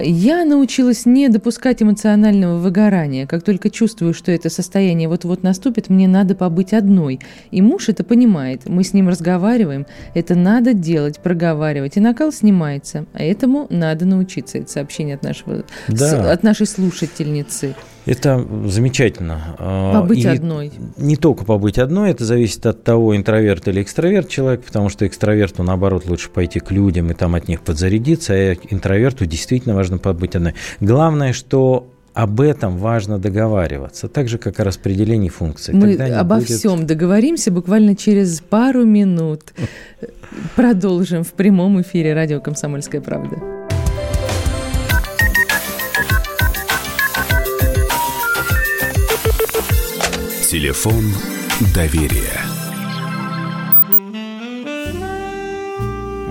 Я 0.00 0.44
научилась 0.44 1.06
не 1.06 1.28
допускать 1.28 1.82
эмоционального 1.82 2.58
выгорания. 2.58 3.26
Как 3.26 3.42
только 3.42 3.70
чувствую, 3.70 4.14
что 4.14 4.32
это 4.32 4.50
состояние 4.50 5.08
вот-вот 5.08 5.42
наступит, 5.42 5.88
мне 5.88 6.08
надо 6.08 6.34
побыть 6.34 6.72
одной. 6.72 7.20
И 7.50 7.62
муж 7.62 7.88
это 7.88 8.04
понимает. 8.04 8.68
Мы 8.68 8.84
с 8.84 8.92
ним 8.92 9.08
разговариваем. 9.08 9.86
Это 10.14 10.34
надо 10.34 10.74
делать, 10.74 11.20
проговаривать. 11.20 11.96
И 11.96 12.00
накал 12.00 12.32
снимается. 12.32 13.06
А 13.12 13.22
этому 13.22 13.66
надо 13.70 14.04
научиться. 14.04 14.58
Это 14.58 14.70
сообщение 14.70 15.16
от, 15.16 15.22
нашего, 15.22 15.64
да. 15.88 16.32
от 16.32 16.42
нашей 16.42 16.66
слушательницы. 16.66 17.74
Это 18.08 18.42
замечательно. 18.64 19.54
А, 19.58 20.00
побыть 20.00 20.24
и 20.24 20.28
одной. 20.28 20.72
Не 20.96 21.16
только 21.16 21.44
побыть 21.44 21.76
одной, 21.76 22.12
это 22.12 22.24
зависит 22.24 22.64
от 22.64 22.82
того, 22.82 23.14
интроверт 23.14 23.68
или 23.68 23.82
экстраверт 23.82 24.30
человек, 24.30 24.64
потому 24.64 24.88
что 24.88 25.06
экстраверту, 25.06 25.62
наоборот, 25.62 26.06
лучше 26.08 26.30
пойти 26.30 26.60
к 26.60 26.70
людям 26.70 27.10
и 27.10 27.14
там 27.14 27.34
от 27.34 27.48
них 27.48 27.60
подзарядиться, 27.60 28.32
а 28.32 28.54
интроверту 28.70 29.26
действительно 29.26 29.74
важно 29.74 29.98
побыть 29.98 30.34
одной. 30.34 30.54
Главное, 30.80 31.32
что 31.32 31.88
об 32.14 32.40
этом 32.40 32.78
важно 32.78 33.18
договариваться, 33.18 34.08
так 34.08 34.28
же, 34.28 34.38
как 34.38 34.58
о 34.58 34.64
распределении 34.64 35.28
функций. 35.28 35.72
Мы 35.72 35.94
обо 35.94 36.36
будет... 36.36 36.48
всем 36.48 36.84
договоримся 36.84 37.52
буквально 37.52 37.94
через 37.94 38.40
пару 38.40 38.84
минут. 38.84 39.52
Продолжим 40.56 41.22
в 41.22 41.32
прямом 41.34 41.80
эфире 41.80 42.14
радио 42.14 42.40
«Комсомольская 42.40 43.00
правда». 43.00 43.36
Телефон 50.50 51.04
доверия. 51.74 52.47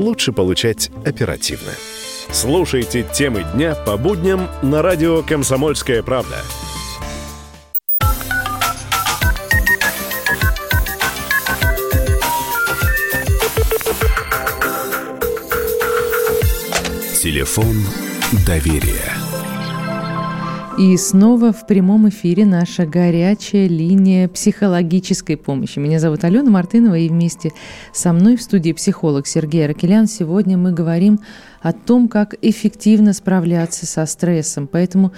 лучше 0.00 0.32
получать 0.32 0.90
оперативно. 1.04 1.72
Слушайте 2.32 3.06
темы 3.12 3.44
дня 3.54 3.74
по 3.74 3.96
будням 3.96 4.48
на 4.62 4.82
радио 4.82 5.22
«Комсомольская 5.22 6.02
правда». 6.02 6.38
Телефон 17.20 17.76
доверия. 18.46 19.19
И 20.80 20.96
снова 20.96 21.52
в 21.52 21.66
прямом 21.66 22.08
эфире 22.08 22.46
наша 22.46 22.86
горячая 22.86 23.68
линия 23.68 24.28
психологической 24.28 25.36
помощи. 25.36 25.78
Меня 25.78 26.00
зовут 26.00 26.24
Алена 26.24 26.50
Мартынова, 26.50 26.94
и 26.94 27.10
вместе 27.10 27.52
со 27.92 28.14
мной 28.14 28.36
в 28.38 28.42
студии 28.42 28.72
психолог 28.72 29.26
Сергей 29.26 29.66
Аракелян. 29.66 30.06
Сегодня 30.06 30.56
мы 30.56 30.72
говорим 30.72 31.20
о 31.60 31.74
том, 31.74 32.08
как 32.08 32.34
эффективно 32.40 33.12
справляться 33.12 33.84
со 33.84 34.06
стрессом. 34.06 34.66
Поэтому 34.66 35.12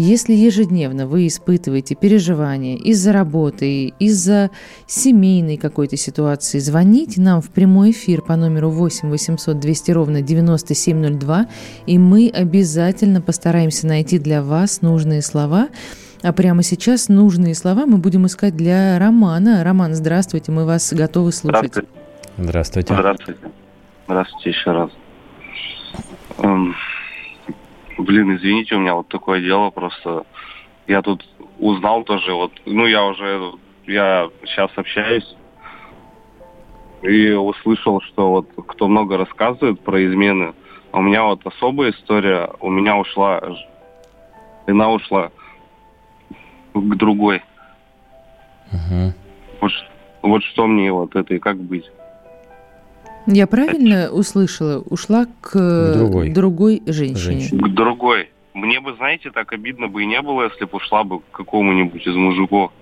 Если 0.00 0.32
ежедневно 0.32 1.08
вы 1.08 1.26
испытываете 1.26 1.96
переживания 1.96 2.76
из-за 2.76 3.12
работы, 3.12 3.88
из-за 3.98 4.50
семейной 4.86 5.56
какой-то 5.56 5.96
ситуации, 5.96 6.60
звоните 6.60 7.20
нам 7.20 7.42
в 7.42 7.50
прямой 7.50 7.90
эфир 7.90 8.22
по 8.22 8.36
номеру 8.36 8.70
8 8.70 9.10
800 9.10 9.58
200 9.58 9.90
ровно 9.90 10.22
9702, 10.22 11.48
и 11.86 11.98
мы 11.98 12.30
обязательно 12.32 13.20
постараемся 13.20 13.88
найти 13.88 14.20
для 14.20 14.40
вас 14.40 14.82
нужные 14.82 15.20
слова. 15.20 15.66
А 16.22 16.32
прямо 16.32 16.62
сейчас 16.62 17.08
нужные 17.08 17.56
слова 17.56 17.84
мы 17.84 17.98
будем 17.98 18.24
искать 18.24 18.56
для 18.56 19.00
Романа. 19.00 19.64
Роман, 19.64 19.94
здравствуйте, 19.94 20.52
мы 20.52 20.64
вас 20.64 20.92
готовы 20.92 21.32
слушать. 21.32 21.72
Здравствуйте. 22.36 22.94
Здравствуйте. 22.94 23.40
Здравствуйте 24.06 24.50
еще 24.50 24.70
раз. 24.70 24.90
Блин, 27.98 28.36
извините, 28.36 28.76
у 28.76 28.78
меня 28.78 28.94
вот 28.94 29.08
такое 29.08 29.40
дело 29.40 29.70
просто. 29.70 30.24
Я 30.86 31.02
тут 31.02 31.28
узнал 31.58 32.04
тоже, 32.04 32.32
вот, 32.32 32.52
ну, 32.64 32.86
я 32.86 33.04
уже, 33.04 33.52
я 33.86 34.30
сейчас 34.44 34.70
общаюсь 34.76 35.36
и 37.02 37.32
услышал, 37.32 38.00
что 38.00 38.30
вот 38.30 38.48
кто 38.68 38.88
много 38.88 39.16
рассказывает 39.16 39.80
про 39.80 40.04
измены, 40.06 40.54
а 40.92 40.98
у 40.98 41.02
меня 41.02 41.24
вот 41.24 41.44
особая 41.44 41.90
история, 41.90 42.50
у 42.60 42.70
меня 42.70 42.96
ушла, 42.96 43.42
жена 44.66 44.90
ушла 44.90 45.30
к 46.74 46.96
другой. 46.96 47.42
Угу. 48.72 49.12
Вот, 49.60 49.72
вот 50.22 50.44
что 50.44 50.66
мне 50.66 50.92
вот 50.92 51.16
это 51.16 51.34
и 51.34 51.38
как 51.38 51.58
быть? 51.58 51.90
Я 53.30 53.46
правильно 53.46 54.08
услышала? 54.10 54.82
Ушла 54.88 55.26
к, 55.42 55.92
другой, 55.94 56.30
другой 56.30 56.82
женщине. 56.86 57.40
женщине. 57.40 57.60
К 57.60 57.68
другой. 57.68 58.30
Мне 58.54 58.80
бы, 58.80 58.94
знаете, 58.94 59.30
так 59.30 59.52
обидно 59.52 59.88
бы 59.88 60.02
и 60.02 60.06
не 60.06 60.20
было, 60.22 60.44
если 60.44 60.64
бы 60.64 60.78
ушла 60.78 61.04
бы 61.04 61.20
к 61.20 61.24
какому-нибудь 61.32 62.06
из 62.06 62.16
мужиков. 62.16 62.72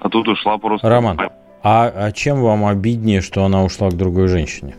А 0.00 0.08
тут 0.08 0.26
ушла 0.26 0.58
просто... 0.58 0.88
Роман, 0.88 1.18
а, 1.62 1.92
а 1.94 2.10
чем 2.10 2.42
вам 2.42 2.66
обиднее, 2.66 3.20
что 3.20 3.44
она 3.44 3.62
ушла 3.62 3.90
к 3.90 3.94
другой 3.96 4.26
женщине? 4.26 4.74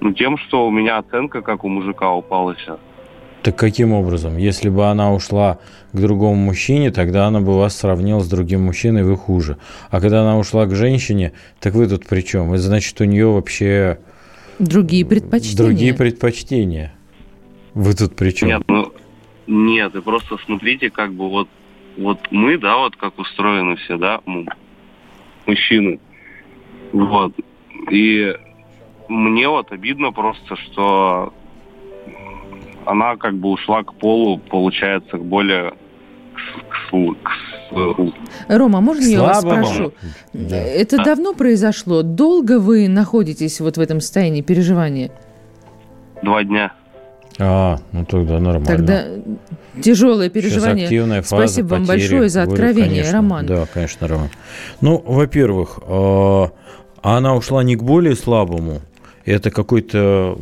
Ну, 0.00 0.12
тем, 0.12 0.36
что 0.36 0.66
у 0.66 0.70
меня 0.72 0.98
оценка, 0.98 1.40
как 1.40 1.62
у 1.62 1.68
мужика, 1.68 2.12
упала 2.12 2.56
сейчас. 2.56 2.78
Так 3.42 3.54
каким 3.56 3.92
образом? 3.92 4.36
Если 4.36 4.68
бы 4.68 4.86
она 4.86 5.14
ушла 5.14 5.58
к 5.92 5.96
другому 5.96 6.34
мужчине, 6.34 6.90
тогда 6.90 7.26
она 7.26 7.40
бы 7.40 7.56
вас 7.56 7.76
сравнила 7.76 8.18
с 8.18 8.28
другим 8.28 8.64
мужчиной, 8.64 9.04
вы 9.04 9.16
хуже. 9.16 9.58
А 9.90 10.00
когда 10.00 10.22
она 10.22 10.36
ушла 10.38 10.66
к 10.66 10.74
женщине, 10.74 11.32
так 11.60 11.74
вы 11.74 11.86
тут 11.86 12.04
при 12.04 12.22
чем? 12.22 12.52
Это 12.52 12.62
значит, 12.62 13.00
у 13.00 13.04
нее 13.04 13.28
вообще... 13.28 13.98
Другие 14.58 15.04
предпочтения. 15.04 15.56
Другие 15.56 15.94
предпочтения. 15.94 16.94
Вы 17.74 17.94
тут 17.94 18.16
при 18.16 18.30
чем? 18.30 18.48
Нет, 18.48 18.62
ну, 18.66 18.92
нет, 19.46 19.94
и 19.94 20.00
просто 20.00 20.36
смотрите, 20.44 20.90
как 20.90 21.12
бы 21.12 21.28
вот, 21.28 21.48
вот 21.96 22.18
мы, 22.30 22.58
да, 22.58 22.76
вот 22.76 22.96
как 22.96 23.18
устроены 23.18 23.76
все, 23.76 23.96
да, 23.96 24.20
мужчины. 25.46 26.00
Вот. 26.92 27.34
И 27.90 28.34
мне 29.08 29.48
вот 29.48 29.72
обидно 29.72 30.12
просто, 30.12 30.56
что 30.56 31.32
она 32.84 33.16
как 33.16 33.36
бы 33.36 33.50
ушла 33.50 33.84
к 33.84 33.94
полу, 33.94 34.38
получается, 34.38 35.18
к 35.18 35.24
более 35.24 35.74
Рома, 38.48 38.80
можно 38.80 39.04
я 39.04 39.22
вас 39.22 39.40
спрошу? 39.40 39.92
Да. 40.32 40.56
Это 40.56 40.96
да. 40.98 41.04
давно 41.04 41.34
произошло? 41.34 42.02
Долго 42.02 42.58
вы 42.58 42.88
находитесь 42.88 43.60
вот 43.60 43.76
в 43.76 43.80
этом 43.80 44.00
состоянии 44.00 44.40
переживания? 44.40 45.10
Два 46.22 46.42
дня. 46.44 46.72
А, 47.38 47.78
ну 47.92 48.04
тогда 48.04 48.40
нормально. 48.40 48.66
Тогда 48.66 49.04
тяжелое 49.80 50.28
переживание. 50.28 50.86
Сейчас 50.86 50.90
активная 50.90 51.22
фаза, 51.22 51.46
Спасибо 51.46 51.68
вам 51.68 51.84
большое 51.84 52.28
за 52.28 52.42
откровение, 52.42 53.02
конечно, 53.02 53.12
Роман. 53.12 53.46
Да, 53.46 53.66
конечно, 53.72 54.08
Роман. 54.08 54.28
Ну, 54.80 55.02
во-первых, 55.06 55.78
а, 55.86 56.50
она 57.02 57.36
ушла 57.36 57.62
не 57.62 57.76
к 57.76 57.82
более 57.82 58.16
слабому. 58.16 58.80
Это 59.24 59.50
какой-то 59.50 59.98
а, 59.98 60.36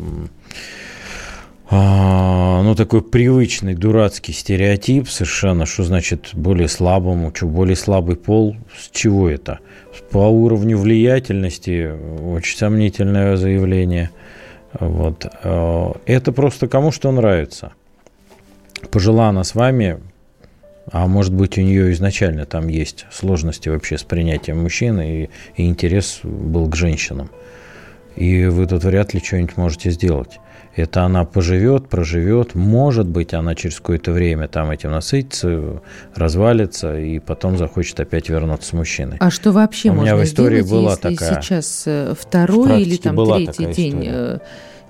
ну, 1.71 2.75
такой 2.77 3.03
привычный 3.03 3.75
дурацкий 3.75 4.33
стереотип 4.33 5.09
совершенно, 5.09 5.67
что 5.67 5.83
значит 5.83 6.31
более 6.33 6.69
слабому, 6.69 7.33
что 7.35 7.47
более 7.47 7.75
слабый 7.75 8.17
пол, 8.17 8.57
с 8.79 8.89
чего 8.91 9.29
это? 9.29 9.59
По 10.11 10.19
уровню 10.19 10.79
влиятельности 10.79 11.91
очень 12.23 12.57
сомнительное 12.57 13.37
заявление. 13.37 14.11
Вот. 14.79 15.27
А, 15.43 15.97
это 16.07 16.33
просто 16.33 16.69
кому 16.69 16.93
что 16.93 17.11
нравится. 17.11 17.73
Пожила 18.91 19.29
она 19.29 19.43
с 19.43 19.55
вами, 19.57 19.99
а 20.93 21.09
может 21.09 21.35
быть 21.35 21.59
у 21.59 21.63
нее 21.63 21.93
изначально 21.93 22.47
там 22.47 22.69
есть 22.69 23.07
сложности 23.11 23.69
вообще 23.69 23.99
с 23.99 24.05
принятием 24.05 24.63
мужчины 24.63 25.31
и, 25.57 25.61
и 25.61 25.67
интерес 25.67 26.21
был 26.23 26.69
к 26.69 26.77
женщинам. 26.77 27.31
И 28.15 28.45
вы 28.45 28.67
тут 28.67 28.85
вряд 28.85 29.15
ли 29.15 29.21
что-нибудь 29.21 29.57
можете 29.57 29.91
сделать. 29.91 30.39
Это 30.77 31.05
она 31.05 31.25
поживет, 31.25 31.89
проживет, 31.89 32.55
может 32.55 33.09
быть, 33.09 33.33
она 33.33 33.55
через 33.55 33.77
какое-то 33.77 34.13
время 34.13 34.47
там 34.47 34.71
этим 34.71 34.91
насытится, 34.91 35.81
развалится, 36.15 36.99
и 36.99 37.19
потом 37.19 37.57
захочет 37.57 37.99
опять 37.99 38.29
вернуться 38.29 38.69
с 38.69 38.73
мужчиной. 38.75 39.17
А 39.21 39.31
что 39.31 39.53
вообще 39.53 39.89
У 39.89 39.95
можно 39.95 40.13
меня 40.13 40.17
в 40.17 40.25
истории 40.25 40.61
сделать, 40.61 40.71
была 40.71 40.91
если 40.91 41.17
такая, 41.17 41.43
сейчас 41.43 41.85
э, 41.87 42.15
второй 42.19 42.83
или 42.83 42.97
там 42.97 43.17
третий 43.17 43.73
день 43.73 44.01
история. 44.01 44.13
Э, 44.13 44.39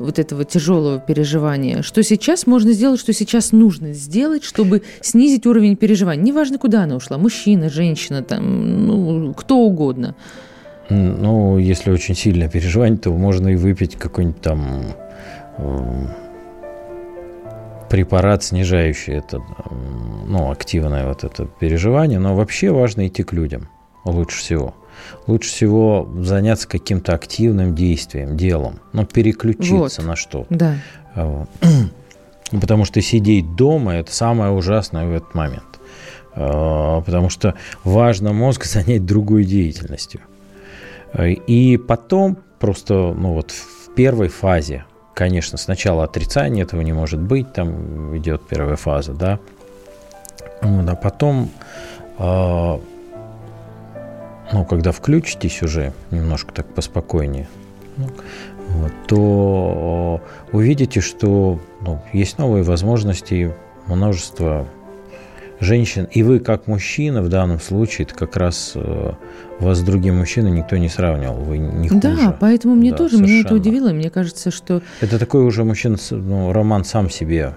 вот 0.01 0.19
этого 0.19 0.45
тяжелого 0.45 0.99
переживания? 0.99 1.83
Что 1.83 2.03
сейчас 2.03 2.49
можно 2.49 2.73
сделать, 2.73 2.99
что 2.99 3.13
сейчас 3.13 3.53
нужно 3.53 3.93
сделать, 3.93 4.43
чтобы 4.43 4.83
снизить 5.01 5.47
уровень 5.47 5.77
переживаний? 5.77 6.23
Неважно, 6.25 6.59
куда 6.59 6.83
она 6.83 6.97
ушла, 6.97 7.17
мужчина, 7.17 7.71
женщина, 7.71 8.23
там, 8.23 8.87
ну, 8.87 9.35
кто 9.35 9.59
угодно. 9.59 10.17
Ну, 10.91 11.59
если 11.59 11.91
очень 11.93 12.17
сильное 12.17 12.49
переживание, 12.49 12.99
то 12.99 13.11
можно 13.13 13.49
и 13.49 13.57
выпить 13.57 13.97
какой-нибудь 13.97 14.41
там 14.41 14.97
препарат, 17.89 18.45
снижающий 18.45 19.15
это, 19.15 19.43
ну, 20.27 20.51
активное 20.51 21.07
вот 21.07 21.25
это 21.25 21.47
переживание, 21.47 22.19
но 22.19 22.35
вообще 22.35 22.71
важно 22.71 23.07
идти 23.07 23.23
к 23.23 23.33
людям 23.33 23.69
лучше 24.05 24.39
всего. 24.39 24.75
Лучше 25.27 25.51
всего 25.51 26.09
заняться 26.21 26.69
каким-то 26.69 27.15
активным 27.15 27.75
действием, 27.75 28.37
делом, 28.37 28.81
ну, 28.93 29.05
переключиться 29.05 30.01
вот. 30.01 30.09
на 30.09 30.17
что. 30.17 30.47
Да. 30.51 30.77
Вот. 31.15 31.49
Потому 32.51 32.85
что 32.85 33.01
сидеть 33.01 33.57
дома– 33.57 33.95
это 33.97 34.13
самое 34.13 34.53
ужасное 34.53 35.07
в 35.07 35.13
этот 35.13 35.35
момент. 35.35 35.65
А, 36.33 37.01
потому 37.01 37.29
что 37.29 37.55
важно 37.83 38.33
мозг 38.33 38.65
занять 38.67 39.05
другой 39.05 39.45
деятельностью. 39.45 40.21
И 41.19 41.81
потом 41.89 42.39
просто, 42.59 42.95
ну 42.95 43.33
вот 43.33 43.51
в 43.51 43.95
первой 43.95 44.29
фазе 44.29 44.85
конечно, 45.17 45.57
сначала 45.57 46.05
отрицание 46.05 46.65
этого 46.65 46.83
не 46.83 46.93
может 46.93 47.21
быть, 47.21 47.51
там 47.55 48.15
идет 48.19 48.47
первая 48.47 48.77
фаза, 48.77 49.15
да. 49.15 49.39
Вот, 50.61 50.87
а 50.87 50.95
потом, 50.95 51.51
э, 52.19 52.79
ну, 54.53 54.65
когда 54.67 54.93
включитесь 54.93 55.63
уже 55.63 55.95
немножко 56.11 56.53
так 56.53 56.67
поспокойнее, 56.67 57.49
ну, 57.97 58.09
вот, 58.69 58.93
то 59.09 60.21
увидите, 60.53 61.01
что 61.01 61.61
ну, 61.81 62.03
есть 62.13 62.37
новые 62.37 62.63
возможности, 62.63 63.55
множество 63.87 64.67
женщин, 65.61 66.09
и 66.11 66.23
вы 66.23 66.39
как 66.39 66.67
мужчина 66.67 67.23
в 67.23 67.29
данном 67.29 67.61
случае, 67.61 68.07
это 68.07 68.15
как 68.15 68.37
раз 68.37 68.73
э, 68.75 69.13
вас 69.59 69.79
с 69.79 69.83
другим 69.83 70.19
мужчиной 70.19 70.51
никто 70.51 70.77
не 70.77 70.89
сравнивал, 70.89 71.37
вы 71.37 71.59
не 71.59 71.89
хуже. 71.89 72.01
Да, 72.01 72.37
поэтому 72.39 72.75
мне 72.75 72.91
да, 72.91 72.97
тоже, 72.97 73.17
совершенно. 73.17 73.39
меня 73.39 73.47
это 73.47 73.55
удивило, 73.55 73.89
мне 73.91 74.11
кажется, 74.11 74.51
что... 74.51 74.83
Это 75.01 75.19
такой 75.19 75.45
уже 75.45 75.65
мужчина, 75.65 75.97
ну, 76.11 76.53
роман 76.53 76.85
сам 76.85 77.11
себе 77.11 77.55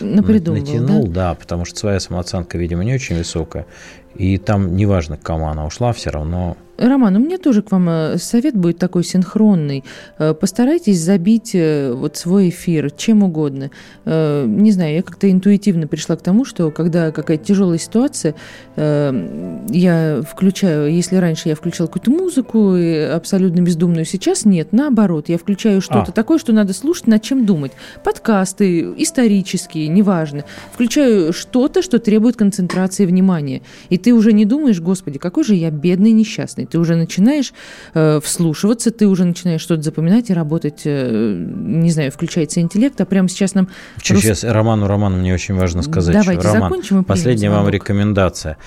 Напридумывал, 0.00 0.64
натянул, 0.64 1.06
да? 1.06 1.30
да, 1.30 1.34
потому 1.34 1.64
что 1.64 1.78
своя 1.78 2.00
самооценка, 2.00 2.58
видимо, 2.58 2.84
не 2.84 2.94
очень 2.94 3.16
высокая, 3.16 3.66
и 4.16 4.38
там 4.38 4.76
неважно, 4.76 5.16
к 5.16 5.22
кому 5.22 5.48
она 5.48 5.66
ушла, 5.66 5.92
все 5.92 6.10
равно 6.10 6.56
Роман, 6.80 7.16
у 7.16 7.18
меня 7.18 7.36
тоже 7.36 7.62
к 7.62 7.70
вам 7.72 7.88
э, 7.90 8.18
совет 8.18 8.56
будет 8.56 8.78
такой 8.78 9.04
синхронный. 9.04 9.84
Э, 10.18 10.32
постарайтесь 10.32 10.98
забить 10.98 11.54
э, 11.54 11.92
вот 11.92 12.16
свой 12.16 12.48
эфир 12.48 12.90
чем 12.90 13.22
угодно. 13.22 13.70
Не 14.06 14.70
знаю, 14.72 14.94
я 14.94 15.02
как-то 15.02 15.30
интуитивно 15.30 15.86
пришла 15.86 16.16
к 16.16 16.22
тому, 16.22 16.44
что 16.44 16.70
когда 16.70 17.10
какая-то 17.10 17.44
тяжелая 17.44 17.78
ситуация, 17.78 18.34
я 18.76 20.22
включаю, 20.28 20.92
если 20.92 21.16
раньше 21.16 21.48
я 21.48 21.54
включала 21.54 21.86
какую-то 21.86 22.10
музыку 22.10 22.76
абсолютно 23.14 23.60
бездумную, 23.60 24.04
сейчас 24.04 24.44
нет, 24.44 24.68
наоборот, 24.72 25.28
я 25.28 25.38
включаю 25.38 25.80
что-то 25.80 26.10
а. 26.10 26.12
такое, 26.12 26.38
что 26.38 26.52
надо 26.52 26.72
слушать, 26.72 27.06
над 27.06 27.22
чем 27.22 27.46
думать. 27.46 27.72
Подкасты, 28.04 28.92
исторические, 28.96 29.88
неважно. 29.88 30.44
Включаю 30.72 31.32
что-то, 31.32 31.82
что 31.82 31.98
требует 31.98 32.36
концентрации 32.36 33.06
внимания. 33.06 33.62
И 33.90 33.98
ты 34.02 34.12
уже 34.12 34.32
не 34.32 34.44
думаешь, 34.44 34.80
господи, 34.80 35.18
какой 35.18 35.44
же 35.44 35.54
я 35.54 35.70
бедный, 35.70 36.12
несчастный. 36.12 36.66
Ты 36.66 36.78
уже 36.78 36.96
начинаешь 36.96 37.52
э, 37.94 38.20
вслушиваться, 38.22 38.90
ты 38.90 39.06
уже 39.06 39.24
начинаешь 39.24 39.60
что-то 39.60 39.82
запоминать 39.82 40.30
и 40.30 40.34
работать, 40.34 40.82
э, 40.84 41.36
не 41.46 41.90
знаю, 41.90 42.10
включается 42.10 42.60
интеллект, 42.60 43.00
а 43.00 43.04
прямо 43.04 43.28
сейчас 43.28 43.54
нам... 43.54 43.68
Сейчас 44.02 44.42
Рус... 44.42 44.52
Роману 44.52 44.86
Роману 44.86 45.18
мне 45.18 45.34
очень 45.34 45.54
важно 45.54 45.82
сказать. 45.82 46.14
Давайте 46.14 46.46
Роман, 46.46 46.62
закончим 46.62 47.00
и 47.00 47.04
Последняя 47.04 47.50
вам 47.50 47.68
рекомендация 47.68 48.58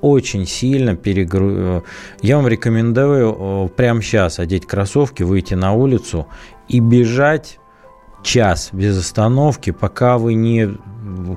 очень 0.00 0.46
сильно 0.46 0.94
перегру... 0.96 1.50
Э, 1.50 1.82
я 2.22 2.36
вам 2.36 2.48
рекомендую 2.48 3.68
прямо 3.76 4.02
сейчас 4.02 4.38
одеть 4.38 4.66
кроссовки, 4.66 5.22
выйти 5.22 5.54
на 5.54 5.72
улицу 5.72 6.26
и 6.68 6.80
бежать 6.80 7.58
час 8.22 8.70
без 8.72 8.98
остановки, 8.98 9.70
пока 9.70 10.18
вы 10.18 10.34
не 10.34 10.76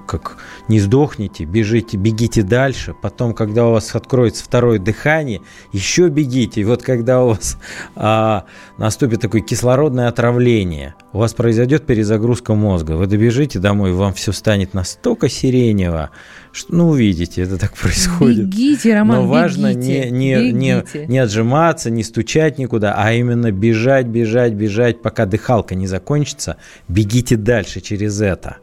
как 0.06 0.38
не 0.68 0.80
сдохнете, 0.80 1.46
бежите, 1.46 1.98
бегите 1.98 2.44
дальше. 2.44 2.96
Потом, 3.00 3.34
когда 3.34 3.68
у 3.68 3.72
вас 3.72 3.96
откроется 3.96 4.44
второе 4.44 4.80
дыхание, 4.80 5.42
еще 5.72 6.10
бегите. 6.10 6.62
И 6.62 6.64
вот 6.64 6.84
когда 6.84 7.24
у 7.24 7.30
вас 7.30 7.58
а, 7.96 8.46
наступит 8.78 9.22
такое 9.22 9.42
кислородное 9.42 10.08
отравление, 10.08 10.96
у 11.14 11.20
вас 11.20 11.34
произойдет 11.34 11.86
перезагрузка 11.86 12.54
мозга. 12.54 12.94
Вы 12.94 13.08
добежите 13.08 13.60
домой, 13.60 13.92
вам 13.92 14.14
все 14.14 14.32
станет 14.32 14.74
настолько 14.74 15.30
сиренево, 15.30 16.12
что, 16.52 16.76
ну, 16.76 16.90
увидите, 16.90 17.44
это 17.44 17.58
так 17.58 17.76
происходит. 17.76 18.48
Бегите, 18.48 18.96
Роман, 18.96 19.22
Но 19.22 19.28
важно 19.28 19.74
бегите, 19.74 20.10
не, 20.10 20.52
не, 20.52 20.76
бегите. 20.76 21.00
не, 21.06 21.08
не 21.08 21.20
отжиматься, 21.20 21.90
не 21.90 22.04
стучать 22.04 22.58
никуда, 22.58 22.96
а 22.98 23.14
именно 23.14 23.52
бежать, 23.52 24.08
бежать, 24.08 24.54
бежать, 24.54 25.02
пока 25.02 25.26
дыхалка 25.26 25.76
не 25.76 25.88
закончится. 25.88 26.58
Бегите 26.88 27.36
дальше 27.36 27.82
через 27.82 28.22
это. 28.22 28.58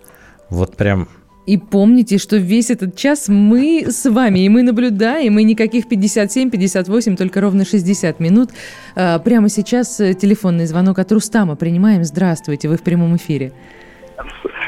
Вот 0.51 0.77
прям 0.77 1.09
и 1.47 1.59
помните, 1.59 2.19
что 2.19 2.37
весь 2.37 2.71
этот 2.71 2.97
час 2.97 3.29
мы 3.29 3.87
с 3.89 4.11
вами, 4.11 4.41
и 4.41 4.49
мы 4.49 4.63
наблюдаем, 4.65 5.39
и 5.39 5.45
никаких 5.45 5.87
57-58, 5.87 7.17
только 7.17 7.41
ровно 7.41 7.65
60 7.65 8.19
минут. 8.19 8.51
А, 8.97 9.21
прямо 9.21 9.49
сейчас 9.49 10.01
э, 10.01 10.15
телефонный 10.15 10.67
звонок 10.67 10.99
от 10.99 11.13
Рустама 11.13 11.55
принимаем. 11.55 12.03
Здравствуйте, 12.03 12.69
вы 12.69 12.77
в 12.77 12.83
прямом 12.83 13.15
эфире. 13.15 13.53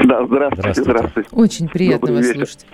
Да, 0.04 0.24
здравствуйте, 0.24 0.60
здравствуйте. 0.60 0.82
здравствуйте. 0.82 1.28
Очень 1.32 1.68
приятно 1.68 2.06
Добрый 2.06 2.16
вас 2.16 2.26
вечер. 2.26 2.48
слушать. 2.48 2.66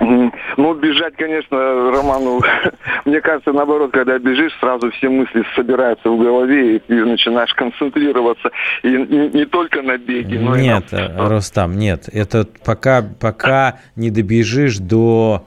Ну, 0.00 0.74
бежать, 0.74 1.14
конечно, 1.16 1.90
Роману, 1.90 2.40
мне 3.04 3.20
кажется, 3.20 3.52
наоборот, 3.52 3.90
когда 3.92 4.18
бежишь, 4.18 4.52
сразу 4.60 4.90
все 4.92 5.08
мысли 5.08 5.44
собираются 5.56 6.08
в 6.08 6.18
голове, 6.18 6.76
и 6.76 6.78
ты 6.78 7.04
начинаешь 7.04 7.52
концентрироваться 7.54 8.50
и 8.82 8.88
не, 8.88 9.44
только 9.46 9.82
на 9.82 9.98
беге, 9.98 10.38
но 10.38 10.56
нет, 10.56 10.92
и 10.92 10.96
на... 10.96 11.28
Рустам, 11.28 11.76
нет, 11.76 12.08
это 12.12 12.46
пока, 12.64 13.02
пока 13.02 13.80
не 13.96 14.10
добежишь 14.10 14.78
до 14.78 15.46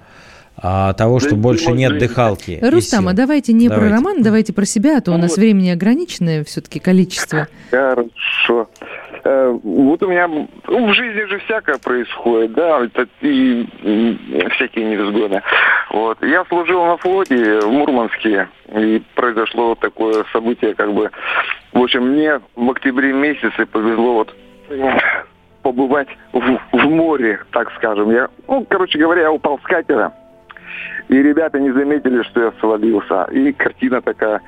а, 0.57 0.93
того, 0.93 1.19
что 1.19 1.31
да 1.31 1.35
больше 1.37 1.71
нет 1.71 1.97
дыхалки. 1.97 2.59
Рустам, 2.61 3.07
а 3.07 3.13
давайте 3.13 3.53
не 3.53 3.67
давайте. 3.67 3.89
про 3.89 3.95
роман, 3.95 4.21
давайте 4.21 4.53
про 4.53 4.65
себя, 4.65 4.97
а 4.97 5.01
то 5.01 5.11
ну, 5.11 5.17
у 5.17 5.21
нас 5.21 5.31
вот. 5.31 5.39
времени 5.39 5.69
ограниченное 5.69 6.43
все-таки 6.43 6.79
количество. 6.79 7.47
Хорошо. 7.69 8.69
Э, 9.23 9.57
вот 9.63 10.01
у 10.01 10.07
меня 10.07 10.27
ну, 10.27 10.87
в 10.87 10.93
жизни 10.93 11.23
же 11.25 11.39
всякое 11.39 11.77
происходит, 11.77 12.53
да, 12.53 12.83
это 12.83 13.07
и, 13.21 13.61
и 13.61 14.47
всякие 14.51 14.85
невзгоды. 14.85 15.41
Вот. 15.91 16.21
Я 16.23 16.43
служил 16.45 16.85
на 16.85 16.97
флоте 16.97 17.59
в 17.59 17.71
Мурманске, 17.71 18.47
и 18.73 19.01
произошло 19.15 19.69
вот 19.69 19.79
такое 19.79 20.25
событие, 20.33 20.73
как 20.73 20.93
бы, 20.93 21.11
в 21.73 21.81
общем, 21.81 22.07
мне 22.07 22.39
в 22.55 22.71
октябре 22.71 23.13
месяце 23.13 23.65
повезло 23.65 24.13
вот 24.13 24.35
побывать 25.61 26.07
в, 26.33 26.59
в 26.71 26.89
море, 26.89 27.39
так 27.51 27.71
скажем. 27.75 28.11
Я, 28.11 28.29
ну, 28.47 28.65
короче 28.67 28.97
говоря, 28.97 29.23
я 29.23 29.31
упал 29.31 29.59
с 29.59 29.63
катера, 29.63 30.13
и 31.09 31.15
ребята 31.15 31.59
не 31.59 31.71
заметили, 31.71 32.23
что 32.23 32.45
я 32.45 32.51
свалился. 32.59 33.25
И 33.31 33.51
картина 33.53 34.01
такая, 34.01 34.41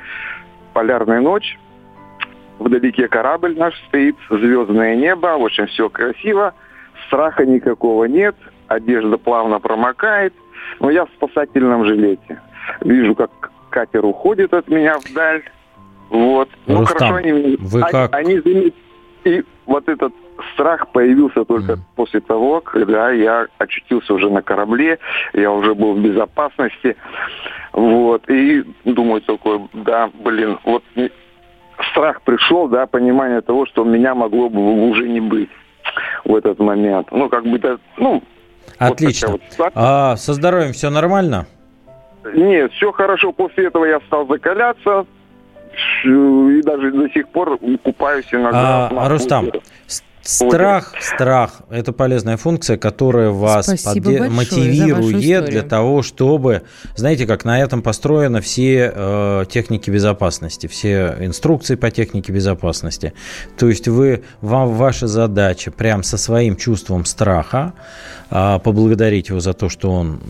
полярная 0.74 1.22
ночь, 1.22 1.58
вдалеке 2.60 3.08
корабль 3.08 3.56
наш 3.58 3.74
стоит, 3.88 4.16
звездное 4.30 4.96
небо, 4.96 5.38
в 5.38 5.46
общем, 5.46 5.68
все 5.68 5.90
красиво, 5.90 6.54
страха 7.08 7.46
никакого 7.46 8.06
нет, 8.06 8.36
одежда 8.68 9.18
плавно 9.18 9.60
промокает, 9.60 10.34
но 10.80 10.90
я 10.90 11.06
в 11.06 11.10
спасательном 11.10 11.86
жилете. 11.86 12.42
Вижу, 12.82 13.16
как 13.16 13.32
катер 13.70 14.06
уходит 14.06 14.54
от 14.54 14.68
меня 14.68 14.98
вдаль, 14.98 15.44
вот. 16.10 16.50
Ну, 16.68 16.82
Рустам, 16.82 16.98
хорошо, 16.98 17.16
они, 17.16 17.58
вы 17.60 17.82
они, 17.82 17.92
как? 17.92 18.16
Они 18.16 18.40
замет... 18.40 18.74
И 19.24 19.44
вот 19.66 19.88
этот 19.88 20.14
страх 20.54 20.90
появился 20.90 21.46
только 21.46 21.74
mm. 21.74 21.80
после 21.96 22.20
того, 22.20 22.62
когда 22.62 23.12
я 23.12 23.48
очутился 23.58 24.14
уже 24.14 24.30
на 24.30 24.42
корабле, 24.42 25.00
я 25.34 25.52
уже 25.52 25.74
был 25.74 25.94
в 25.94 26.02
безопасности, 26.02 26.98
вот, 27.72 28.30
и 28.30 28.64
думаю 28.84 29.22
такой, 29.22 29.62
да, 29.74 30.10
блин, 30.14 30.60
вот 30.66 30.84
страх 31.92 32.22
пришел, 32.22 32.68
да, 32.68 32.86
понимание 32.86 33.42
того, 33.42 33.66
что 33.66 33.84
меня 33.84 34.16
могло 34.16 34.50
бы 34.50 34.90
уже 34.90 35.08
не 35.08 35.20
быть 35.20 35.50
в 36.26 36.36
этот 36.36 36.60
момент. 36.60 37.08
Ну, 37.12 37.30
как 37.30 37.46
бы, 37.46 37.60
да, 37.60 37.78
ну... 37.98 38.24
Отлично. 38.78 39.34
Вот 39.34 39.42
вот 39.58 39.72
а 39.76 40.16
со 40.16 40.34
здоровьем 40.34 40.74
все 40.74 40.90
нормально? 40.90 41.46
Нет, 42.34 42.72
все 42.74 42.92
хорошо. 42.92 43.32
После 43.32 43.68
этого 43.68 43.86
я 43.86 44.00
стал 44.02 44.28
закаляться, 44.28 45.06
и 46.04 46.62
даже 46.64 46.92
до 46.92 47.10
сих 47.10 47.28
пор 47.30 47.60
купаюсь 47.84 48.28
иногда. 48.32 48.88
А, 48.88 49.10
Рустам, 49.10 49.50
Страх, 50.24 50.94
страх– 51.02 51.62
это 51.70 51.92
полезная 51.92 52.38
функция, 52.38 52.78
которая 52.78 53.30
вас 53.30 53.66
поде- 53.84 54.30
мотивирует 54.30 55.46
для 55.50 55.64
того, 55.64 56.02
чтобы, 56.02 56.62
знаете, 56.96 57.28
как 57.28 57.44
на 57.44 57.60
этом 57.60 57.82
построены 57.82 58.40
все 58.40 58.92
э, 58.96 59.46
техники 59.50 59.90
безопасности, 59.90 60.68
все 60.68 61.18
инструкции 61.20 61.76
по 61.76 61.92
технике 61.92 62.32
безопасности. 62.32 63.14
То 63.58 63.68
есть 63.68 63.90
вы, 63.90 64.24
вам 64.40 64.74
ваша 64.76 65.08
задача 65.08 65.72
прям 65.72 66.04
со 66.04 66.18
своим 66.18 66.56
чувством 66.56 67.04
страха 67.04 67.74
э, 68.30 68.60
поблагодарить 68.64 69.28
его 69.28 69.42
за 69.42 69.54
то, 69.54 69.68
что 69.68 69.92
он 69.92 70.22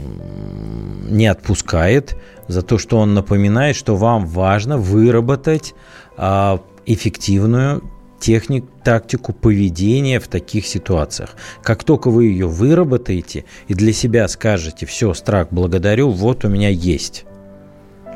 не 1.08 1.27
отпускает, 1.27 2.17
за 2.47 2.63
то, 2.63 2.79
что 2.79 2.97
он 2.97 3.13
напоминает, 3.13 3.75
что 3.75 3.95
вам 3.95 4.25
важно 4.25 4.79
выработать 4.79 5.75
э, 6.17 6.58
эффективную 6.88 7.84
техник, 8.19 8.65
тактику 8.84 9.34
поведения 9.34 10.19
в 10.19 10.28
таких 10.28 10.67
ситуациях. 10.67 11.36
Как 11.62 11.84
только 11.84 12.10
вы 12.10 12.26
ее 12.26 12.48
выработаете 12.48 13.46
и 13.67 13.74
для 13.74 13.93
себя 13.93 14.28
скажете, 14.28 14.86
все, 14.86 15.13
страх, 15.13 15.48
благодарю, 15.52 16.10
вот 16.10 16.46
у 16.46 16.50
меня 16.50 16.69
есть. 16.69 17.26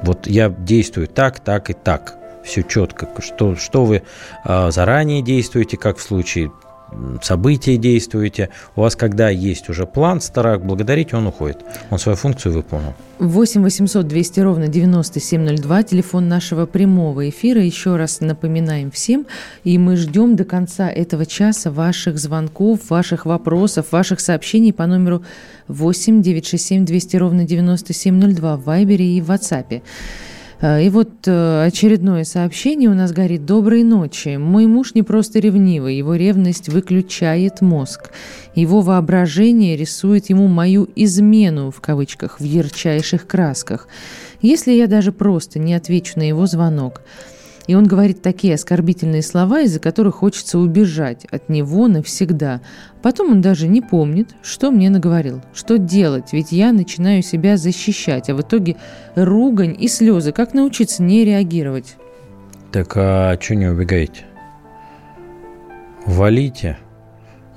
Вот 0.04 0.28
я 0.28 0.50
действую 0.50 1.08
так, 1.08 1.40
так 1.40 1.70
и 1.70 1.74
так. 1.74 2.16
Все 2.44 2.64
четко. 2.64 3.10
Что, 3.20 3.56
что 3.56 3.84
вы 3.86 4.04
э, 4.46 4.72
заранее 4.72 5.22
действуете, 5.22 5.76
как 5.76 5.98
в 5.98 6.02
случае 6.02 6.52
события 7.22 7.78
действуете. 7.78 8.50
У 8.76 8.82
вас, 8.82 8.96
когда 8.96 9.30
есть 9.30 9.70
уже 9.70 9.86
план, 9.86 10.22
старак 10.22 10.66
благодарить, 10.66 11.14
он 11.14 11.28
уходит. 11.28 11.58
Он 11.90 12.00
свою 12.00 12.16
функцию 12.16 12.54
выполнил. 12.54 12.94
8 13.20 13.64
800 13.64 14.08
200 14.08 14.40
ровно 14.42 14.68
9702, 14.68 15.84
телефон 15.84 16.28
нашего 16.28 16.66
прямого 16.66 17.30
эфира. 17.30 17.62
Еще 17.62 17.96
раз 17.96 18.22
напоминаем 18.22 18.92
всем, 18.92 19.26
и 19.64 19.78
мы 19.78 19.96
ждем 19.96 20.36
до 20.36 20.46
конца 20.46 20.90
этого 20.90 21.26
часа 21.26 21.72
ваших 21.72 22.20
звонков, 22.20 22.90
ваших 22.90 23.26
вопросов, 23.26 23.92
ваших 23.92 24.20
сообщений 24.20 24.72
по 24.72 24.86
номеру 24.86 25.24
8 25.68 26.22
967 26.22 26.86
200 26.86 27.18
ровно 27.18 27.44
9702 27.44 28.58
в 28.58 28.64
Вайбере 28.64 29.18
и 29.18 29.22
в 29.22 29.32
WhatsApp. 29.32 29.82
Э, 30.62 30.84
и 30.84 30.90
вот 30.90 31.10
э, 31.28 31.66
очередное 31.66 32.24
сообщение 32.24 32.90
у 32.90 32.94
нас 32.94 33.12
горит. 33.12 33.46
Доброй 33.46 33.84
ночи. 33.84 34.38
Мой 34.38 34.66
муж 34.68 34.94
не 34.96 35.04
просто 35.04 35.40
ревнивый, 35.40 35.96
его 35.96 36.16
ревность 36.16 36.70
выключает 36.70 37.62
мозг. 37.62 38.12
Его 38.56 38.82
воображение 38.82 39.78
рисует 39.78 40.30
ему 40.30 40.48
мою 40.48 40.90
«измену» 40.96 41.72
в 41.72 41.80
кавычках 41.82 42.40
в 42.40 42.44
ярчайших 42.44 43.28
красках. 43.28 43.88
Если 44.42 44.72
я 44.72 44.88
даже 44.88 45.12
просто 45.12 45.60
не 45.60 45.74
отвечу 45.74 46.20
на 46.20 46.28
его 46.28 46.46
звонок– 46.48 47.02
и 47.68 47.76
он 47.76 47.86
говорит 47.86 48.22
такие 48.22 48.56
оскорбительные 48.56 49.22
слова, 49.22 49.62
из-за 49.62 49.80
которых 49.80 50.16
хочется 50.16 50.58
убежать 50.58 51.26
от 51.26 51.50
него 51.50 51.88
навсегда. 51.88 52.62
Потом 53.02 53.32
он 53.32 53.42
даже 53.42 53.68
не 53.68 53.82
помнит, 53.82 54.36
что 54.42 54.72
мне 54.72 54.90
наговорил. 54.90 55.42
Что 55.54 55.78
делать? 55.78 56.32
Ведь 56.32 56.52
я 56.52 56.72
начинаю 56.72 57.22
себя 57.22 57.58
защищать, 57.58 58.30
а 58.30 58.36
в 58.36 58.42
итоге 58.42 58.78
ругань 59.16 59.76
и 59.78 59.88
слезы. 59.88 60.32
Как 60.32 60.54
научиться 60.54 61.04
не 61.04 61.26
реагировать? 61.26 61.98
Так 62.72 62.94
а 62.96 63.38
что 63.40 63.56
не 63.56 63.68
убегаете? 63.68 64.26
Валите. 66.06 66.78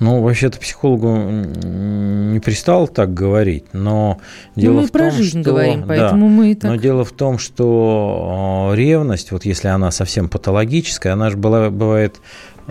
Ну, 0.00 0.22
вообще-то 0.22 0.58
психологу 0.58 1.14
не 1.14 2.40
пристал 2.40 2.88
так 2.88 3.12
говорить, 3.12 3.66
но 3.74 4.18
ну, 4.56 4.62
дело 4.62 4.80
мы 4.80 4.86
в 4.86 4.90
том, 4.90 5.10
жизнь 5.10 5.42
что... 5.42 5.50
говорим, 5.50 5.84
поэтому 5.86 6.26
да, 6.26 6.32
мы 6.32 6.50
и 6.52 6.54
так... 6.54 6.70
Но 6.70 6.76
дело 6.76 7.04
в 7.04 7.12
том, 7.12 7.38
что 7.38 8.72
ревность, 8.74 9.30
вот 9.30 9.44
если 9.44 9.68
она 9.68 9.90
совсем 9.90 10.28
патологическая, 10.28 11.12
она 11.12 11.28
же 11.28 11.36
была, 11.36 11.68
бывает, 11.68 12.20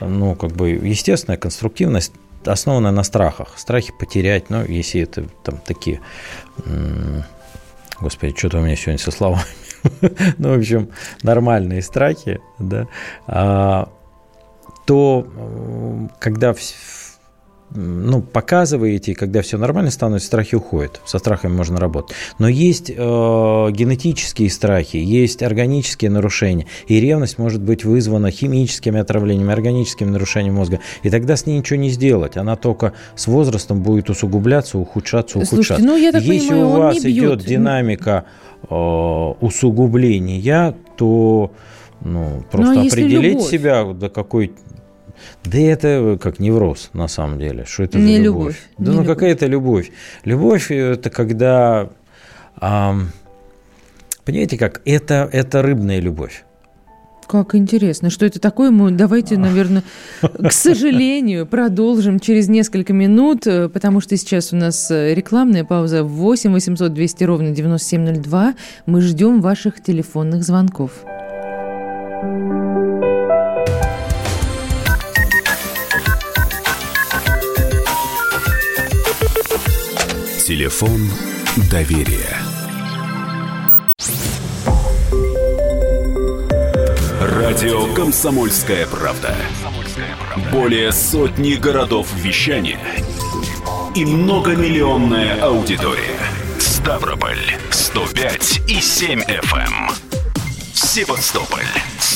ну, 0.02 0.36
как 0.36 0.52
бы 0.54 0.72
естественная, 0.72 1.38
конструктивность, 1.38 2.14
основанная 2.46 2.92
на 2.92 3.04
страхах. 3.04 3.54
Страхи 3.58 3.94
потерять, 3.98 4.50
ну, 4.50 4.66
если 4.66 5.02
это 5.02 5.26
там 5.44 5.60
такие 5.64 6.02
Господи, 8.02 8.34
что-то 8.38 8.60
у 8.60 8.62
меня 8.62 8.76
сегодня 8.76 8.98
со 8.98 9.12
словами. 9.12 9.44
ну, 10.38 10.56
в 10.56 10.58
общем, 10.58 10.90
нормальные 11.22 11.82
страхи, 11.82 12.40
да, 12.58 12.88
а, 13.28 13.90
то 14.86 15.28
когда 16.20 16.54
ну, 17.72 18.22
показываете, 18.22 19.12
и 19.12 19.16
когда 19.16 19.42
все 19.42 19.58
нормально 19.58 19.92
становится, 19.92 20.28
страхи 20.28 20.56
уходят. 20.56 21.02
Со 21.06 21.20
страхами 21.20 21.54
можно 21.54 21.80
работать. 21.80 22.16
Но 22.40 22.48
есть 22.48 22.90
э, 22.90 22.96
генетические 22.96 24.50
страхи, 24.50 24.98
есть 24.98 25.44
органические 25.44 26.10
нарушения. 26.10 26.66
И 26.88 27.00
ревность 27.00 27.38
может 27.38 27.62
быть 27.62 27.86
вызвана 27.86 28.32
химическими 28.32 29.00
отравлениями, 29.00 29.54
органическими 29.54 30.10
нарушениями 30.10 30.56
мозга. 30.56 30.80
И 31.04 31.10
тогда 31.10 31.36
с 31.36 31.46
ней 31.46 31.60
ничего 31.60 31.80
не 31.80 31.90
сделать. 31.90 32.38
Она 32.38 32.56
только 32.56 32.94
с 33.16 33.28
возрастом 33.28 33.84
будет 33.84 34.10
усугубляться, 34.10 34.78
ухудшаться, 34.78 35.38
ухудшаться. 35.38 35.56
Слушайте, 35.56 35.84
ну, 35.84 35.98
я 35.98 36.12
так 36.12 36.24
Если 36.24 36.50
понимаю, 36.50 36.68
у 36.68 36.72
вас 36.72 37.06
идет 37.06 37.46
динамика 37.46 38.26
э, 38.68 38.76
усугубления, 38.76 40.76
то 40.98 41.52
ну, 42.02 42.44
просто 42.50 42.74
ну, 42.74 42.82
а 42.82 42.88
определить 42.88 43.34
любовь? 43.34 43.50
себя 43.50 43.84
до 43.84 44.10
какой 44.10 44.54
да 45.46 45.58
это 45.58 46.18
как 46.22 46.40
невроз, 46.40 46.90
на 46.94 47.08
самом 47.08 47.40
деле. 47.40 47.66
Что 47.66 47.84
это 47.84 47.98
не 47.98 48.18
за 48.18 48.22
любовь? 48.22 48.44
любовь. 48.44 48.70
Да 48.78 48.92
не 48.92 48.98
ну 48.98 49.06
какая 49.06 49.32
это 49.32 49.46
любовь? 49.46 49.92
Любовь– 50.26 50.72
это 50.72 51.10
когда… 51.10 51.90
Эм, 52.62 53.12
понимаете 54.26 54.58
как? 54.58 54.82
Это, 54.86 55.30
это 55.32 55.62
рыбная 55.62 56.00
любовь. 56.00 56.44
Как 57.30 57.54
интересно, 57.54 58.10
что 58.10 58.26
это 58.26 58.40
такое? 58.40 58.72
Мы 58.72 58.90
давайте, 58.90 59.38
наверное, 59.38 59.84
к 60.22 60.52
сожалению, 60.52 61.46
продолжим 61.46 62.20
через 62.20 62.48
несколько 62.48 62.92
минут, 62.92 63.46
э, 63.46 63.70
потому 63.70 64.02
что 64.02 64.18
сейчас 64.18 64.52
у 64.52 64.56
нас 64.56 64.90
э, 64.90 65.14
рекламная 65.14 65.64
пауза 65.64 66.04
8 66.04 66.52
800 66.52 66.92
200 66.92 67.24
ровно 67.26 67.52
9702. 67.52 68.56
Мы 68.88 69.02
ждем 69.02 69.42
ваших 69.42 69.80
телефонных 69.84 70.44
звонков. 70.44 71.04
Телефон 80.50 81.08
доверия. 81.70 82.36
Радио 87.22 87.94
Комсомольская 87.94 88.88
правда". 88.88 89.36
Более 90.52 90.92
сотни 90.92 91.54
городов 91.54 92.08
вещания 92.16 92.80
и 93.94 94.04
многомиллионная 94.04 95.40
аудитория. 95.40 96.18
Ставрополь 96.58 97.38
105 97.70 98.62
и 98.68 98.82
7 98.82 99.20
FM. 99.20 99.56
Эм. 99.56 99.90
Севастополь 100.74 101.62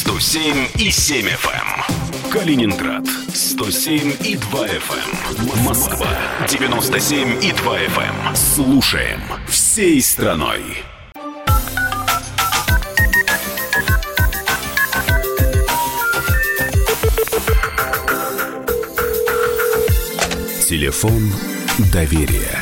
107 0.06 0.68
и 0.80 0.92
7 0.92 1.28
FM. 1.28 2.30
Калининград 2.30 3.08
107 3.34 4.18
и 4.26 4.36
2 4.36 4.68
FM. 4.68 5.58
Эм. 5.58 5.64
Москва 5.64 6.10
97 6.46 7.42
и 7.42 7.54
2 7.54 7.78
FM. 7.80 8.28
Эм. 8.28 8.36
Слушаем 8.36 9.22
всей 9.48 10.02
страной. 10.02 10.84
Телефон 20.68 21.32
доверия. 21.94 22.53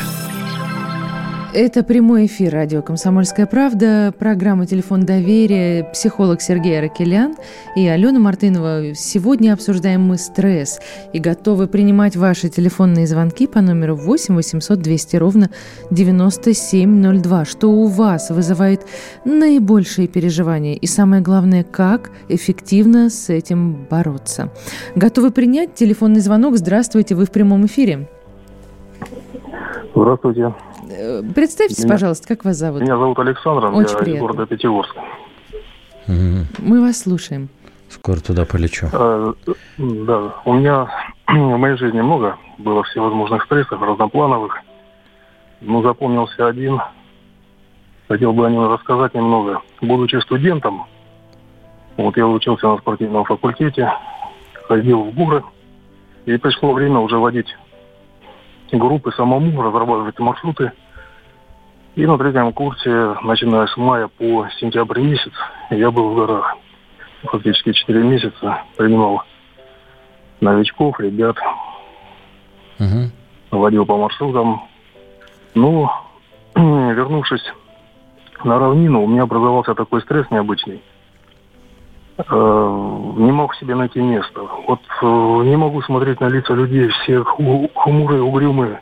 Это 1.54 1.82
прямой 1.82 2.24
эфир 2.24 2.50
радио 2.50 2.80
«Комсомольская 2.80 3.44
правда», 3.44 4.14
программа 4.18 4.64
«Телефон 4.66 5.04
доверия», 5.04 5.84
психолог 5.92 6.40
Сергей 6.40 6.78
Аракелян 6.78 7.36
и 7.76 7.86
Алена 7.86 8.18
Мартынова. 8.18 8.94
Сегодня 8.94 9.52
обсуждаем 9.52 10.00
мы 10.00 10.16
стресс 10.16 10.80
и 11.12 11.18
готовы 11.18 11.66
принимать 11.66 12.16
ваши 12.16 12.48
телефонные 12.48 13.06
звонки 13.06 13.46
по 13.46 13.60
номеру 13.60 13.96
8 13.96 14.34
800 14.34 14.80
200 14.80 15.16
ровно 15.16 15.50
9702. 15.90 17.44
Что 17.44 17.70
у 17.70 17.86
вас 17.86 18.30
вызывает 18.30 18.86
наибольшие 19.26 20.08
переживания 20.08 20.74
и 20.74 20.86
самое 20.86 21.20
главное, 21.20 21.64
как 21.64 22.12
эффективно 22.30 23.10
с 23.10 23.28
этим 23.28 23.86
бороться. 23.90 24.50
Готовы 24.96 25.30
принять 25.30 25.74
телефонный 25.74 26.20
звонок? 26.20 26.56
Здравствуйте, 26.56 27.14
вы 27.14 27.26
в 27.26 27.30
прямом 27.30 27.66
эфире. 27.66 28.08
Здравствуйте. 29.94 30.54
Э, 30.90 31.22
представьтесь, 31.34 31.84
меня, 31.84 31.92
пожалуйста, 31.94 32.28
как 32.28 32.44
вас 32.44 32.56
зовут? 32.56 32.82
Меня 32.82 32.96
зовут 32.96 33.18
Александр, 33.18 33.66
Очень 33.66 33.90
я 33.92 33.98
приятно. 33.98 34.10
из 34.10 34.20
города 34.20 34.46
Пятигорск. 34.46 34.94
Мы 36.06 36.80
вас 36.80 37.00
слушаем. 37.00 37.48
Скоро 37.88 38.16
туда 38.20 38.46
полечу. 38.46 38.86
А, 38.92 39.34
да, 39.78 40.34
у 40.46 40.54
меня 40.54 40.88
в 41.28 41.56
моей 41.58 41.76
жизни 41.76 42.00
много 42.00 42.36
было 42.58 42.82
всевозможных 42.84 43.44
стрессов, 43.44 43.82
разноплановых. 43.82 44.56
Но 45.60 45.82
запомнился 45.82 46.46
один. 46.46 46.80
Хотел 48.08 48.32
бы 48.32 48.46
о 48.46 48.50
нем 48.50 48.72
рассказать 48.72 49.14
немного. 49.14 49.62
Будучи 49.80 50.16
студентом, 50.22 50.86
вот 51.96 52.16
я 52.16 52.26
учился 52.26 52.66
на 52.66 52.78
спортивном 52.78 53.24
факультете, 53.24 53.92
ходил 54.66 55.04
в 55.04 55.14
горы, 55.14 55.44
и 56.24 56.36
пришло 56.36 56.72
время 56.72 56.98
уже 56.98 57.18
водить 57.18 57.54
группы 58.72 59.12
самому, 59.12 59.62
разрабатывать 59.62 60.18
маршруты. 60.18 60.72
И 61.94 62.06
на 62.06 62.16
третьем 62.16 62.52
курсе, 62.52 63.16
начиная 63.22 63.66
с 63.66 63.76
мая 63.76 64.08
по 64.08 64.48
сентябрь 64.58 65.00
месяц, 65.00 65.32
я 65.70 65.90
был 65.90 66.10
в 66.10 66.16
горах. 66.16 66.56
Фактически 67.24 67.72
4 67.72 68.02
месяца 68.02 68.62
принимал 68.76 69.22
новичков, 70.40 70.98
ребят. 71.00 71.36
Угу. 72.78 73.58
Водил 73.58 73.86
по 73.86 73.96
маршрутам. 73.96 74.62
Ну, 75.54 75.88
вернувшись 76.56 77.52
на 78.42 78.58
равнину, 78.58 79.02
у 79.02 79.06
меня 79.06 79.22
образовался 79.22 79.74
такой 79.74 80.00
стресс 80.02 80.30
необычный. 80.30 80.82
Э, 82.30 83.12
не 83.16 83.32
мог 83.32 83.54
себе 83.56 83.74
найти 83.74 84.00
место. 84.00 84.40
Вот 84.66 84.80
э, 85.02 85.06
не 85.44 85.56
могу 85.56 85.82
смотреть 85.82 86.20
на 86.20 86.28
лица 86.28 86.54
людей, 86.54 86.88
все 86.88 87.24
хмурые, 87.24 88.22
угрюмые. 88.22 88.80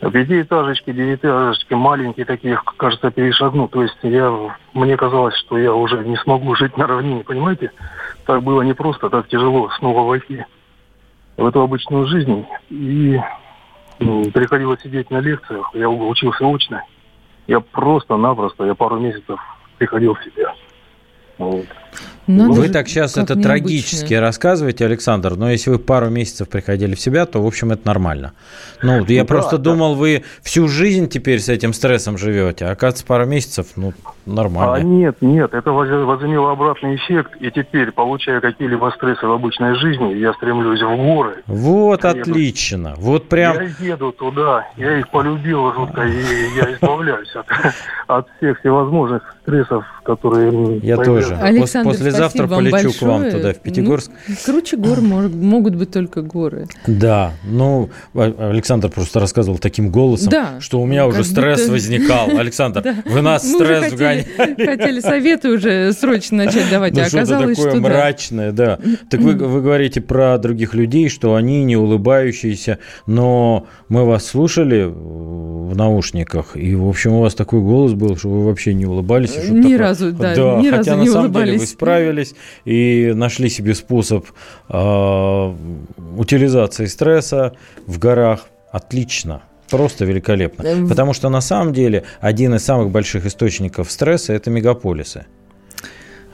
Пятиэтажечки, 0.00 0.92
девятиэтажечки, 0.92 1.74
маленькие 1.74 2.24
такие, 2.24 2.60
кажется, 2.76 3.10
перешагну. 3.10 3.66
То 3.68 3.82
есть 3.82 3.98
я, 4.02 4.32
мне 4.72 4.96
казалось, 4.96 5.34
что 5.36 5.58
я 5.58 5.74
уже 5.74 6.04
не 6.04 6.16
смогу 6.16 6.54
жить 6.54 6.76
на 6.76 6.86
равнине, 6.86 7.24
понимаете? 7.24 7.72
Так 8.24 8.42
было 8.42 8.62
непросто, 8.62 9.10
так 9.10 9.26
тяжело 9.28 9.70
снова 9.78 10.06
войти 10.06 10.44
в 11.36 11.46
эту 11.46 11.62
обычную 11.62 12.06
жизнь. 12.06 12.46
И 12.70 13.20
приходилось 13.98 14.82
сидеть 14.82 15.10
на 15.10 15.18
лекциях, 15.18 15.70
я 15.74 15.88
учился 15.88 16.44
очно. 16.46 16.82
Я 17.48 17.60
просто-напросто, 17.60 18.64
я 18.64 18.74
пару 18.74 19.00
месяцев 19.00 19.40
приходил 19.78 20.14
в 20.14 20.22
себя. 20.22 20.54
Вот. 21.38 21.66
Надо 22.28 22.52
вы 22.52 22.68
так 22.68 22.88
сейчас 22.88 23.12
это 23.12 23.34
необычно. 23.34 23.42
трагически 23.42 24.14
рассказываете, 24.14 24.84
Александр, 24.84 25.34
но 25.34 25.50
если 25.50 25.70
вы 25.70 25.78
пару 25.78 26.10
месяцев 26.10 26.48
приходили 26.48 26.94
в 26.94 27.00
себя, 27.00 27.24
то, 27.24 27.42
в 27.42 27.46
общем, 27.46 27.72
это 27.72 27.86
нормально. 27.86 28.34
Ну, 28.82 29.04
я 29.06 29.22
да, 29.22 29.26
просто 29.26 29.56
да. 29.56 29.64
думал, 29.64 29.94
вы 29.94 30.24
всю 30.42 30.68
жизнь 30.68 31.08
теперь 31.08 31.40
с 31.40 31.48
этим 31.48 31.72
стрессом 31.72 32.18
живете, 32.18 32.66
а 32.66 32.72
оказывается, 32.72 33.06
пару 33.06 33.24
месяцев, 33.24 33.68
ну, 33.76 33.94
нормально. 34.34 34.74
А 34.74 34.80
нет, 34.80 35.16
нет, 35.20 35.54
это 35.54 35.72
возымело 35.72 36.52
обратный 36.52 36.96
эффект, 36.96 37.32
и 37.40 37.50
теперь, 37.50 37.92
получая 37.92 38.40
какие-либо 38.40 38.92
стрессы 38.96 39.26
в 39.26 39.32
обычной 39.32 39.74
жизни, 39.76 40.14
я 40.14 40.32
стремлюсь 40.34 40.80
в 40.80 40.96
горы. 40.96 41.42
Вот 41.46 42.04
еду. 42.04 42.20
отлично, 42.20 42.94
вот 42.96 43.28
прям... 43.28 43.56
Я 43.80 43.92
еду 43.94 44.12
туда, 44.12 44.66
я 44.76 44.98
их 44.98 45.08
полюбил 45.08 45.72
жутко, 45.72 46.02
и 46.02 46.22
я 46.56 46.74
избавляюсь 46.74 47.34
от, 47.34 47.46
от 48.06 48.26
всех 48.36 48.60
всевозможных 48.60 49.22
стрессов, 49.42 49.84
которые... 50.04 50.78
Я 50.82 50.96
тоже. 50.96 51.34
Александр, 51.34 51.90
После 51.90 52.10
завтра 52.10 52.46
полечу 52.46 52.92
к 52.92 53.02
вам 53.02 53.30
туда, 53.30 53.52
в 53.52 53.58
Пятигорск. 53.58 54.10
Ну, 54.28 54.34
круче 54.44 54.76
гор 54.76 55.00
могут 55.00 55.74
быть 55.74 55.90
только 55.90 56.22
горы. 56.22 56.66
Да, 56.86 57.32
ну, 57.44 57.90
а, 58.14 58.50
Александр 58.50 58.90
просто 58.90 59.20
рассказывал 59.20 59.58
таким 59.58 59.90
голосом, 59.90 60.28
да, 60.30 60.60
что 60.60 60.80
у 60.80 60.86
меня 60.86 61.06
уже 61.06 61.24
стресс 61.24 61.68
возникал. 61.68 62.28
Александр, 62.38 62.84
вы 63.06 63.22
нас 63.22 63.48
стресс 63.48 63.92
вгоняли. 63.92 64.17
Хотели 64.36 65.00
советы 65.00 65.50
уже 65.50 65.92
срочно 65.92 66.44
начать 66.44 66.70
давать, 66.70 66.94
ну, 66.94 67.02
а 67.02 67.06
оказалось, 67.06 67.56
такое 67.56 67.72
что 67.72 67.80
мрачное, 67.80 68.52
да. 68.52 68.78
Так 69.10 69.20
вы, 69.20 69.34
вы 69.34 69.62
говорите 69.62 70.00
про 70.00 70.38
других 70.38 70.74
людей, 70.74 71.08
что 71.08 71.34
они 71.34 71.64
не 71.64 71.76
улыбающиеся, 71.76 72.78
но 73.06 73.66
мы 73.88 74.04
вас 74.04 74.26
слушали 74.26 74.84
в 74.84 75.76
наушниках, 75.76 76.56
и, 76.56 76.74
в 76.74 76.88
общем, 76.88 77.12
у 77.12 77.20
вас 77.20 77.34
такой 77.34 77.60
голос 77.60 77.92
был, 77.94 78.16
что 78.16 78.28
вы 78.28 78.44
вообще 78.44 78.74
не 78.74 78.86
улыбались. 78.86 79.36
Ни 79.48 79.62
такое... 79.62 79.78
разу, 79.78 80.12
да, 80.12 80.34
да, 80.34 80.56
ни 80.60 80.70
хотя 80.70 80.92
разу 80.92 81.02
не 81.02 81.06
на 81.06 81.12
самом 81.12 81.24
улыбались. 81.26 81.46
деле 81.46 81.58
вы 81.58 81.66
справились 81.66 82.34
и 82.64 83.12
нашли 83.14 83.48
себе 83.48 83.74
способ 83.74 84.26
э, 84.68 85.54
утилизации 86.16 86.86
стресса 86.86 87.54
в 87.86 87.98
горах. 87.98 88.46
Отлично. 88.70 89.42
Просто 89.70 90.04
великолепно. 90.04 90.64
Потому 90.88 91.12
что 91.12 91.28
на 91.28 91.40
самом 91.40 91.72
деле 91.72 92.04
один 92.20 92.54
из 92.54 92.64
самых 92.64 92.90
больших 92.90 93.26
источников 93.26 93.90
стресса– 93.90 94.32
это 94.34 94.50
мегаполисы. 94.50 95.26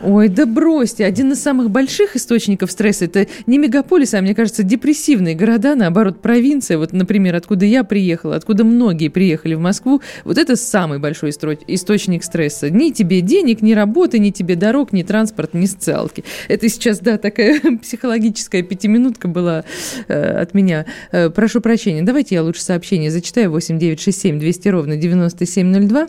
Ой, 0.07 0.28
да 0.28 0.44
бросьте. 0.44 1.07
Один 1.07 1.32
из 1.32 1.40
самых 1.40 1.70
больших 1.70 2.14
источников 2.14 2.70
стресса– 2.70 3.05
это 3.07 3.26
не 3.46 3.57
мегаполис, 3.57 4.12
а, 4.12 4.20
мне 4.20 4.34
кажется, 4.34 4.62
депрессивные 4.62 5.34
города, 5.34 5.74
наоборот, 5.74 6.20
провинция. 6.20 6.76
Вот, 6.76 6.92
например, 6.92 7.34
откуда 7.36 7.64
я 7.64 7.84
приехала, 7.84 8.36
откуда 8.36 8.64
многие 8.64 9.09
приехали 9.09 9.55
в 9.55 9.61
Москву. 9.61 10.02
Вот 10.24 10.36
это 10.36 10.57
самый 10.57 10.98
большой 10.98 11.30
источник 11.30 12.22
стресса. 12.22 12.68
Ни 12.68 12.90
тебе 12.90 13.22
денег, 13.22 13.62
ни 13.62 13.72
работы, 13.72 14.18
ни 14.18 14.28
тебе 14.28 14.57
дорог, 14.57 14.92
ни 14.92 15.02
транспорт, 15.02 15.55
ни 15.55 15.64
социалки. 15.64 16.22
Это 16.48 16.68
сейчас, 16.68 16.98
да, 16.98 17.16
такая 17.16 17.59
психологическая 17.82 18.62
пятиминутка 18.62 19.26
была 19.26 19.64
э, 20.09 20.42
от 20.42 20.52
меня. 20.52 20.84
Э, 21.12 21.30
прошу 21.30 21.62
прощения. 21.62 22.02
Давайте 22.02 22.34
я 22.34 22.42
лучше 22.42 22.61
сообщение 22.61 23.11
зачитаю. 23.11 23.50
8967 23.52 24.38
200 24.38 24.68
ровно 24.68 24.96
9702. 24.98 26.09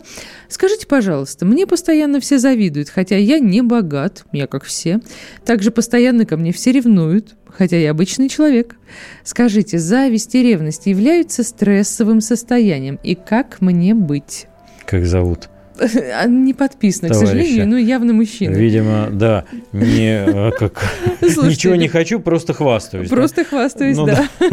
Скажите, 0.50 0.86
пожалуйста, 0.86 1.46
мне 1.46 1.66
постоянно 1.66 2.20
все 2.20 2.38
завидуют, 2.38 2.90
хотя 2.90 3.16
я 3.16 3.38
не 3.38 3.62
богат 3.62 3.85
богат, 3.86 4.24
я 4.32 4.46
как 4.46 4.64
все. 4.64 5.00
Также 5.44 5.70
постоянно 5.70 6.26
ко 6.26 6.36
мне 6.36 6.52
все 6.52 6.72
ревнуют, 6.72 7.36
хотя 7.46 7.76
я 7.76 7.92
обычный 7.92 8.28
человек. 8.28 8.76
Скажите, 9.22 9.78
зависть 9.78 10.34
и 10.34 10.42
ревность 10.42 10.86
являются 10.86 11.44
стрессовым 11.44 12.20
состоянием, 12.20 12.98
и 13.02 13.14
как 13.14 13.60
мне 13.60 13.94
быть? 13.94 14.46
Как 14.84 15.06
зовут? 15.06 15.48
Не 16.26 16.54
подписано, 16.54 17.10
Товарища. 17.10 17.32
к 17.32 17.36
сожалению, 17.36 17.68
ну 17.68 17.76
явно 17.76 18.12
мужчина. 18.12 18.54
Видимо, 18.54 19.08
да, 19.12 19.44
не 19.72 20.24
а, 20.26 20.50
как 20.50 20.82
ничего 21.20 21.74
не 21.74 21.88
хочу, 21.88 22.18
просто 22.18 22.54
хвастаюсь. 22.54 23.10
Просто 23.10 23.42
да? 23.42 23.44
хвастаюсь, 23.44 23.96
ну, 23.96 24.06
да. 24.06 24.26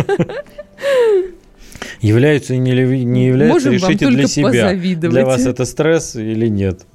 Являются 2.02 2.56
и 2.56 2.58
не, 2.58 2.74
не 3.06 3.28
являются, 3.28 3.70
Можем 3.70 3.74
решите 3.74 4.08
для 4.08 4.28
себя. 4.28 4.76
Для 4.76 5.26
вас 5.26 5.46
это 5.46 5.64
стресс 5.64 6.18
или 6.18 6.48
нет? 6.48 6.86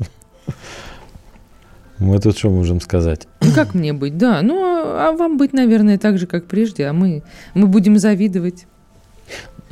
Мы 1.99 2.19
тут 2.21 2.39
что 2.39 2.51
можем 2.51 2.81
сказать? 2.81 3.27
Ну, 3.41 3.53
как 3.53 3.75
мне 3.75 3.93
быть, 3.93 4.17
да. 4.17 4.41
Ну, 4.43 4.63
а, 4.63 5.13
вам 5.13 5.37
быть, 5.37 5.53
наверное, 5.53 5.99
так 5.99 6.19
же, 6.19 6.27
как 6.27 6.47
прежде, 6.47 6.87
а 6.87 6.93
мы, 6.93 7.23
мы 7.55 7.67
будем 7.67 7.99
завидовать. 7.99 8.67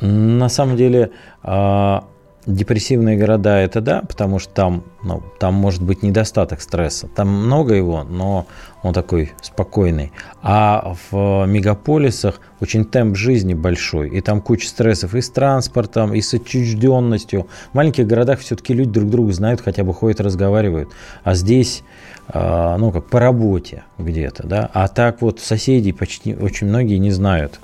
На 0.01 0.49
самом 0.49 0.77
деле, 0.77 1.11
а, 1.41 2.05
депрессивные 2.47 3.17
города 3.17 3.57
это 3.57 3.81
да, 3.81 4.01
потому 4.01 4.39
что 4.39 4.53
там, 4.53 4.83
ну, 5.03 5.21
там 5.39 5.53
может 5.53 5.83
быть 5.83 6.01
недостаток 6.01 6.61
стресса. 6.61 7.07
Там 7.07 7.27
много 7.27 7.75
его, 7.75 8.03
но 8.03 8.47
он 8.81 8.93
такой 8.93 9.33
спокойный. 9.41 10.11
А 10.41 10.95
в 11.11 11.45
мегаполисах 11.45 12.39
очень 12.61 12.85
темп 12.85 13.17
жизни 13.17 13.53
большой, 13.53 14.09
и 14.09 14.21
там 14.21 14.41
куча 14.41 14.67
стрессов 14.67 15.13
и 15.13 15.21
с 15.21 15.29
транспортом, 15.29 16.13
и 16.13 16.21
с 16.21 16.33
отчужденностью. 16.33 17.47
В 17.71 17.75
маленьких 17.75 18.07
городах 18.07 18.39
все-таки 18.39 18.73
люди 18.73 18.91
друг 18.91 19.09
друга 19.09 19.33
знают, 19.33 19.61
хотя 19.61 19.83
бы 19.83 19.93
ходят, 19.93 20.21
разговаривают. 20.21 20.89
А 21.23 21.35
здесь 21.35 21.83
а, 22.29 22.77
ну, 22.77 22.91
как 22.91 23.09
по 23.09 23.19
работе 23.19 23.83
где-то, 23.97 24.47
да, 24.47 24.69
а 24.73 24.87
так 24.87 25.21
вот 25.21 25.39
соседей 25.39 25.91
почти 25.91 26.35
очень 26.35 26.67
многие 26.67 26.97
не 26.97 27.11
знают. 27.11 27.59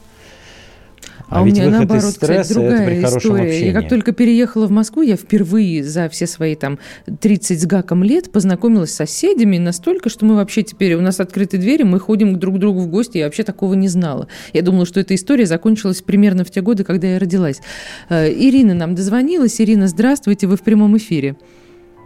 А, 1.29 1.41
а 1.41 1.45
ведь 1.45 1.57
у 1.57 1.61
меня 1.61 1.71
наоборот, 1.71 2.03
из 2.03 2.11
стресса, 2.11 2.41
кстати, 2.41 2.53
другая 2.53 3.03
история. 3.03 3.43
Общении. 3.43 3.65
Я 3.65 3.73
как 3.73 3.89
только 3.89 4.11
переехала 4.11 4.67
в 4.67 4.71
Москву, 4.71 5.01
я 5.01 5.15
впервые 5.15 5.83
за 5.83 6.09
все 6.09 6.27
свои 6.27 6.55
там 6.55 6.79
30 7.21 7.61
с 7.61 7.65
гаком 7.65 8.03
лет 8.03 8.31
познакомилась 8.31 8.91
с 8.91 8.95
соседями 8.95 9.57
настолько, 9.57 10.09
что 10.09 10.25
мы 10.25 10.35
вообще 10.35 10.63
теперь, 10.63 10.95
у 10.95 11.01
нас 11.01 11.19
открыты 11.19 11.57
двери, 11.57 11.83
мы 11.83 11.99
ходим 11.99 12.37
друг 12.37 12.55
к 12.55 12.57
другу 12.59 12.81
в 12.81 12.87
гости, 12.87 13.17
я 13.17 13.25
вообще 13.25 13.43
такого 13.43 13.73
не 13.73 13.87
знала. 13.87 14.27
Я 14.53 14.61
думала, 14.61 14.85
что 14.85 14.99
эта 14.99 15.15
история 15.15 15.45
закончилась 15.45 16.01
примерно 16.01 16.43
в 16.43 16.51
те 16.51 16.61
годы, 16.61 16.83
когда 16.83 17.07
я 17.07 17.19
родилась. 17.19 17.61
Э, 18.09 18.31
Ирина 18.31 18.73
нам 18.73 18.95
дозвонилась. 18.95 19.59
Ирина, 19.59 19.87
здравствуйте, 19.87 20.47
вы 20.47 20.57
в 20.57 20.61
прямом 20.61 20.97
эфире. 20.97 21.35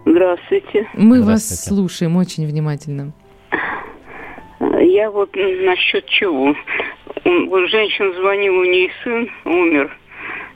Здравствуйте. 0.05 0.87
Мы 0.93 1.21
Здравствуйте. 1.21 1.23
вас 1.25 1.65
слушаем 1.65 2.15
очень 2.15 2.47
внимательно. 2.47 3.13
Я 4.59 5.11
вот 5.11 5.35
насчет 5.35 6.05
чего. 6.07 6.55
Вот 7.23 7.69
женщина 7.69 8.13
звонила, 8.13 8.57
у 8.57 8.65
нее 8.65 8.89
сын 9.03 9.29
умер. 9.45 9.95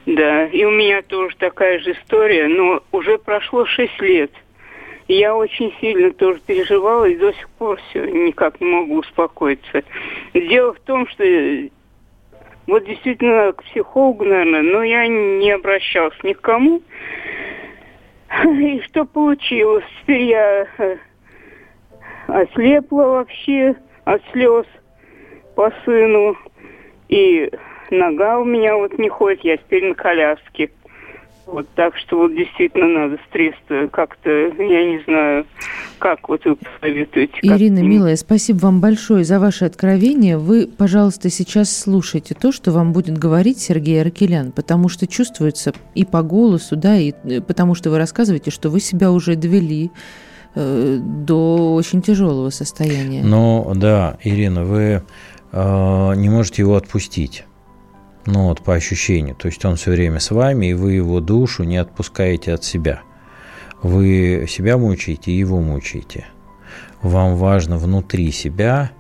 Да, 0.06 0.48
и 0.48 0.64
у 0.64 0.72
меня 0.72 1.04
тоже 1.04 1.36
такая 1.38 1.80
же 1.80 1.92
история, 1.92 2.48
но 2.48 2.82
уже 2.92 3.20
прошло 3.20 3.66
шесть 3.66 4.00
лет. 4.02 4.32
Я 5.08 5.36
очень 5.36 5.74
сильно 5.80 6.12
тоже 6.12 6.40
переживала 6.46 7.06
и 7.06 7.18
до 7.18 7.34
сих 7.34 7.50
пор 7.52 7.80
все 7.90 8.06
никак 8.06 8.60
не 8.60 8.68
могу 8.68 9.00
успокоиться. 9.00 9.84
Дело 10.34 10.74
в 10.74 10.80
том, 10.80 11.08
что 11.08 11.24
вот 12.68 12.86
действительно 12.86 13.52
к 13.52 13.64
психологу, 13.64 14.24
наверное, 14.24 14.62
но 14.62 14.82
я 14.82 15.08
не 15.08 15.52
обращалась 15.52 16.18
ни 16.24 16.34
к 16.34 16.42
кому. 16.42 16.82
И 18.46 18.82
что 18.88 19.06
получилось? 19.06 19.84
Теперь 20.02 20.24
я 20.24 20.68
э, 20.78 20.98
ослепла 22.28 23.04
вообще 23.04 23.76
от 24.06 24.22
слез 24.32 24.66
по 25.56 25.72
сыну. 25.86 26.38
И 27.10 27.52
нога 27.90 28.40
у 28.40 28.46
меня 28.46 28.76
вот 28.78 28.98
не 28.98 29.10
ходит, 29.10 29.44
я 29.44 29.58
теперь 29.58 29.86
на 29.86 29.96
коляске. 29.96 30.72
Вот 31.48 31.68
так 31.76 31.98
что 31.98 32.18
вот 32.18 32.36
действительно 32.36 32.88
надо 32.88 33.20
стресс 33.28 33.56
как-то, 33.92 34.30
я 34.30 34.86
не 34.86 35.04
знаю, 35.06 35.46
как 36.00 36.30
вот 36.30 36.46
вы 36.46 36.56
посоветуете. 36.56 37.34
Ирина, 37.42 37.80
милая, 37.80 38.16
спасибо 38.16 38.60
вам 38.60 38.80
большое 38.80 39.26
за 39.26 39.38
ваше 39.40 39.66
откровение. 39.66 40.38
Вы, 40.38 40.66
пожалуйста, 40.68 41.30
сейчас 41.30 41.76
слушайте 41.76 42.36
то, 42.36 42.54
что 42.54 42.72
вам 42.72 42.94
будет 42.94 43.18
говорить 43.18 43.60
Сергей 43.60 44.00
Аркелян, 44.02 44.54
потому 44.54 44.88
что 44.88 45.08
чувствуется 45.08 45.74
и 45.94 46.06
по 46.06 46.22
голосу, 46.22 46.78
да, 46.78 46.96
и 46.96 47.12
э, 47.26 47.42
потому 47.42 47.76
что 47.76 47.90
вы 47.90 47.98
рассказываете, 47.98 48.50
что 48.50 48.70
вы 48.70 48.80
себя 48.80 49.12
уже 49.12 49.36
довели 49.36 49.92
до 50.56 51.74
очень 51.74 52.02
тяжелого 52.02 52.50
состояния. 52.50 53.24
Ну, 53.24 53.72
да, 53.76 54.18
Ирина, 54.24 54.66
вы 54.66 55.04
э, 55.52 56.14
не 56.16 56.30
можете 56.30 56.62
его 56.62 56.76
отпустить. 56.76 57.46
Ну 58.26 58.50
вот 58.50 58.62
по 58.62 58.74
ощущению. 58.76 59.36
То 59.36 59.48
есть 59.48 59.64
он 59.66 59.76
все 59.78 59.92
время 59.92 60.20
с 60.20 60.32
вами, 60.32 60.68
и 60.68 60.74
вы 60.74 60.94
его 60.94 61.20
душу 61.22 61.64
не 61.64 61.78
отпускаете 61.78 62.54
от 62.54 62.64
себя. 62.64 63.02
Вы 63.82 64.46
себя 64.48 64.78
мучаете 64.78 65.32
и 65.32 65.38
его 65.38 65.60
мучаете. 65.60 66.26
Вам 67.02 67.36
важно 67.36 67.78
внутри 67.78 68.32
себя 68.32 68.92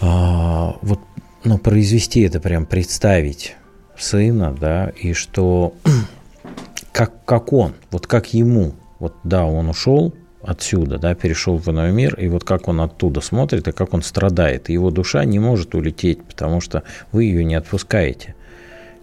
а, 0.00 0.76
вот, 0.80 1.00
ну, 1.44 1.58
произвести 1.58 2.22
это, 2.22 2.40
прям 2.40 2.64
представить 2.64 3.56
сына, 3.98 4.54
да, 4.58 4.88
и 4.88 5.12
что 5.12 5.74
как, 6.92 7.24
как 7.24 7.52
он, 7.52 7.74
вот 7.90 8.06
как 8.06 8.32
ему, 8.32 8.74
вот 9.04 9.16
да, 9.22 9.44
он 9.44 9.68
ушел, 9.68 10.14
отсюда, 10.40 10.98
да, 10.98 11.14
перешел 11.14 11.58
в 11.58 11.68
иной 11.68 11.92
мир, 11.92 12.14
и 12.14 12.26
вот 12.28 12.42
как 12.42 12.68
он 12.68 12.80
оттуда 12.80 13.20
смотрит, 13.20 13.68
и 13.68 13.72
как 13.72 13.92
он 13.92 14.00
страдает. 14.00 14.70
Его 14.70 14.90
душа 14.90 15.26
не 15.26 15.38
может 15.38 15.74
улететь, 15.74 16.24
потому 16.24 16.62
что 16.62 16.84
вы 17.12 17.24
ее 17.24 17.44
не 17.44 17.54
отпускаете. 17.54 18.34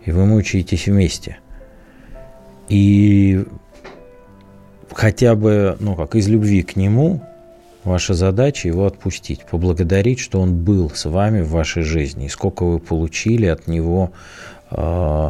И 0.03 0.11
вы 0.11 0.25
мучаетесь 0.25 0.87
вместе. 0.87 1.37
И 2.67 3.45
хотя 4.91 5.35
бы, 5.35 5.77
ну 5.79 5.95
как, 5.95 6.15
из 6.15 6.27
любви 6.27 6.63
к 6.63 6.75
нему, 6.75 7.21
ваша 7.83 8.15
задача 8.15 8.67
его 8.67 8.87
отпустить, 8.87 9.45
поблагодарить, 9.45 10.17
что 10.17 10.41
он 10.41 10.63
был 10.63 10.89
с 10.89 11.05
вами 11.07 11.41
в 11.41 11.51
вашей 11.51 11.83
жизни, 11.83 12.25
и 12.25 12.29
сколько 12.29 12.63
вы 12.63 12.79
получили 12.79 13.45
от 13.45 13.67
него 13.67 14.13
э, 14.71 15.29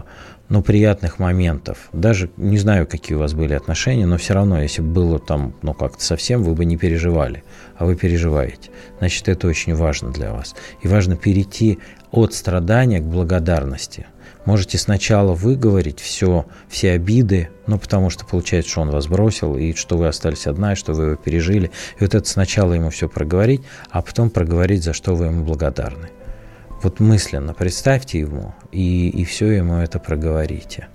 ну, 0.52 0.62
приятных 0.62 1.18
моментов. 1.18 1.88
Даже 1.94 2.30
не 2.36 2.58
знаю, 2.58 2.86
какие 2.86 3.16
у 3.16 3.20
вас 3.22 3.34
были 3.34 3.54
отношения, 3.54 4.06
но 4.06 4.18
все 4.18 4.34
равно, 4.34 4.62
если 4.62 4.82
бы 4.82 4.90
было 4.90 5.18
там, 5.18 5.56
ну, 5.62 5.74
как-то 5.74 6.04
совсем, 6.04 6.44
вы 6.44 6.56
бы 6.56 6.66
не 6.66 6.76
переживали, 6.76 7.46
а 7.78 7.86
вы 7.86 7.96
переживаете. 7.96 8.70
Значит, 9.00 9.30
это 9.30 9.48
очень 9.48 9.74
важно 9.74 10.12
для 10.12 10.34
вас. 10.34 10.54
И 10.82 10.90
важно 10.90 11.16
перейти 11.16 11.80
от 12.12 12.34
страдания 12.34 13.00
к 13.00 13.06
благодарности. 13.06 14.08
Можете 14.44 14.78
сначала 14.78 15.34
выговорить 15.34 16.02
все, 16.02 16.46
все 16.68 16.92
обиды, 16.92 17.50
ну, 17.66 17.80
потому 17.80 18.10
что 18.10 18.26
получается, 18.26 18.72
что 18.72 18.82
он 18.82 18.90
вас 18.90 19.08
бросил, 19.08 19.56
и 19.56 19.74
что 19.74 19.96
вы 19.96 20.08
остались 20.08 20.48
одна, 20.48 20.74
и 20.74 20.76
что 20.76 20.92
вы 20.92 21.04
его 21.06 21.16
пережили. 21.16 21.72
И 21.98 22.04
вот 22.04 22.14
это 22.14 22.28
сначала 22.28 22.74
ему 22.74 22.90
все 22.90 23.08
проговорить, 23.08 23.62
а 23.90 24.02
потом 24.02 24.30
проговорить, 24.30 24.84
за 24.84 24.92
что 24.92 25.16
вы 25.16 25.28
ему 25.28 25.46
благодарны. 25.46 26.10
Вот 26.84 27.00
мысленно 27.00 27.54
представьте 27.54 28.20
ему 28.20 28.56
и, 28.72 29.10
и 29.10 29.24
все 29.24 29.52
ему 29.52 29.76
это 29.76 30.00
проговорите. 30.00 30.88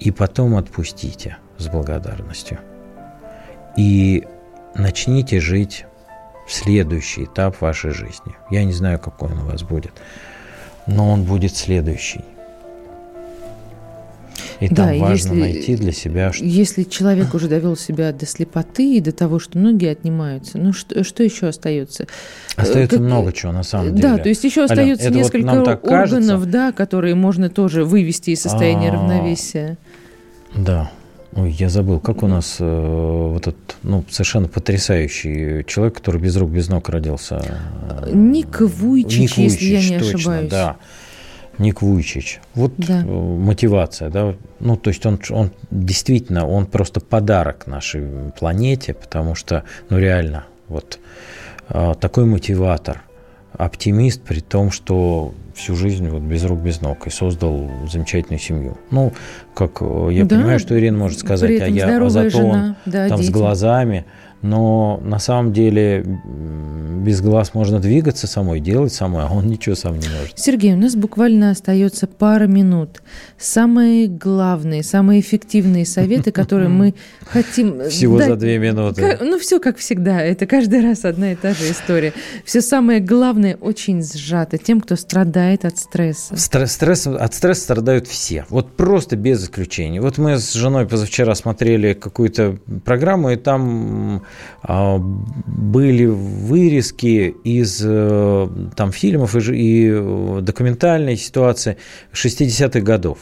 И 0.00 0.10
потом 0.10 0.56
отпустите 0.56 1.36
с 1.56 1.68
благодарностью. 1.68 2.58
И 3.76 4.26
начните 4.74 5.40
жить 5.40 5.86
следующий 6.48 7.24
этап 7.24 7.60
вашей 7.60 7.92
жизни. 7.92 8.34
Я 8.50 8.64
не 8.64 8.72
знаю, 8.72 8.98
какой 8.98 9.30
он 9.30 9.38
у 9.38 9.46
вас 9.46 9.62
будет, 9.62 9.92
но 10.86 11.10
он 11.10 11.22
будет 11.22 11.56
следующий. 11.56 12.24
И 14.64 14.68
да, 14.68 14.88
там 14.88 14.98
важно 14.98 15.34
если, 15.34 15.40
найти 15.40 15.76
для 15.76 15.92
себя... 15.92 16.32
Что... 16.32 16.44
Если 16.44 16.84
человек 16.84 17.34
уже 17.34 17.48
довел 17.48 17.76
себя 17.76 18.12
до 18.12 18.24
слепоты 18.24 18.96
и 18.96 19.00
до 19.00 19.12
того, 19.12 19.38
что 19.38 19.58
ноги 19.58 19.84
отнимаются, 19.84 20.56
ну 20.56 20.72
что, 20.72 21.04
что 21.04 21.22
еще 21.22 21.48
остается? 21.48 22.06
Остается 22.56 22.96
как... 22.96 23.04
много 23.04 23.32
чего, 23.32 23.52
на 23.52 23.62
самом 23.62 23.94
деле. 23.94 24.08
Да, 24.08 24.18
то 24.18 24.28
есть 24.28 24.42
еще 24.42 24.64
остается 24.64 25.06
Ален, 25.06 25.16
несколько 25.18 25.54
вот 25.54 25.68
органов, 25.68 25.82
кажется... 25.82 26.46
да, 26.46 26.72
которые 26.72 27.14
можно 27.14 27.50
тоже 27.50 27.84
вывести 27.84 28.30
из 28.30 28.40
состояния 28.40 28.88
А-а-а. 28.88 28.96
равновесия. 28.96 29.76
Да. 30.54 30.90
Ой, 31.36 31.50
я 31.50 31.68
забыл, 31.68 31.98
как 31.98 32.22
у 32.22 32.28
нас 32.28 32.56
э, 32.60 32.64
вот 32.64 33.42
этот, 33.48 33.76
ну, 33.82 34.04
совершенно 34.08 34.46
потрясающий 34.46 35.64
человек, 35.66 35.96
который 35.96 36.20
без 36.20 36.36
рук, 36.36 36.50
без 36.50 36.68
ног 36.68 36.88
родился. 36.88 37.42
Ник 38.12 38.60
Вуйчич, 38.60 39.18
Ник 39.18 39.36
Вуйчич 39.36 39.60
если 39.60 39.64
я 39.64 39.80
не 39.80 39.98
точно, 39.98 40.18
ошибаюсь. 40.18 40.50
Да. 40.50 40.76
Ник 41.58 41.82
Вуйчич. 41.82 42.40
Вот 42.54 42.72
да. 42.76 43.02
Э, 43.02 43.04
мотивация, 43.04 44.10
да. 44.10 44.34
Ну, 44.60 44.76
то 44.76 44.88
есть 44.88 45.04
он, 45.06 45.20
он 45.30 45.50
действительно, 45.70 46.46
он 46.46 46.66
просто 46.66 47.00
подарок 47.00 47.66
нашей 47.66 48.32
планете, 48.38 48.94
потому 48.94 49.34
что, 49.34 49.64
ну, 49.90 49.98
реально, 49.98 50.44
вот 50.68 50.98
э, 51.68 51.94
такой 52.00 52.24
мотиватор, 52.24 53.02
оптимист, 53.52 54.22
при 54.22 54.40
том, 54.40 54.70
что 54.70 55.32
всю 55.54 55.76
жизнь 55.76 56.08
вот 56.08 56.22
без 56.22 56.44
рук, 56.44 56.60
без 56.60 56.80
ног 56.80 57.06
и 57.06 57.10
создал 57.10 57.70
замечательную 57.90 58.40
семью. 58.40 58.76
Ну, 58.90 59.12
как 59.54 59.78
э, 59.80 60.08
я 60.12 60.24
да, 60.24 60.36
понимаю, 60.36 60.58
что 60.58 60.78
Ирина 60.78 60.98
может 60.98 61.20
сказать, 61.20 61.60
а 61.60 61.68
я 61.68 62.04
а 62.04 62.10
зато 62.10 62.30
жена, 62.30 62.76
он 62.84 62.92
да, 62.92 63.08
там 63.08 63.18
дети. 63.18 63.28
с 63.28 63.32
глазами 63.32 64.04
но 64.44 65.00
на 65.02 65.18
самом 65.18 65.54
деле 65.54 66.04
без 66.04 67.22
глаз 67.22 67.54
можно 67.54 67.80
двигаться 67.80 68.26
самой, 68.26 68.60
делать 68.60 68.92
самой, 68.92 69.24
а 69.24 69.32
он 69.32 69.46
ничего 69.46 69.74
сам 69.74 69.98
не 69.98 70.06
может. 70.06 70.38
Сергей, 70.38 70.74
у 70.74 70.76
нас 70.76 70.96
буквально 70.96 71.50
остается 71.50 72.06
пара 72.06 72.46
минут. 72.46 73.02
Самые 73.38 74.06
главные, 74.06 74.82
самые 74.82 75.20
эффективные 75.20 75.86
советы, 75.86 76.30
которые 76.30 76.68
мы 76.68 76.94
хотим... 77.26 77.88
Всего 77.88 78.20
за 78.20 78.36
две 78.36 78.58
минуты. 78.58 79.16
Ну, 79.22 79.38
все 79.38 79.60
как 79.60 79.78
всегда, 79.78 80.20
это 80.20 80.44
каждый 80.44 80.82
раз 80.82 81.06
одна 81.06 81.32
и 81.32 81.36
та 81.36 81.54
же 81.54 81.70
история. 81.70 82.12
Все 82.44 82.60
самое 82.60 83.00
главное 83.00 83.56
очень 83.56 84.02
сжато 84.02 84.58
тем, 84.58 84.82
кто 84.82 84.96
страдает 84.96 85.64
от 85.64 85.78
стресса. 85.78 86.36
Стресс, 86.36 87.06
от 87.06 87.34
стресса 87.34 87.62
страдают 87.62 88.06
все, 88.06 88.44
вот 88.50 88.76
просто 88.76 89.16
без 89.16 89.42
исключения. 89.42 90.02
Вот 90.02 90.18
мы 90.18 90.36
с 90.36 90.52
женой 90.52 90.86
позавчера 90.86 91.34
смотрели 91.34 91.94
какую-то 91.94 92.58
программу, 92.84 93.30
и 93.30 93.36
там 93.36 94.22
были 94.66 96.06
вырезки 96.06 97.34
из 97.44 97.82
э, 97.84 98.48
там, 98.76 98.92
фильмов 98.92 99.36
и 99.36 99.90
э, 99.92 100.38
документальной 100.40 101.16
ситуации 101.16 101.76
60-х 102.12 102.80
годов. 102.80 103.18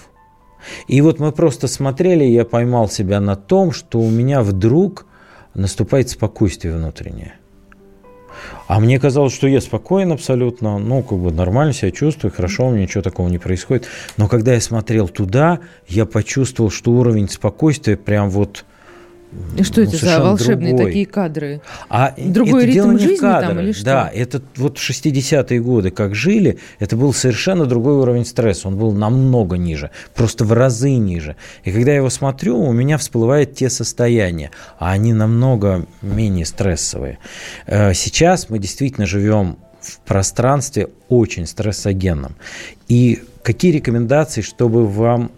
И 0.87 1.01
вот 1.01 1.19
мы 1.19 1.33
просто 1.33 1.67
смотрели, 1.67 2.25
я 2.25 2.45
поймал 2.45 2.89
себя 2.89 3.21
на 3.21 3.35
том, 3.35 3.73
что 3.73 3.99
у 3.99 4.11
меня 4.11 4.43
вдруг 4.43 5.07
наступает 5.55 6.11
спокойствие 6.11 6.75
внутреннее. 6.75 7.35
А 8.69 8.81
мне 8.81 8.99
казалось, 8.99 9.35
что 9.35 9.49
я 9.49 9.61
спокоен 9.61 10.13
абсолютно, 10.13 10.79
ну, 10.79 11.03
как 11.03 11.19
бы 11.19 11.33
нормально 11.33 11.73
себя 11.73 11.91
чувствую, 11.91 12.33
хорошо, 12.33 12.69
у 12.69 12.71
меня 12.71 12.85
ничего 12.85 13.03
такого 13.03 13.29
не 13.29 13.39
происходит. 13.39 13.87
Но 14.17 14.29
когда 14.29 14.55
я 14.55 14.61
смотрел 14.61 15.09
туда, 15.09 15.59
я 15.89 16.07
почувствовал, 16.07 16.71
что 16.71 16.93
уровень 16.93 17.29
спокойствия 17.29 17.97
прям 17.97 18.31
вот 18.31 18.65
и 18.65 18.72
что 19.63 19.81
ну, 19.81 19.87
это 19.87 19.97
за 19.97 20.21
волшебные 20.21 20.71
другой. 20.71 20.87
такие 20.87 21.07
кадры? 21.07 21.61
А 21.89 22.15
Другой 22.17 22.63
это 22.63 22.67
ритм 22.67 22.75
дело 22.75 22.93
не 22.93 22.99
жизни 22.99 23.17
в 23.17 23.21
кадрах, 23.21 23.49
там 23.51 23.61
или 23.61 23.73
что? 23.73 23.85
Да, 23.85 24.11
это 24.13 24.43
вот 24.57 24.79
60-е 24.79 25.61
годы 25.61 25.91
как 25.91 26.15
жили, 26.15 26.59
это 26.79 26.97
был 26.97 27.13
совершенно 27.13 27.67
другой 27.67 27.95
уровень 27.95 28.25
стресса. 28.25 28.69
Он 28.69 28.77
был 28.77 28.93
намного 28.93 29.57
ниже, 29.57 29.91
просто 30.15 30.45
в 30.45 30.53
разы 30.53 30.93
ниже. 30.93 31.37
И 31.65 31.73
когда 31.73 31.93
я 31.93 31.99
его 31.99 32.11
смотрю, 32.11 32.59
у 32.59 32.73
меня 32.73 32.99
всплывают 32.99 33.55
те 33.55 33.71
состояния, 33.71 34.51
а 34.79 34.93
они 34.93 35.13
намного 35.13 35.87
менее 36.03 36.47
стрессовые. 36.47 37.19
Э, 37.67 37.95
сейчас 37.95 38.49
мы 38.49 38.59
действительно 38.59 39.07
живем 39.07 39.59
в 39.81 39.99
пространстве 40.01 40.89
очень 41.09 41.47
стрессогенном. 41.47 42.37
И 42.89 43.23
какие 43.43 43.73
рекомендации, 43.73 44.41
чтобы 44.41 44.87
вам 44.87 45.33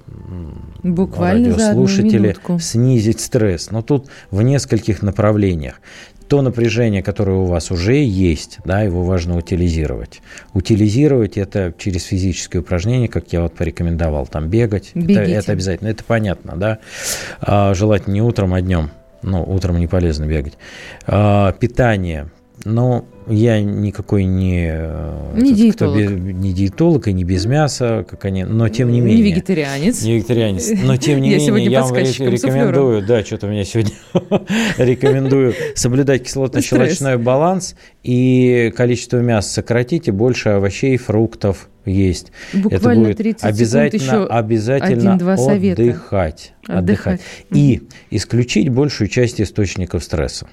Буквально 0.83 1.51
радиослушатели 1.51 2.37
снизить 2.61 3.21
стресс? 3.21 3.71
Но 3.71 3.83
тут 3.83 4.09
в 4.31 4.43
нескольких 4.43 5.03
направлениях 5.03 5.81
то 6.29 6.41
напряжение, 6.43 7.03
которое 7.03 7.37
у 7.37 7.45
вас 7.45 7.71
уже 7.71 8.03
есть, 8.03 8.59
да, 8.65 8.81
его 8.81 9.05
важно 9.05 9.37
утилизировать. 9.37 10.23
Утилизировать 10.55 11.37
это 11.37 11.75
через 11.77 12.05
физические 12.05 12.63
упражнения, 12.63 13.09
как 13.09 13.33
я 13.33 13.43
вот 13.43 13.55
порекомендовал, 13.55 14.27
там 14.27 14.49
бегать, 14.49 14.93
это, 14.95 15.21
это 15.21 15.53
обязательно, 15.53 15.89
это 15.89 16.03
понятно, 16.03 16.57
да. 16.57 16.79
А, 17.41 17.75
желательно 17.75 18.15
не 18.15 18.23
утром, 18.23 18.55
а 18.55 18.61
днем. 18.61 18.91
Ну, 19.23 19.43
утром 19.43 19.79
не 19.79 19.87
полезно 19.87 20.27
бегать. 20.27 20.55
А, 21.07 21.53
питание. 21.53 22.31
Ну, 22.65 23.05
я 23.27 23.61
никакой 23.61 24.25
не, 24.25 24.71
э, 24.71 25.33
не, 25.35 25.55
диетолог. 25.55 25.97
Кто, 25.97 26.15
не 26.15 26.53
диетолог 26.53 27.09
и 27.09 27.13
не 27.13 27.25
без 27.25 27.47
мяса, 27.47 28.07
как 28.09 28.25
они, 28.27 28.45
но 28.45 28.69
тем 28.69 28.93
не 28.93 29.01
менее. 29.01 29.17
Не 29.17 29.31
вегетарианец. 29.33 30.03
Не 30.03 30.17
вегетарианец. 30.17 30.71
Но 30.85 30.97
тем 30.99 31.21
не 31.21 31.31
менее, 31.31 31.65
я 31.65 31.83
вам 31.83 31.95
рекомендую, 31.97 33.05
да, 33.05 33.25
что-то 33.25 33.49
у 33.49 33.51
меня 33.51 33.65
сегодня 33.65 33.93
рекомендую 34.79 35.55
соблюдать 35.75 36.23
кислотно-щелочной 36.23 37.19
баланс 37.19 37.75
и 38.03 38.73
количество 38.77 39.19
мяса 39.19 39.53
сократить 39.53 40.09
и 40.09 40.11
больше 40.13 40.51
овощей, 40.51 40.97
фруктов 40.97 41.69
есть. 41.85 42.31
Буквально 42.53 43.09
Это 43.09 43.23
будет 43.23 43.45
обязательно, 43.45 44.27
обязательно 44.27 45.15
отдыхать, 45.15 45.73
отдыхать. 45.77 46.53
Отдыхать. 46.67 47.21
И 47.51 47.83
исключить 48.11 48.69
большую 48.69 49.09
часть 49.09 49.41
источников 49.41 50.05
стресса. 50.05 50.47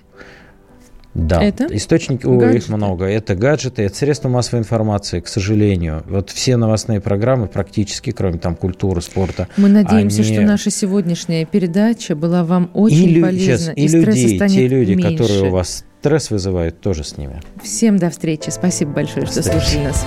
Да, 1.14 1.43
это? 1.43 1.66
источники, 1.76 2.26
о, 2.26 2.51
их 2.51 2.70
много. 2.70 3.05
Это 3.05 3.36
гаджеты, 3.36 3.84
это 3.84 3.95
средства 3.95 4.30
массовой 4.30 4.59
информации, 4.59 5.20
к 5.20 5.28
сожалению. 5.28 6.03
Вот 6.07 6.30
все 6.30 6.55
новостные 6.55 7.01
программы 7.01 7.47
практически, 7.47 8.12
кроме 8.12 8.39
там 8.39 8.55
культуры, 8.55 9.01
спорта. 9.01 9.47
Мы 9.57 9.68
надеемся, 9.68 10.22
они... 10.22 10.34
что 10.34 10.41
наша 10.41 10.72
сегодняшняя 10.72 11.45
передача 11.45 12.16
была 12.16 12.43
вам 12.43 12.72
очень 12.74 13.09
и 13.09 13.22
полезна. 13.22 13.57
Сейчас, 13.57 13.72
и, 13.76 13.86
и 13.86 13.88
людей, 13.88 14.39
те 14.39 14.68
люди, 14.68 14.93
меньше. 14.93 15.18
которые 15.18 15.43
у 15.43 15.51
вас 15.51 15.84
стресс 15.99 16.32
вызывают, 16.32 16.80
тоже 16.80 17.03
с 17.03 17.18
ними. 17.18 17.41
Всем 17.62 17.97
до 17.97 18.09
встречи. 18.09 18.49
Спасибо 18.49 18.91
большое, 18.91 19.26
до 19.26 19.32
что 19.32 19.41
встречи. 19.41 19.66
слушали 19.66 19.84
нас. 19.86 20.05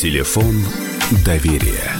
Телефон 0.00 0.64
доверия. 1.26 1.99